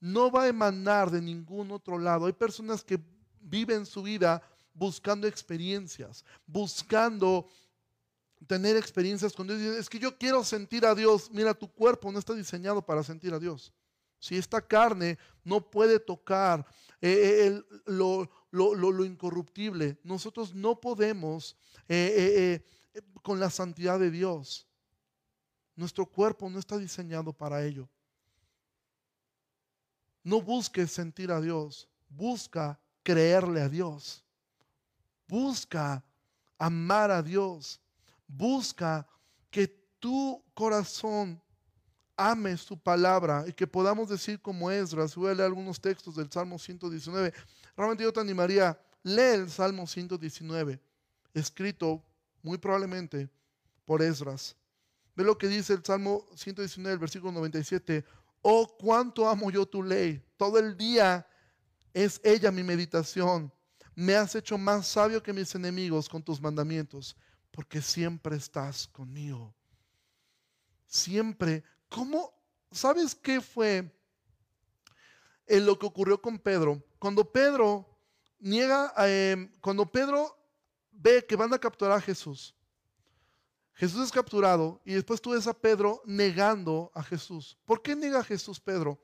No 0.00 0.30
va 0.30 0.44
a 0.44 0.48
emanar 0.48 1.10
de 1.10 1.22
ningún 1.22 1.70
otro 1.70 1.98
lado. 1.98 2.26
Hay 2.26 2.32
personas 2.32 2.84
que 2.84 3.00
viven 3.40 3.86
su 3.86 4.02
vida 4.02 4.42
buscando 4.72 5.26
experiencias, 5.26 6.24
buscando 6.46 7.48
tener 8.46 8.76
experiencias 8.76 9.32
con 9.32 9.46
Dios. 9.46 9.60
Es 9.60 9.88
que 9.88 9.98
yo 9.98 10.16
quiero 10.18 10.44
sentir 10.44 10.84
a 10.84 10.94
Dios. 10.94 11.30
Mira, 11.30 11.54
tu 11.54 11.70
cuerpo 11.72 12.10
no 12.10 12.18
está 12.18 12.34
diseñado 12.34 12.84
para 12.84 13.02
sentir 13.02 13.32
a 13.32 13.38
Dios. 13.38 13.72
Si 14.18 14.36
esta 14.36 14.60
carne 14.60 15.18
no 15.42 15.70
puede 15.70 16.00
tocar 16.00 16.66
eh, 17.00 17.46
eh, 17.46 17.80
lo, 17.86 19.04
incorruptible, 19.04 19.98
nosotros 20.02 20.54
no 20.54 20.80
podemos 20.80 21.56
eh, 21.88 22.64
con 23.22 23.38
la 23.38 23.50
santidad 23.50 23.98
de 23.98 24.10
Dios. 24.10 24.66
Nuestro 25.76 26.06
cuerpo 26.06 26.48
no 26.48 26.58
está 26.58 26.78
diseñado 26.78 27.32
para 27.32 27.64
ello. 27.64 27.88
No 30.22 30.40
busques 30.40 30.90
sentir 30.90 31.30
a 31.30 31.40
Dios, 31.40 31.88
busca 32.08 32.78
creerle 33.02 33.60
a 33.60 33.68
Dios. 33.68 34.24
Busca 35.28 36.02
amar 36.58 37.10
a 37.10 37.22
Dios. 37.22 37.80
Busca 38.26 39.06
que 39.50 39.68
tu 39.98 40.42
corazón 40.54 41.40
ame 42.16 42.56
su 42.56 42.78
palabra 42.78 43.44
y 43.46 43.52
que 43.52 43.66
podamos 43.66 44.08
decir 44.08 44.40
como 44.40 44.70
Esdras, 44.70 45.14
voy 45.14 45.30
a 45.30 45.34
leer 45.34 45.46
algunos 45.46 45.80
textos 45.80 46.16
del 46.16 46.30
Salmo 46.30 46.58
119. 46.58 47.32
Realmente 47.76 48.04
yo 48.04 48.12
te 48.12 48.20
animaría, 48.20 48.78
lee 49.02 49.34
el 49.34 49.50
Salmo 49.50 49.86
119, 49.86 50.80
escrito 51.34 52.02
muy 52.42 52.58
probablemente 52.58 53.28
por 53.84 54.00
Esdras. 54.02 54.56
Ve 55.14 55.24
lo 55.24 55.38
que 55.38 55.48
dice 55.48 55.74
el 55.74 55.84
Salmo 55.84 56.26
119, 56.34 56.92
el 56.92 56.98
versículo 56.98 57.32
97. 57.32 58.04
Oh, 58.42 58.66
cuánto 58.76 59.28
amo 59.28 59.50
yo 59.50 59.64
tu 59.64 59.82
ley. 59.82 60.22
Todo 60.36 60.58
el 60.58 60.76
día 60.76 61.26
es 61.92 62.20
ella 62.24 62.50
mi 62.50 62.62
meditación. 62.62 63.52
Me 63.94 64.16
has 64.16 64.34
hecho 64.34 64.58
más 64.58 64.88
sabio 64.88 65.22
que 65.22 65.32
mis 65.32 65.54
enemigos 65.54 66.08
con 66.08 66.22
tus 66.22 66.40
mandamientos, 66.40 67.16
porque 67.52 67.80
siempre 67.80 68.36
estás 68.36 68.88
conmigo. 68.88 69.54
Siempre. 70.86 71.62
¿Cómo? 71.88 72.34
¿Sabes 72.72 73.14
qué 73.14 73.40
fue 73.40 73.96
en 75.46 75.64
lo 75.64 75.78
que 75.78 75.86
ocurrió 75.86 76.20
con 76.20 76.38
Pedro? 76.38 76.82
Cuando 76.98 77.30
Pedro 77.30 77.88
niega, 78.40 78.92
eh, 78.98 79.48
cuando 79.60 79.86
Pedro 79.86 80.36
ve 80.90 81.24
que 81.24 81.36
van 81.36 81.54
a 81.54 81.58
capturar 81.58 81.98
a 81.98 82.00
Jesús, 82.00 82.54
Jesús 83.74 84.04
es 84.04 84.12
capturado 84.12 84.80
y 84.84 84.94
después 84.94 85.20
tú 85.20 85.30
ves 85.32 85.46
a 85.48 85.52
Pedro 85.52 86.00
negando 86.06 86.92
a 86.94 87.02
Jesús. 87.02 87.58
¿Por 87.64 87.82
qué 87.82 87.96
niega 87.96 88.20
a 88.20 88.24
Jesús 88.24 88.60
Pedro? 88.60 89.00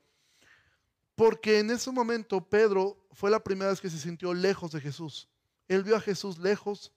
Porque 1.15 1.59
en 1.59 1.71
ese 1.71 1.91
momento 1.91 2.41
Pedro 2.49 3.05
fue 3.11 3.29
la 3.29 3.43
primera 3.43 3.71
vez 3.71 3.81
que 3.81 3.89
se 3.89 3.99
sintió 3.99 4.33
lejos 4.33 4.71
de 4.71 4.79
Jesús. 4.79 5.27
Él 5.67 5.83
vio 5.83 5.97
a 5.97 6.01
Jesús 6.01 6.37
lejos, 6.37 6.93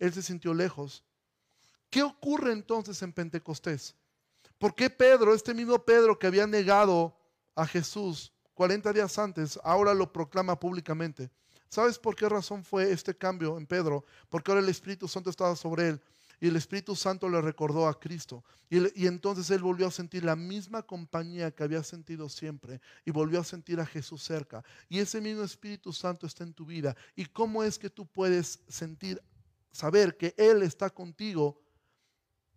él 0.00 0.12
se 0.12 0.22
sintió 0.22 0.52
lejos. 0.54 1.04
¿Qué 1.88 2.02
ocurre 2.02 2.52
entonces 2.52 3.00
en 3.02 3.12
Pentecostés? 3.12 3.94
¿Por 4.58 4.74
qué 4.74 4.90
Pedro, 4.90 5.34
este 5.34 5.54
mismo 5.54 5.78
Pedro 5.78 6.18
que 6.18 6.26
había 6.26 6.48
negado 6.48 7.16
a 7.54 7.64
Jesús 7.64 8.32
40 8.54 8.92
días 8.92 9.18
antes, 9.18 9.58
ahora 9.62 9.94
lo 9.94 10.12
proclama 10.12 10.58
públicamente? 10.58 11.30
¿Sabes 11.68 11.96
por 11.96 12.16
qué 12.16 12.28
razón 12.28 12.64
fue 12.64 12.90
este 12.90 13.16
cambio 13.16 13.56
en 13.56 13.66
Pedro? 13.66 14.04
Porque 14.28 14.50
ahora 14.50 14.62
el 14.62 14.68
Espíritu 14.68 15.06
Santo 15.06 15.30
estaba 15.30 15.54
sobre 15.54 15.90
él 15.90 16.02
y 16.40 16.48
el 16.48 16.56
Espíritu 16.56 16.96
Santo 16.96 17.28
le 17.28 17.40
recordó 17.40 17.86
a 17.86 17.98
Cristo. 17.98 18.44
Y, 18.70 19.06
entonces 19.06 19.50
él 19.50 19.62
volvió 19.62 19.86
a 19.86 19.90
sentir 19.90 20.24
la 20.24 20.36
misma 20.36 20.82
compañía 20.82 21.50
que 21.50 21.62
había 21.62 21.82
sentido 21.82 22.28
siempre. 22.28 22.80
Y 23.04 23.10
volvió 23.10 23.40
a 23.40 23.44
sentir 23.44 23.78
a 23.80 23.86
Jesús 23.86 24.22
cerca. 24.22 24.64
Y 24.88 24.98
ese 24.98 25.20
mismo 25.20 25.42
Espíritu 25.42 25.92
Santo 25.92 26.26
está 26.26 26.44
en 26.44 26.54
tu 26.54 26.66
vida. 26.66 26.96
¿Y 27.14 27.26
cómo 27.26 27.62
es 27.62 27.78
que 27.78 27.90
tú 27.90 28.06
puedes 28.06 28.60
sentir, 28.68 29.22
saber 29.70 30.16
que 30.16 30.34
Él 30.36 30.62
está 30.62 30.90
contigo? 30.90 31.60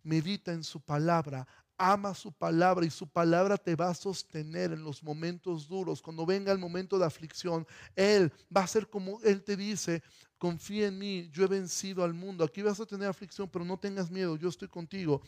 Medita 0.02 0.52
en 0.52 0.64
su 0.64 0.80
palabra, 0.80 1.46
ama 1.78 2.12
su 2.12 2.32
palabra 2.32 2.84
y 2.84 2.90
su 2.90 3.06
palabra 3.06 3.56
te 3.56 3.76
va 3.76 3.90
a 3.90 3.94
sostener 3.94 4.72
en 4.72 4.82
los 4.82 5.02
momentos 5.02 5.68
duros. 5.68 6.02
Cuando 6.02 6.26
venga 6.26 6.52
el 6.52 6.58
momento 6.58 6.98
de 6.98 7.06
aflicción, 7.06 7.66
Él 7.94 8.32
va 8.54 8.62
a 8.62 8.66
ser 8.66 8.90
como 8.90 9.20
Él 9.22 9.42
te 9.44 9.56
dice, 9.56 10.02
confía 10.36 10.88
en 10.88 10.98
mí, 10.98 11.30
yo 11.32 11.44
he 11.44 11.46
vencido 11.46 12.02
al 12.02 12.12
mundo. 12.12 12.44
Aquí 12.44 12.62
vas 12.62 12.80
a 12.80 12.86
tener 12.86 13.08
aflicción, 13.08 13.48
pero 13.48 13.64
no 13.64 13.78
tengas 13.78 14.10
miedo, 14.10 14.36
yo 14.36 14.48
estoy 14.48 14.68
contigo. 14.68 15.22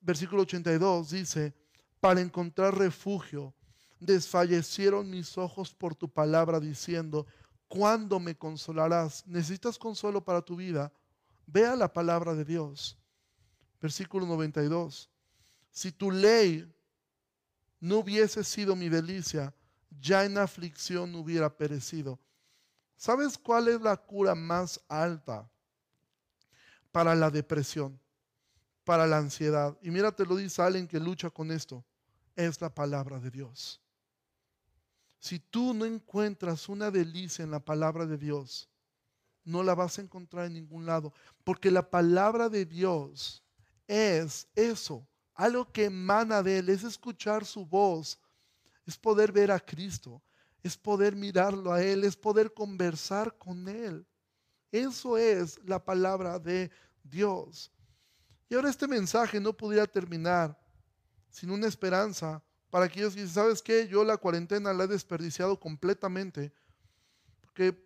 Versículo 0.00 0.42
82 0.42 1.10
dice, 1.10 1.54
para 2.00 2.20
encontrar 2.20 2.76
refugio, 2.76 3.54
desfallecieron 4.00 5.10
mis 5.10 5.36
ojos 5.36 5.74
por 5.74 5.94
tu 5.94 6.08
palabra 6.08 6.58
diciendo, 6.58 7.26
¿cuándo 7.68 8.18
me 8.18 8.34
consolarás? 8.34 9.26
¿Necesitas 9.26 9.78
consuelo 9.78 10.24
para 10.24 10.40
tu 10.40 10.56
vida? 10.56 10.90
Vea 11.46 11.76
la 11.76 11.92
palabra 11.92 12.34
de 12.34 12.44
Dios 12.44 12.98
versículo 13.80 14.26
92. 14.26 15.10
Si 15.70 15.92
tu 15.92 16.10
ley 16.10 16.72
no 17.80 17.98
hubiese 17.98 18.42
sido 18.44 18.74
mi 18.74 18.88
delicia, 18.88 19.54
ya 20.00 20.24
en 20.24 20.38
aflicción 20.38 21.14
hubiera 21.14 21.54
perecido. 21.54 22.18
¿Sabes 22.96 23.36
cuál 23.36 23.68
es 23.68 23.80
la 23.80 23.96
cura 23.96 24.34
más 24.34 24.80
alta 24.88 25.48
para 26.90 27.14
la 27.14 27.30
depresión, 27.30 28.00
para 28.84 29.06
la 29.06 29.18
ansiedad? 29.18 29.76
Y 29.82 29.90
mira, 29.90 30.10
te 30.12 30.24
lo 30.24 30.36
dice 30.36 30.62
alguien 30.62 30.88
que 30.88 30.98
lucha 30.98 31.30
con 31.30 31.50
esto. 31.50 31.84
Es 32.34 32.60
la 32.60 32.74
palabra 32.74 33.18
de 33.18 33.30
Dios. 33.30 33.80
Si 35.18 35.38
tú 35.38 35.74
no 35.74 35.84
encuentras 35.84 36.68
una 36.68 36.90
delicia 36.90 37.42
en 37.42 37.50
la 37.50 37.60
palabra 37.60 38.06
de 38.06 38.16
Dios, 38.16 38.68
no 39.44 39.62
la 39.62 39.74
vas 39.74 39.98
a 39.98 40.02
encontrar 40.02 40.46
en 40.46 40.54
ningún 40.54 40.86
lado, 40.86 41.12
porque 41.44 41.70
la 41.70 41.88
palabra 41.88 42.48
de 42.48 42.64
Dios 42.64 43.42
es 43.86 44.48
eso, 44.54 45.06
algo 45.34 45.70
que 45.70 45.84
emana 45.84 46.42
de 46.42 46.58
Él, 46.58 46.68
es 46.68 46.82
escuchar 46.84 47.44
su 47.44 47.64
voz, 47.64 48.18
es 48.86 48.96
poder 48.96 49.32
ver 49.32 49.50
a 49.50 49.60
Cristo, 49.60 50.22
es 50.62 50.76
poder 50.76 51.14
mirarlo 51.14 51.72
a 51.72 51.82
Él, 51.82 52.04
es 52.04 52.16
poder 52.16 52.52
conversar 52.52 53.36
con 53.36 53.68
Él. 53.68 54.06
Eso 54.72 55.16
es 55.16 55.58
la 55.64 55.82
palabra 55.84 56.38
de 56.38 56.70
Dios. 57.02 57.70
Y 58.48 58.54
ahora 58.54 58.70
este 58.70 58.86
mensaje 58.86 59.40
no 59.40 59.52
pudiera 59.52 59.86
terminar 59.86 60.58
sin 61.30 61.50
una 61.50 61.66
esperanza 61.66 62.42
para 62.70 62.86
aquellos 62.86 63.14
que 63.14 63.20
dicen, 63.20 63.34
¿sabes 63.34 63.62
qué? 63.62 63.86
Yo 63.88 64.04
la 64.04 64.16
cuarentena 64.16 64.72
la 64.72 64.84
he 64.84 64.88
desperdiciado 64.88 65.58
completamente, 65.58 66.52
porque 67.40 67.76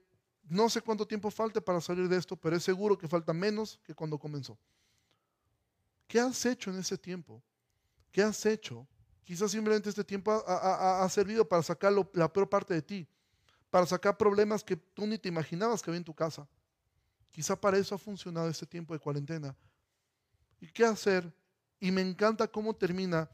no 0.49 0.69
sé 0.69 0.81
cuánto 0.81 1.07
tiempo 1.07 1.31
falte 1.31 1.61
para 1.61 1.81
salir 1.81 2.09
de 2.09 2.17
esto, 2.17 2.37
pero 2.37 2.57
es 2.57 2.65
seguro 2.65 2.99
que 2.99 3.09
falta 3.09 3.33
menos 3.33 3.79
que 3.85 3.95
cuando 3.95 4.19
comenzó. 4.19 4.59
¿Qué 6.11 6.19
has 6.19 6.45
hecho 6.45 6.73
en 6.73 6.79
ese 6.81 6.99
tiempo? 6.99 7.41
¿Qué 8.11 8.21
has 8.21 8.45
hecho? 8.45 8.85
Quizás 9.23 9.53
simplemente 9.53 9.89
este 9.91 10.03
tiempo 10.03 10.33
ha, 10.45 11.09
servido 11.09 11.49
para 11.49 11.63
sacar 11.63 11.93
la 11.93 12.33
peor 12.33 12.49
parte 12.49 12.75
de 12.75 12.83
ti, 12.83 13.07
para 13.71 13.87
sacar 13.87 14.17
problemas 14.17 14.65
que 14.65 14.75
tú 14.75 15.07
ni 15.07 15.19
te 15.19 15.29
imaginabas 15.29 15.81
que 15.81 15.89
había 15.89 15.99
en 15.99 16.05
tu 16.05 16.13
casa. 16.13 16.49
Quizá 17.31 17.55
para 17.55 17.79
eso 17.79 17.95
ha 17.95 17.99
funcionado 17.99 18.49
este 18.49 18.67
tiempo 18.67 18.93
de 18.93 18.99
cuarentena. 18.99 19.55
¿Y 20.61 20.67
qué 20.67 20.85
hacer? 20.85 21.33
Y 21.79 21.93
me 21.93 22.01
encanta 22.01 22.49
cómo 22.49 22.75
termina. 22.75 23.31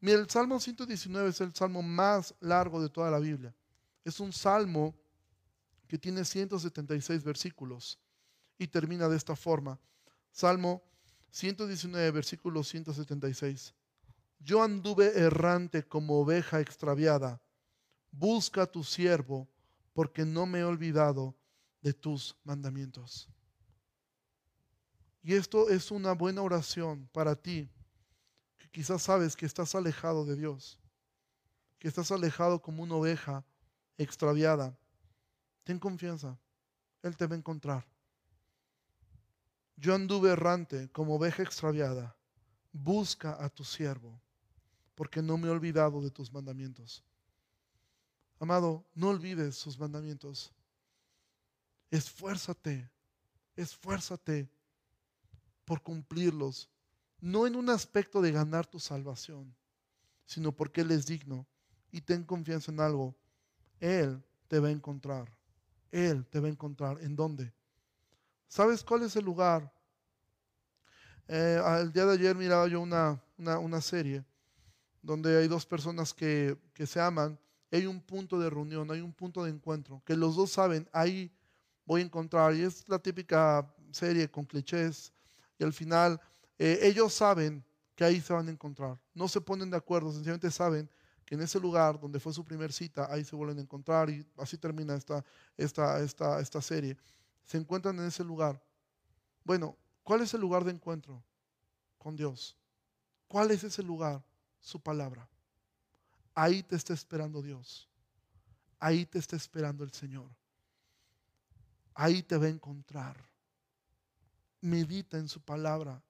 Mira, 0.00 0.20
el 0.20 0.30
Salmo 0.30 0.60
119 0.60 1.30
es 1.30 1.40
el 1.40 1.52
salmo 1.52 1.82
más 1.82 2.32
largo 2.38 2.80
de 2.80 2.90
toda 2.90 3.10
la 3.10 3.18
Biblia. 3.18 3.52
Es 4.04 4.20
un 4.20 4.32
salmo 4.32 4.94
que 5.88 5.98
tiene 5.98 6.24
176 6.24 7.24
versículos 7.24 7.98
y 8.56 8.68
termina 8.68 9.08
de 9.08 9.16
esta 9.16 9.34
forma. 9.34 9.80
Salmo 10.30 10.80
119, 11.30 12.10
versículo 12.10 12.62
176. 12.64 13.74
Yo 14.38 14.62
anduve 14.62 15.18
errante 15.18 15.86
como 15.86 16.20
oveja 16.20 16.60
extraviada. 16.60 17.40
Busca 18.10 18.62
a 18.62 18.66
tu 18.66 18.82
siervo, 18.82 19.48
porque 19.92 20.24
no 20.24 20.46
me 20.46 20.60
he 20.60 20.64
olvidado 20.64 21.34
de 21.82 21.92
tus 21.92 22.36
mandamientos. 22.44 23.28
Y 25.22 25.34
esto 25.34 25.68
es 25.68 25.90
una 25.90 26.12
buena 26.12 26.42
oración 26.42 27.08
para 27.12 27.36
ti, 27.36 27.70
que 28.58 28.68
quizás 28.70 29.02
sabes 29.02 29.36
que 29.36 29.46
estás 29.46 29.74
alejado 29.74 30.24
de 30.24 30.36
Dios, 30.36 30.78
que 31.78 31.88
estás 31.88 32.10
alejado 32.10 32.62
como 32.62 32.82
una 32.82 32.94
oveja 32.94 33.44
extraviada. 33.98 34.76
Ten 35.64 35.78
confianza, 35.78 36.38
Él 37.02 37.16
te 37.16 37.26
va 37.26 37.34
a 37.34 37.38
encontrar. 37.38 37.86
Yo 39.80 39.94
anduve 39.94 40.32
errante 40.32 40.90
como 40.90 41.14
oveja 41.14 41.42
extraviada. 41.42 42.14
Busca 42.70 43.42
a 43.42 43.48
tu 43.48 43.64
siervo, 43.64 44.20
porque 44.94 45.22
no 45.22 45.38
me 45.38 45.48
he 45.48 45.50
olvidado 45.50 46.02
de 46.02 46.10
tus 46.10 46.30
mandamientos. 46.30 47.02
Amado, 48.38 48.84
no 48.94 49.08
olvides 49.08 49.56
sus 49.56 49.78
mandamientos. 49.78 50.52
Esfuérzate, 51.90 52.90
esfuérzate 53.56 54.50
por 55.64 55.82
cumplirlos, 55.82 56.68
no 57.18 57.46
en 57.46 57.56
un 57.56 57.70
aspecto 57.70 58.20
de 58.20 58.32
ganar 58.32 58.66
tu 58.66 58.78
salvación, 58.78 59.56
sino 60.26 60.52
porque 60.52 60.82
Él 60.82 60.90
es 60.90 61.06
digno 61.06 61.46
y 61.90 62.02
ten 62.02 62.22
confianza 62.22 62.70
en 62.70 62.80
algo. 62.80 63.16
Él 63.80 64.22
te 64.46 64.60
va 64.60 64.68
a 64.68 64.72
encontrar. 64.72 65.34
Él 65.90 66.26
te 66.26 66.38
va 66.38 66.48
a 66.48 66.50
encontrar. 66.50 67.00
¿En 67.00 67.16
dónde? 67.16 67.54
¿Sabes 68.50 68.82
cuál 68.82 69.04
es 69.04 69.14
el 69.14 69.24
lugar? 69.24 69.72
Eh, 71.28 71.62
el 71.82 71.92
día 71.92 72.04
de 72.04 72.14
ayer 72.14 72.34
miraba 72.34 72.66
yo 72.66 72.80
una, 72.80 73.22
una, 73.38 73.80
serie 73.80 74.24
donde 75.00 75.38
hay 75.38 75.46
dos 75.46 75.64
personas 75.64 76.12
que, 76.12 76.58
que, 76.74 76.84
se 76.84 77.00
aman, 77.00 77.38
hay 77.70 77.86
un 77.86 78.00
punto 78.00 78.40
de 78.40 78.50
reunión, 78.50 78.90
hay 78.90 79.02
un 79.02 79.12
punto 79.12 79.44
de 79.44 79.52
encuentro, 79.52 80.02
que 80.04 80.16
los 80.16 80.34
dos 80.34 80.50
saben, 80.50 80.88
ahí 80.92 81.32
voy 81.84 82.00
a 82.00 82.04
encontrar, 82.04 82.52
y 82.56 82.62
es 82.62 82.88
la 82.88 82.98
típica 82.98 83.72
serie 83.92 84.28
con 84.28 84.44
clichés, 84.44 85.12
y 85.56 85.62
al 85.62 85.72
final 85.72 86.20
eh, 86.58 86.80
ellos 86.82 87.14
saben 87.14 87.64
que 87.94 88.02
ahí 88.02 88.20
se 88.20 88.32
van 88.32 88.48
a 88.48 88.50
encontrar. 88.50 88.98
No 89.14 89.28
se 89.28 89.40
ponen 89.40 89.70
de 89.70 89.76
acuerdo, 89.76 90.10
sencillamente 90.10 90.50
saben 90.50 90.90
que 91.24 91.36
en 91.36 91.42
ese 91.42 91.60
lugar 91.60 92.00
donde 92.00 92.18
fue 92.18 92.32
su 92.32 92.44
primer 92.44 92.72
cita, 92.72 93.06
ahí 93.12 93.24
se 93.24 93.36
vuelven 93.36 93.58
a 93.58 93.62
encontrar 93.62 94.10
y 94.10 94.26
así 94.38 94.58
termina 94.58 94.96
esta, 94.96 95.24
esta, 95.56 96.00
esta, 96.00 96.40
esta 96.40 96.60
serie. 96.60 96.96
Se 97.50 97.58
encuentran 97.58 97.98
en 97.98 98.04
ese 98.04 98.22
lugar. 98.22 98.62
Bueno, 99.42 99.76
¿cuál 100.04 100.20
es 100.20 100.32
el 100.34 100.40
lugar 100.40 100.62
de 100.62 100.70
encuentro 100.70 101.20
con 101.98 102.14
Dios? 102.14 102.56
¿Cuál 103.26 103.50
es 103.50 103.64
ese 103.64 103.82
lugar? 103.82 104.22
Su 104.60 104.78
palabra. 104.78 105.28
Ahí 106.32 106.62
te 106.62 106.76
está 106.76 106.94
esperando 106.94 107.42
Dios. 107.42 107.88
Ahí 108.78 109.04
te 109.04 109.18
está 109.18 109.34
esperando 109.34 109.82
el 109.82 109.90
Señor. 109.90 110.30
Ahí 111.92 112.22
te 112.22 112.36
va 112.36 112.46
a 112.46 112.50
encontrar. 112.50 113.16
Medita 114.60 115.18
en 115.18 115.28
su 115.28 115.40
palabra. 115.40 116.00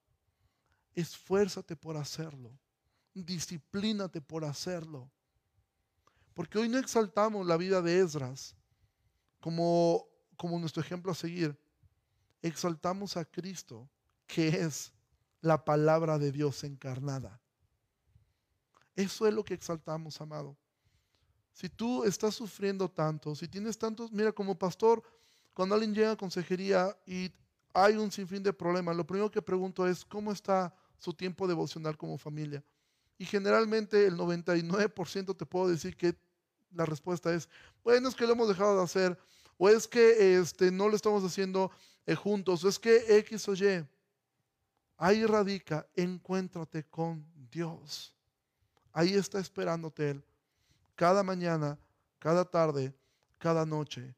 Esfuérzate 0.95 1.75
por 1.75 1.97
hacerlo. 1.97 2.51
Disciplínate 3.15 4.21
por 4.21 4.45
hacerlo. 4.45 5.11
Porque 6.35 6.59
hoy 6.59 6.69
no 6.69 6.77
exaltamos 6.77 7.47
la 7.47 7.57
vida 7.57 7.81
de 7.81 7.99
Esdras 7.99 8.55
como, 9.41 10.10
como 10.41 10.59
nuestro 10.59 10.81
ejemplo 10.81 11.13
a 11.13 11.15
seguir. 11.15 11.55
Exaltamos 12.41 13.19
a 13.19 13.27
Cristo, 13.27 13.87
que 14.27 14.49
es 14.49 14.91
la 15.43 15.63
palabra 15.63 16.19
de 16.19 16.33
Dios 16.33 16.65
encarnada. 16.65 17.39
Eso 18.97 19.27
es 19.27 19.35
lo 19.35 19.45
que 19.45 19.53
exaltamos, 19.53 20.19
amado. 20.19 20.57
Si 21.53 21.69
tú 21.69 22.05
estás 22.05 22.37
sufriendo 22.37 22.89
tanto, 22.91 23.35
si 23.35 23.49
tienes 23.49 23.77
tantos, 23.77 24.11
mira, 24.13 24.33
como 24.33 24.59
pastor, 24.59 25.03
cuando 25.53 25.75
alguien 25.75 25.95
llega 25.95 26.13
a 26.13 26.17
consejería 26.17 26.97
y 27.05 27.31
hay 27.75 27.97
un 27.97 28.11
sinfín 28.11 28.43
de 28.43 28.55
problemas, 28.55 28.97
lo 28.97 29.07
primero 29.07 29.31
que 29.31 29.43
pregunto 29.43 29.87
es, 29.87 30.07
¿cómo 30.07 30.33
está 30.33 30.75
su 30.99 31.13
tiempo 31.13 31.47
devocional 31.47 31.99
como 31.99 32.17
familia? 32.17 32.65
Y 33.19 33.27
generalmente 33.27 34.07
el 34.07 34.17
99% 34.17 35.37
te 35.37 35.45
puedo 35.45 35.69
decir 35.69 35.99
que 35.99 36.17
la 36.73 36.87
respuesta 36.87 37.31
es, 37.31 37.47
bueno, 37.85 38.09
es 38.09 38.15
que 38.15 38.27
lo 38.27 38.33
hemos 38.33 38.49
dejado 38.49 38.79
de 38.79 38.85
hacer, 38.85 39.19
o 39.63 39.69
es 39.69 39.87
que 39.87 40.39
este, 40.39 40.71
no 40.71 40.89
lo 40.89 40.97
estamos 40.97 41.23
haciendo 41.23 41.71
eh, 42.07 42.15
juntos, 42.15 42.65
o 42.65 42.69
es 42.71 42.79
que 42.79 43.19
X 43.19 43.47
o 43.47 43.53
Y. 43.53 43.87
Ahí 44.97 45.27
radica, 45.27 45.87
encuéntrate 45.95 46.85
con 46.85 47.23
Dios. 47.53 48.15
Ahí 48.91 49.13
está 49.13 49.39
esperándote 49.39 50.13
Él. 50.13 50.25
Cada 50.95 51.23
mañana, 51.23 51.79
cada 52.19 52.43
tarde, 52.47 52.95
cada 53.37 53.67
noche. 53.67 54.15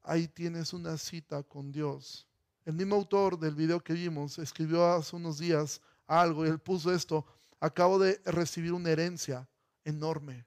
Ahí 0.00 0.28
tienes 0.28 0.72
una 0.72 0.96
cita 0.96 1.42
con 1.42 1.72
Dios. 1.72 2.28
El 2.64 2.74
mismo 2.74 2.94
autor 2.94 3.36
del 3.36 3.56
video 3.56 3.80
que 3.80 3.94
vimos 3.94 4.38
escribió 4.38 4.86
hace 4.86 5.16
unos 5.16 5.38
días 5.38 5.80
algo 6.06 6.46
y 6.46 6.50
él 6.50 6.60
puso 6.60 6.92
esto, 6.92 7.26
acabo 7.58 7.98
de 7.98 8.20
recibir 8.26 8.72
una 8.72 8.90
herencia 8.90 9.48
enorme. 9.84 10.46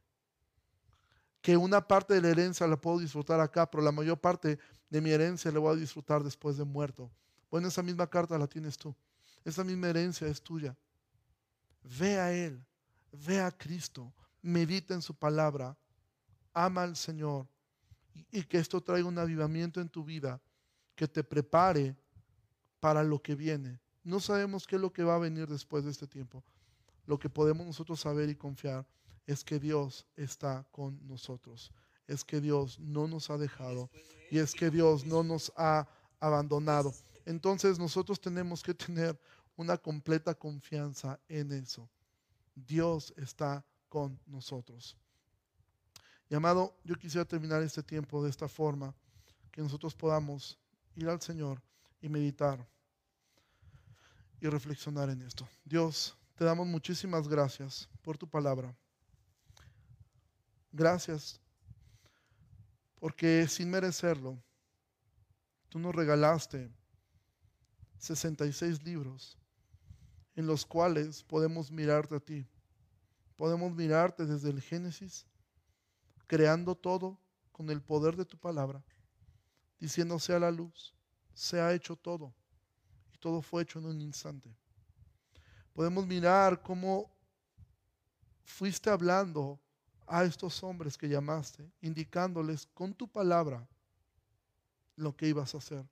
Que 1.41 1.55
una 1.55 1.88
parte 1.88 2.13
de 2.13 2.21
la 2.21 2.29
herencia 2.29 2.67
la 2.67 2.79
puedo 2.79 2.99
disfrutar 2.99 3.39
acá, 3.39 3.69
pero 3.69 3.83
la 3.83 3.91
mayor 3.91 4.19
parte 4.19 4.59
de 4.89 5.01
mi 5.01 5.11
herencia 5.11 5.51
la 5.51 5.59
voy 5.59 5.75
a 5.75 5.79
disfrutar 5.79 6.23
después 6.23 6.57
de 6.57 6.63
muerto. 6.63 7.11
Bueno, 7.49 7.67
esa 7.67 7.83
misma 7.83 8.07
carta 8.07 8.38
la 8.38 8.47
tienes 8.47 8.77
tú. 8.77 8.95
Esa 9.45 9.63
misma 9.63 9.89
herencia 9.89 10.27
es 10.27 10.41
tuya. 10.41 10.75
Ve 11.83 12.19
a 12.19 12.33
Él, 12.33 12.61
ve 13.11 13.39
a 13.39 13.51
Cristo, 13.51 14.13
medita 14.41 14.93
en 14.93 15.01
su 15.01 15.13
palabra, 15.13 15.77
ama 16.53 16.83
al 16.83 16.95
Señor 16.95 17.47
y, 18.31 18.43
que 18.43 18.57
esto 18.57 18.81
traiga 18.81 19.07
un 19.07 19.17
avivamiento 19.17 19.79
en 19.79 19.89
tu 19.89 20.03
vida 20.03 20.41
que 20.95 21.07
te 21.07 21.23
prepare 21.23 21.95
para 22.79 23.03
lo 23.03 23.21
que 23.21 23.35
viene. 23.35 23.79
No 24.03 24.19
sabemos 24.19 24.65
qué 24.65 24.75
es 24.75 24.81
lo 24.81 24.91
que 24.91 25.03
va 25.03 25.15
a 25.15 25.19
venir 25.19 25.47
después 25.47 25.83
de 25.85 25.91
este 25.91 26.07
tiempo. 26.07 26.43
Lo 27.05 27.19
que 27.19 27.29
podemos 27.29 27.65
nosotros 27.65 27.99
saber 27.99 28.29
y 28.29 28.35
confiar 28.35 28.85
es 29.28 29.43
que 29.43 29.59
Dios 29.59 30.07
está 30.15 30.65
con 30.71 31.05
nosotros, 31.05 31.71
es 32.07 32.23
que 32.23 32.41
Dios 32.41 32.80
no 32.80 33.07
nos 33.07 33.30
ha 33.30 33.38
dejado 33.38 33.91
y 34.32 34.39
es 34.39 34.53
que 34.53 34.71
Dios 34.71 35.05
no 35.05 35.21
nos 35.21 35.51
ha 35.57 35.88
abandonado. 36.19 36.93
Entonces 37.25 37.78
nosotros 37.78 38.19
tenemos 38.19 38.63
que 38.63 38.73
tener 38.73 39.19
una 39.57 39.78
completa 39.78 40.34
confianza 40.34 41.19
en 41.28 41.51
eso. 41.51 41.89
Dios 42.55 43.13
está 43.17 43.65
con 43.89 44.17
nosotros. 44.25 44.97
Y 46.30 46.36
amado, 46.36 46.73
yo 46.84 46.95
quisiera 46.95 47.25
terminar 47.25 47.61
este 47.61 47.84
tiempo 47.84 48.23
de 48.23 48.30
esta 48.30 48.47
forma, 48.47 48.95
que 49.51 49.61
nosotros 49.61 49.95
podamos 49.95 50.57
ir 50.95 51.09
al 51.09 51.21
Señor 51.21 51.61
y 52.01 52.09
meditar 52.09 52.65
y 54.39 54.47
reflexionar 54.47 55.09
en 55.09 55.21
esto. 55.21 55.47
Dios, 55.65 56.15
te 56.36 56.45
damos 56.45 56.67
muchísimas 56.67 57.28
gracias 57.28 57.89
por 58.01 58.17
tu 58.17 58.28
palabra. 58.28 58.75
Gracias 60.78 61.41
porque 62.99 63.47
sin 63.47 63.71
merecerlo, 63.71 64.38
tú 65.69 65.80
nos 65.80 65.95
regalaste 65.95 66.71
66 67.97 68.84
libros 68.84 69.39
en 70.36 70.45
los 70.45 70.67
cuales 70.67 71.23
podemos 71.23 71.71
mirarte 71.71 72.17
a 72.17 72.19
ti. 72.19 72.47
Podemos 73.36 73.73
mirarte 73.73 74.28
desde 74.28 74.51
el 74.51 74.61
Génesis, 74.61 75.25
creando 76.28 76.75
todo 76.75 77.19
con 77.51 77.71
el 77.71 77.82
poder 77.82 78.15
de 78.15 78.25
tu 78.25 78.38
palabra, 78.38 78.84
diciendo 79.80 80.19
sea 80.19 80.38
la 80.38 80.51
luz, 80.51 80.93
se 81.34 81.59
ha 81.59 81.73
hecho 81.73 81.95
todo, 81.95 82.36
y 83.11 83.17
todo 83.17 83.41
fue 83.41 83.63
hecho 83.63 83.80
en 83.80 83.86
un 83.86 83.99
instante. 83.99 84.55
Podemos 85.73 86.05
mirar 86.05 86.61
cómo 86.61 87.11
fuiste 88.43 88.91
hablando 88.91 89.59
a 90.07 90.23
estos 90.23 90.63
hombres 90.63 90.97
que 90.97 91.09
llamaste, 91.09 91.69
indicándoles 91.81 92.65
con 92.73 92.93
tu 92.93 93.07
palabra 93.07 93.67
lo 94.95 95.15
que 95.15 95.27
ibas 95.27 95.53
a 95.53 95.57
hacer. 95.59 95.85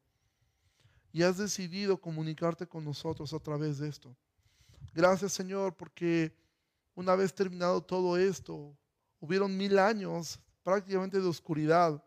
Y 1.11 1.21
has 1.23 1.37
decidido 1.37 1.97
comunicarte 1.97 2.65
con 2.65 2.83
nosotros 2.83 3.33
a 3.33 3.39
través 3.39 3.77
de 3.77 3.89
esto. 3.89 4.15
Gracias 4.93 5.33
Señor 5.33 5.75
porque 5.75 6.35
una 6.95 7.15
vez 7.15 7.33
terminado 7.33 7.81
todo 7.81 8.17
esto, 8.17 8.75
hubieron 9.19 9.55
mil 9.55 9.77
años 9.77 10.39
prácticamente 10.63 11.19
de 11.19 11.27
oscuridad, 11.27 12.01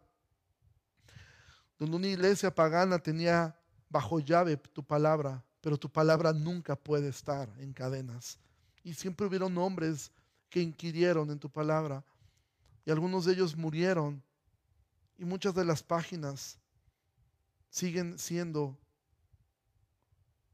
donde 1.78 1.96
una 1.96 2.08
iglesia 2.08 2.52
pagana 2.52 2.98
tenía 2.98 3.56
bajo 3.88 4.18
llave 4.18 4.56
tu 4.56 4.82
palabra, 4.82 5.44
pero 5.60 5.76
tu 5.76 5.90
palabra 5.90 6.32
nunca 6.32 6.74
puede 6.74 7.08
estar 7.08 7.48
en 7.58 7.72
cadenas. 7.72 8.38
Y 8.82 8.94
siempre 8.94 9.26
hubieron 9.26 9.56
hombres 9.58 10.10
que 10.48 10.60
inquirieron 10.60 11.30
en 11.30 11.38
tu 11.38 11.50
palabra, 11.50 12.04
y 12.84 12.90
algunos 12.90 13.24
de 13.24 13.34
ellos 13.34 13.56
murieron, 13.56 14.22
y 15.18 15.24
muchas 15.24 15.54
de 15.54 15.64
las 15.64 15.82
páginas 15.82 16.58
siguen 17.68 18.18
siendo 18.18 18.78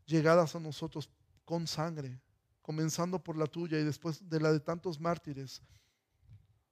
llegadas 0.06 0.54
a 0.54 0.60
nosotros 0.60 1.08
con 1.44 1.66
sangre, 1.66 2.20
comenzando 2.62 3.22
por 3.22 3.36
la 3.36 3.46
tuya 3.46 3.78
y 3.78 3.84
después 3.84 4.28
de 4.28 4.40
la 4.40 4.52
de 4.52 4.60
tantos 4.60 4.98
mártires. 4.98 5.62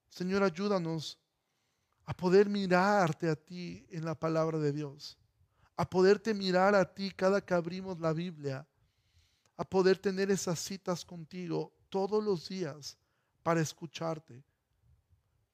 Señor, 0.08 0.42
ayúdanos 0.42 1.18
a 2.04 2.14
poder 2.14 2.48
mirarte 2.48 3.28
a 3.28 3.36
ti 3.36 3.86
en 3.90 4.04
la 4.04 4.18
palabra 4.18 4.58
de 4.58 4.72
Dios, 4.72 5.18
a 5.76 5.88
poderte 5.88 6.34
mirar 6.34 6.74
a 6.74 6.92
ti 6.92 7.10
cada 7.10 7.40
que 7.40 7.54
abrimos 7.54 8.00
la 8.00 8.12
Biblia, 8.12 8.66
a 9.56 9.64
poder 9.64 9.98
tener 9.98 10.30
esas 10.30 10.58
citas 10.58 11.04
contigo 11.04 11.72
todos 11.88 12.24
los 12.24 12.48
días 12.48 12.98
para 13.42 13.60
escucharte. 13.60 14.42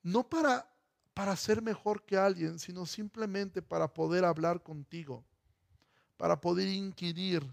No 0.02 0.28
para, 0.28 0.68
para 1.14 1.36
ser 1.36 1.62
mejor 1.62 2.02
que 2.04 2.16
alguien, 2.16 2.58
sino 2.58 2.86
simplemente 2.86 3.62
para 3.62 3.92
poder 3.92 4.24
hablar 4.24 4.62
contigo, 4.62 5.24
para 6.16 6.40
poder 6.40 6.68
inquirir 6.68 7.46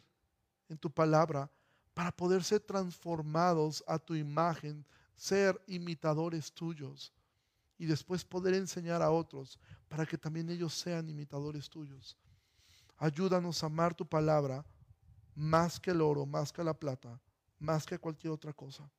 en 0.70 0.78
tu 0.78 0.90
palabra 0.90 1.50
para 1.96 2.12
poder 2.12 2.44
ser 2.44 2.60
transformados 2.60 3.84
a 3.88 3.98
tu 3.98 4.16
imagen, 4.16 4.86
ser 5.16 5.60
imitadores 5.66 6.52
tuyos 6.52 7.12
y 7.78 7.86
después 7.86 8.24
poder 8.24 8.54
enseñar 8.54 9.02
a 9.02 9.10
otros 9.10 9.58
para 9.88 10.06
que 10.06 10.18
también 10.18 10.50
ellos 10.50 10.74
sean 10.74 11.10
imitadores 11.10 11.70
tuyos. 11.70 12.18
Ayúdanos 12.98 13.64
a 13.64 13.68
amar 13.68 13.96
tu 13.96 14.06
palabra 14.06 14.64
más 15.34 15.80
que 15.80 15.92
el 15.92 16.02
oro, 16.02 16.26
más 16.26 16.52
que 16.52 16.64
la 16.64 16.74
plata, 16.74 17.18
más 17.60 17.86
que 17.86 17.98
cualquier 17.98 18.34
otra 18.34 18.52
cosa. 18.52 18.90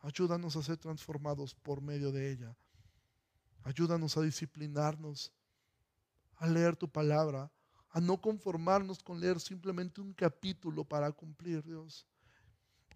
Ayúdanos 0.00 0.56
a 0.56 0.62
ser 0.62 0.76
transformados 0.76 1.54
por 1.54 1.80
medio 1.80 2.12
de 2.12 2.30
ella. 2.30 2.56
Ayúdanos 3.64 4.16
a 4.16 4.22
disciplinarnos, 4.22 5.32
a 6.36 6.46
leer 6.46 6.76
tu 6.76 6.88
palabra, 6.88 7.50
a 7.90 8.00
no 8.00 8.20
conformarnos 8.20 9.02
con 9.02 9.18
leer 9.18 9.40
simplemente 9.40 10.00
un 10.00 10.12
capítulo 10.12 10.84
para 10.84 11.10
cumplir, 11.10 11.62
Dios. 11.62 12.06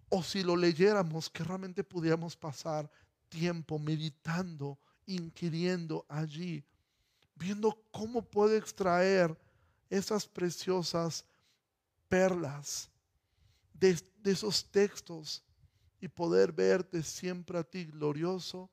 O 0.09 0.23
si 0.23 0.43
lo 0.43 0.55
leyéramos, 0.55 1.29
que 1.29 1.43
realmente 1.43 1.83
pudiéramos 1.83 2.37
pasar 2.37 2.89
tiempo 3.27 3.79
meditando, 3.79 4.77
inquiriendo 5.05 6.05
allí, 6.07 6.63
viendo 7.35 7.83
cómo 7.91 8.21
puede 8.21 8.57
extraer 8.57 9.37
esas 9.89 10.27
preciosas 10.27 11.25
perlas 12.07 12.89
de, 13.73 13.99
de 14.21 14.31
esos 14.31 14.63
textos 14.69 15.43
y 16.01 16.07
poder 16.07 16.51
verte 16.51 17.03
siempre 17.03 17.59
a 17.59 17.63
ti 17.63 17.85
glorioso, 17.85 18.69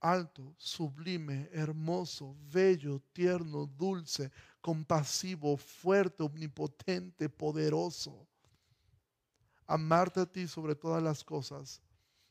alto, 0.00 0.54
sublime, 0.56 1.48
hermoso, 1.52 2.36
bello, 2.52 3.02
tierno, 3.12 3.66
dulce, 3.66 4.30
compasivo, 4.60 5.56
fuerte, 5.56 6.22
omnipotente, 6.22 7.28
poderoso. 7.28 8.24
Amarte 9.66 10.20
a 10.20 10.26
ti 10.26 10.46
sobre 10.46 10.76
todas 10.76 11.02
las 11.02 11.24
cosas 11.24 11.82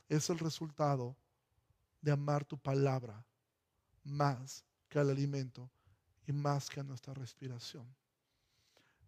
es 0.07 0.29
el 0.29 0.39
resultado 0.39 1.15
de 2.01 2.11
amar 2.11 2.45
tu 2.45 2.57
palabra 2.57 3.23
más 4.05 4.63
que 4.87 4.97
al 4.97 5.09
alimento 5.09 5.69
y 6.25 6.31
más 6.31 6.69
que 6.69 6.79
a 6.79 6.83
nuestra 6.83 7.13
respiración. 7.13 7.85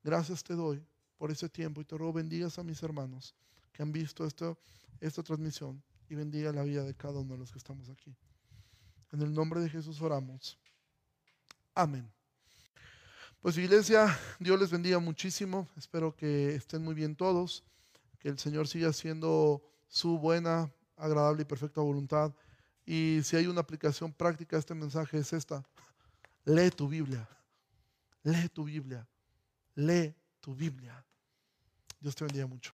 Gracias 0.04 0.44
te 0.44 0.54
doy 0.54 0.86
por 1.18 1.32
ese 1.32 1.48
tiempo 1.48 1.80
y 1.80 1.86
te 1.86 1.98
ruego 1.98 2.12
bendigas 2.12 2.60
a 2.60 2.64
mis 2.64 2.84
hermanos 2.84 3.34
han 3.84 3.92
visto 3.92 4.26
esto, 4.26 4.58
esta 5.00 5.24
transmisión 5.24 5.82
y 6.10 6.16
bendiga 6.16 6.52
la 6.52 6.64
vida 6.64 6.84
de 6.84 6.96
cada 6.96 7.20
uno 7.20 7.34
de 7.34 7.40
los 7.40 7.52
que 7.52 7.58
estamos 7.58 7.90
aquí. 7.90 8.16
En 9.12 9.22
el 9.22 9.34
nombre 9.34 9.60
de 9.60 9.70
Jesús 9.70 10.02
oramos. 10.02 10.60
Amén. 11.74 12.12
Pues 13.42 13.58
iglesia, 13.58 14.18
Dios 14.40 14.60
les 14.60 14.70
bendiga 14.70 15.00
muchísimo. 15.00 15.70
Espero 15.78 16.16
que 16.16 16.56
estén 16.56 16.84
muy 16.84 16.94
bien 16.94 17.16
todos, 17.16 17.64
que 18.20 18.28
el 18.28 18.38
Señor 18.38 18.68
siga 18.68 18.90
haciendo 18.90 19.64
su 19.88 20.20
buena, 20.20 20.72
agradable 20.98 21.44
y 21.44 21.46
perfecta 21.46 21.80
voluntad. 21.80 22.34
Y 22.86 23.22
si 23.24 23.38
hay 23.38 23.48
una 23.48 23.62
aplicación 23.62 24.12
práctica 24.12 24.58
este 24.58 24.76
mensaje 24.76 25.20
es 25.20 25.32
esta. 25.32 25.64
Lee 26.44 26.70
tu 26.72 26.88
Biblia. 26.88 27.28
Lee 28.24 28.50
tu 28.50 28.66
Biblia. 28.66 29.08
Lee 29.76 30.14
tu 30.42 30.54
Biblia. 30.54 31.06
Dios 32.02 32.16
te 32.16 32.26
bendiga 32.26 32.48
mucho. 32.48 32.74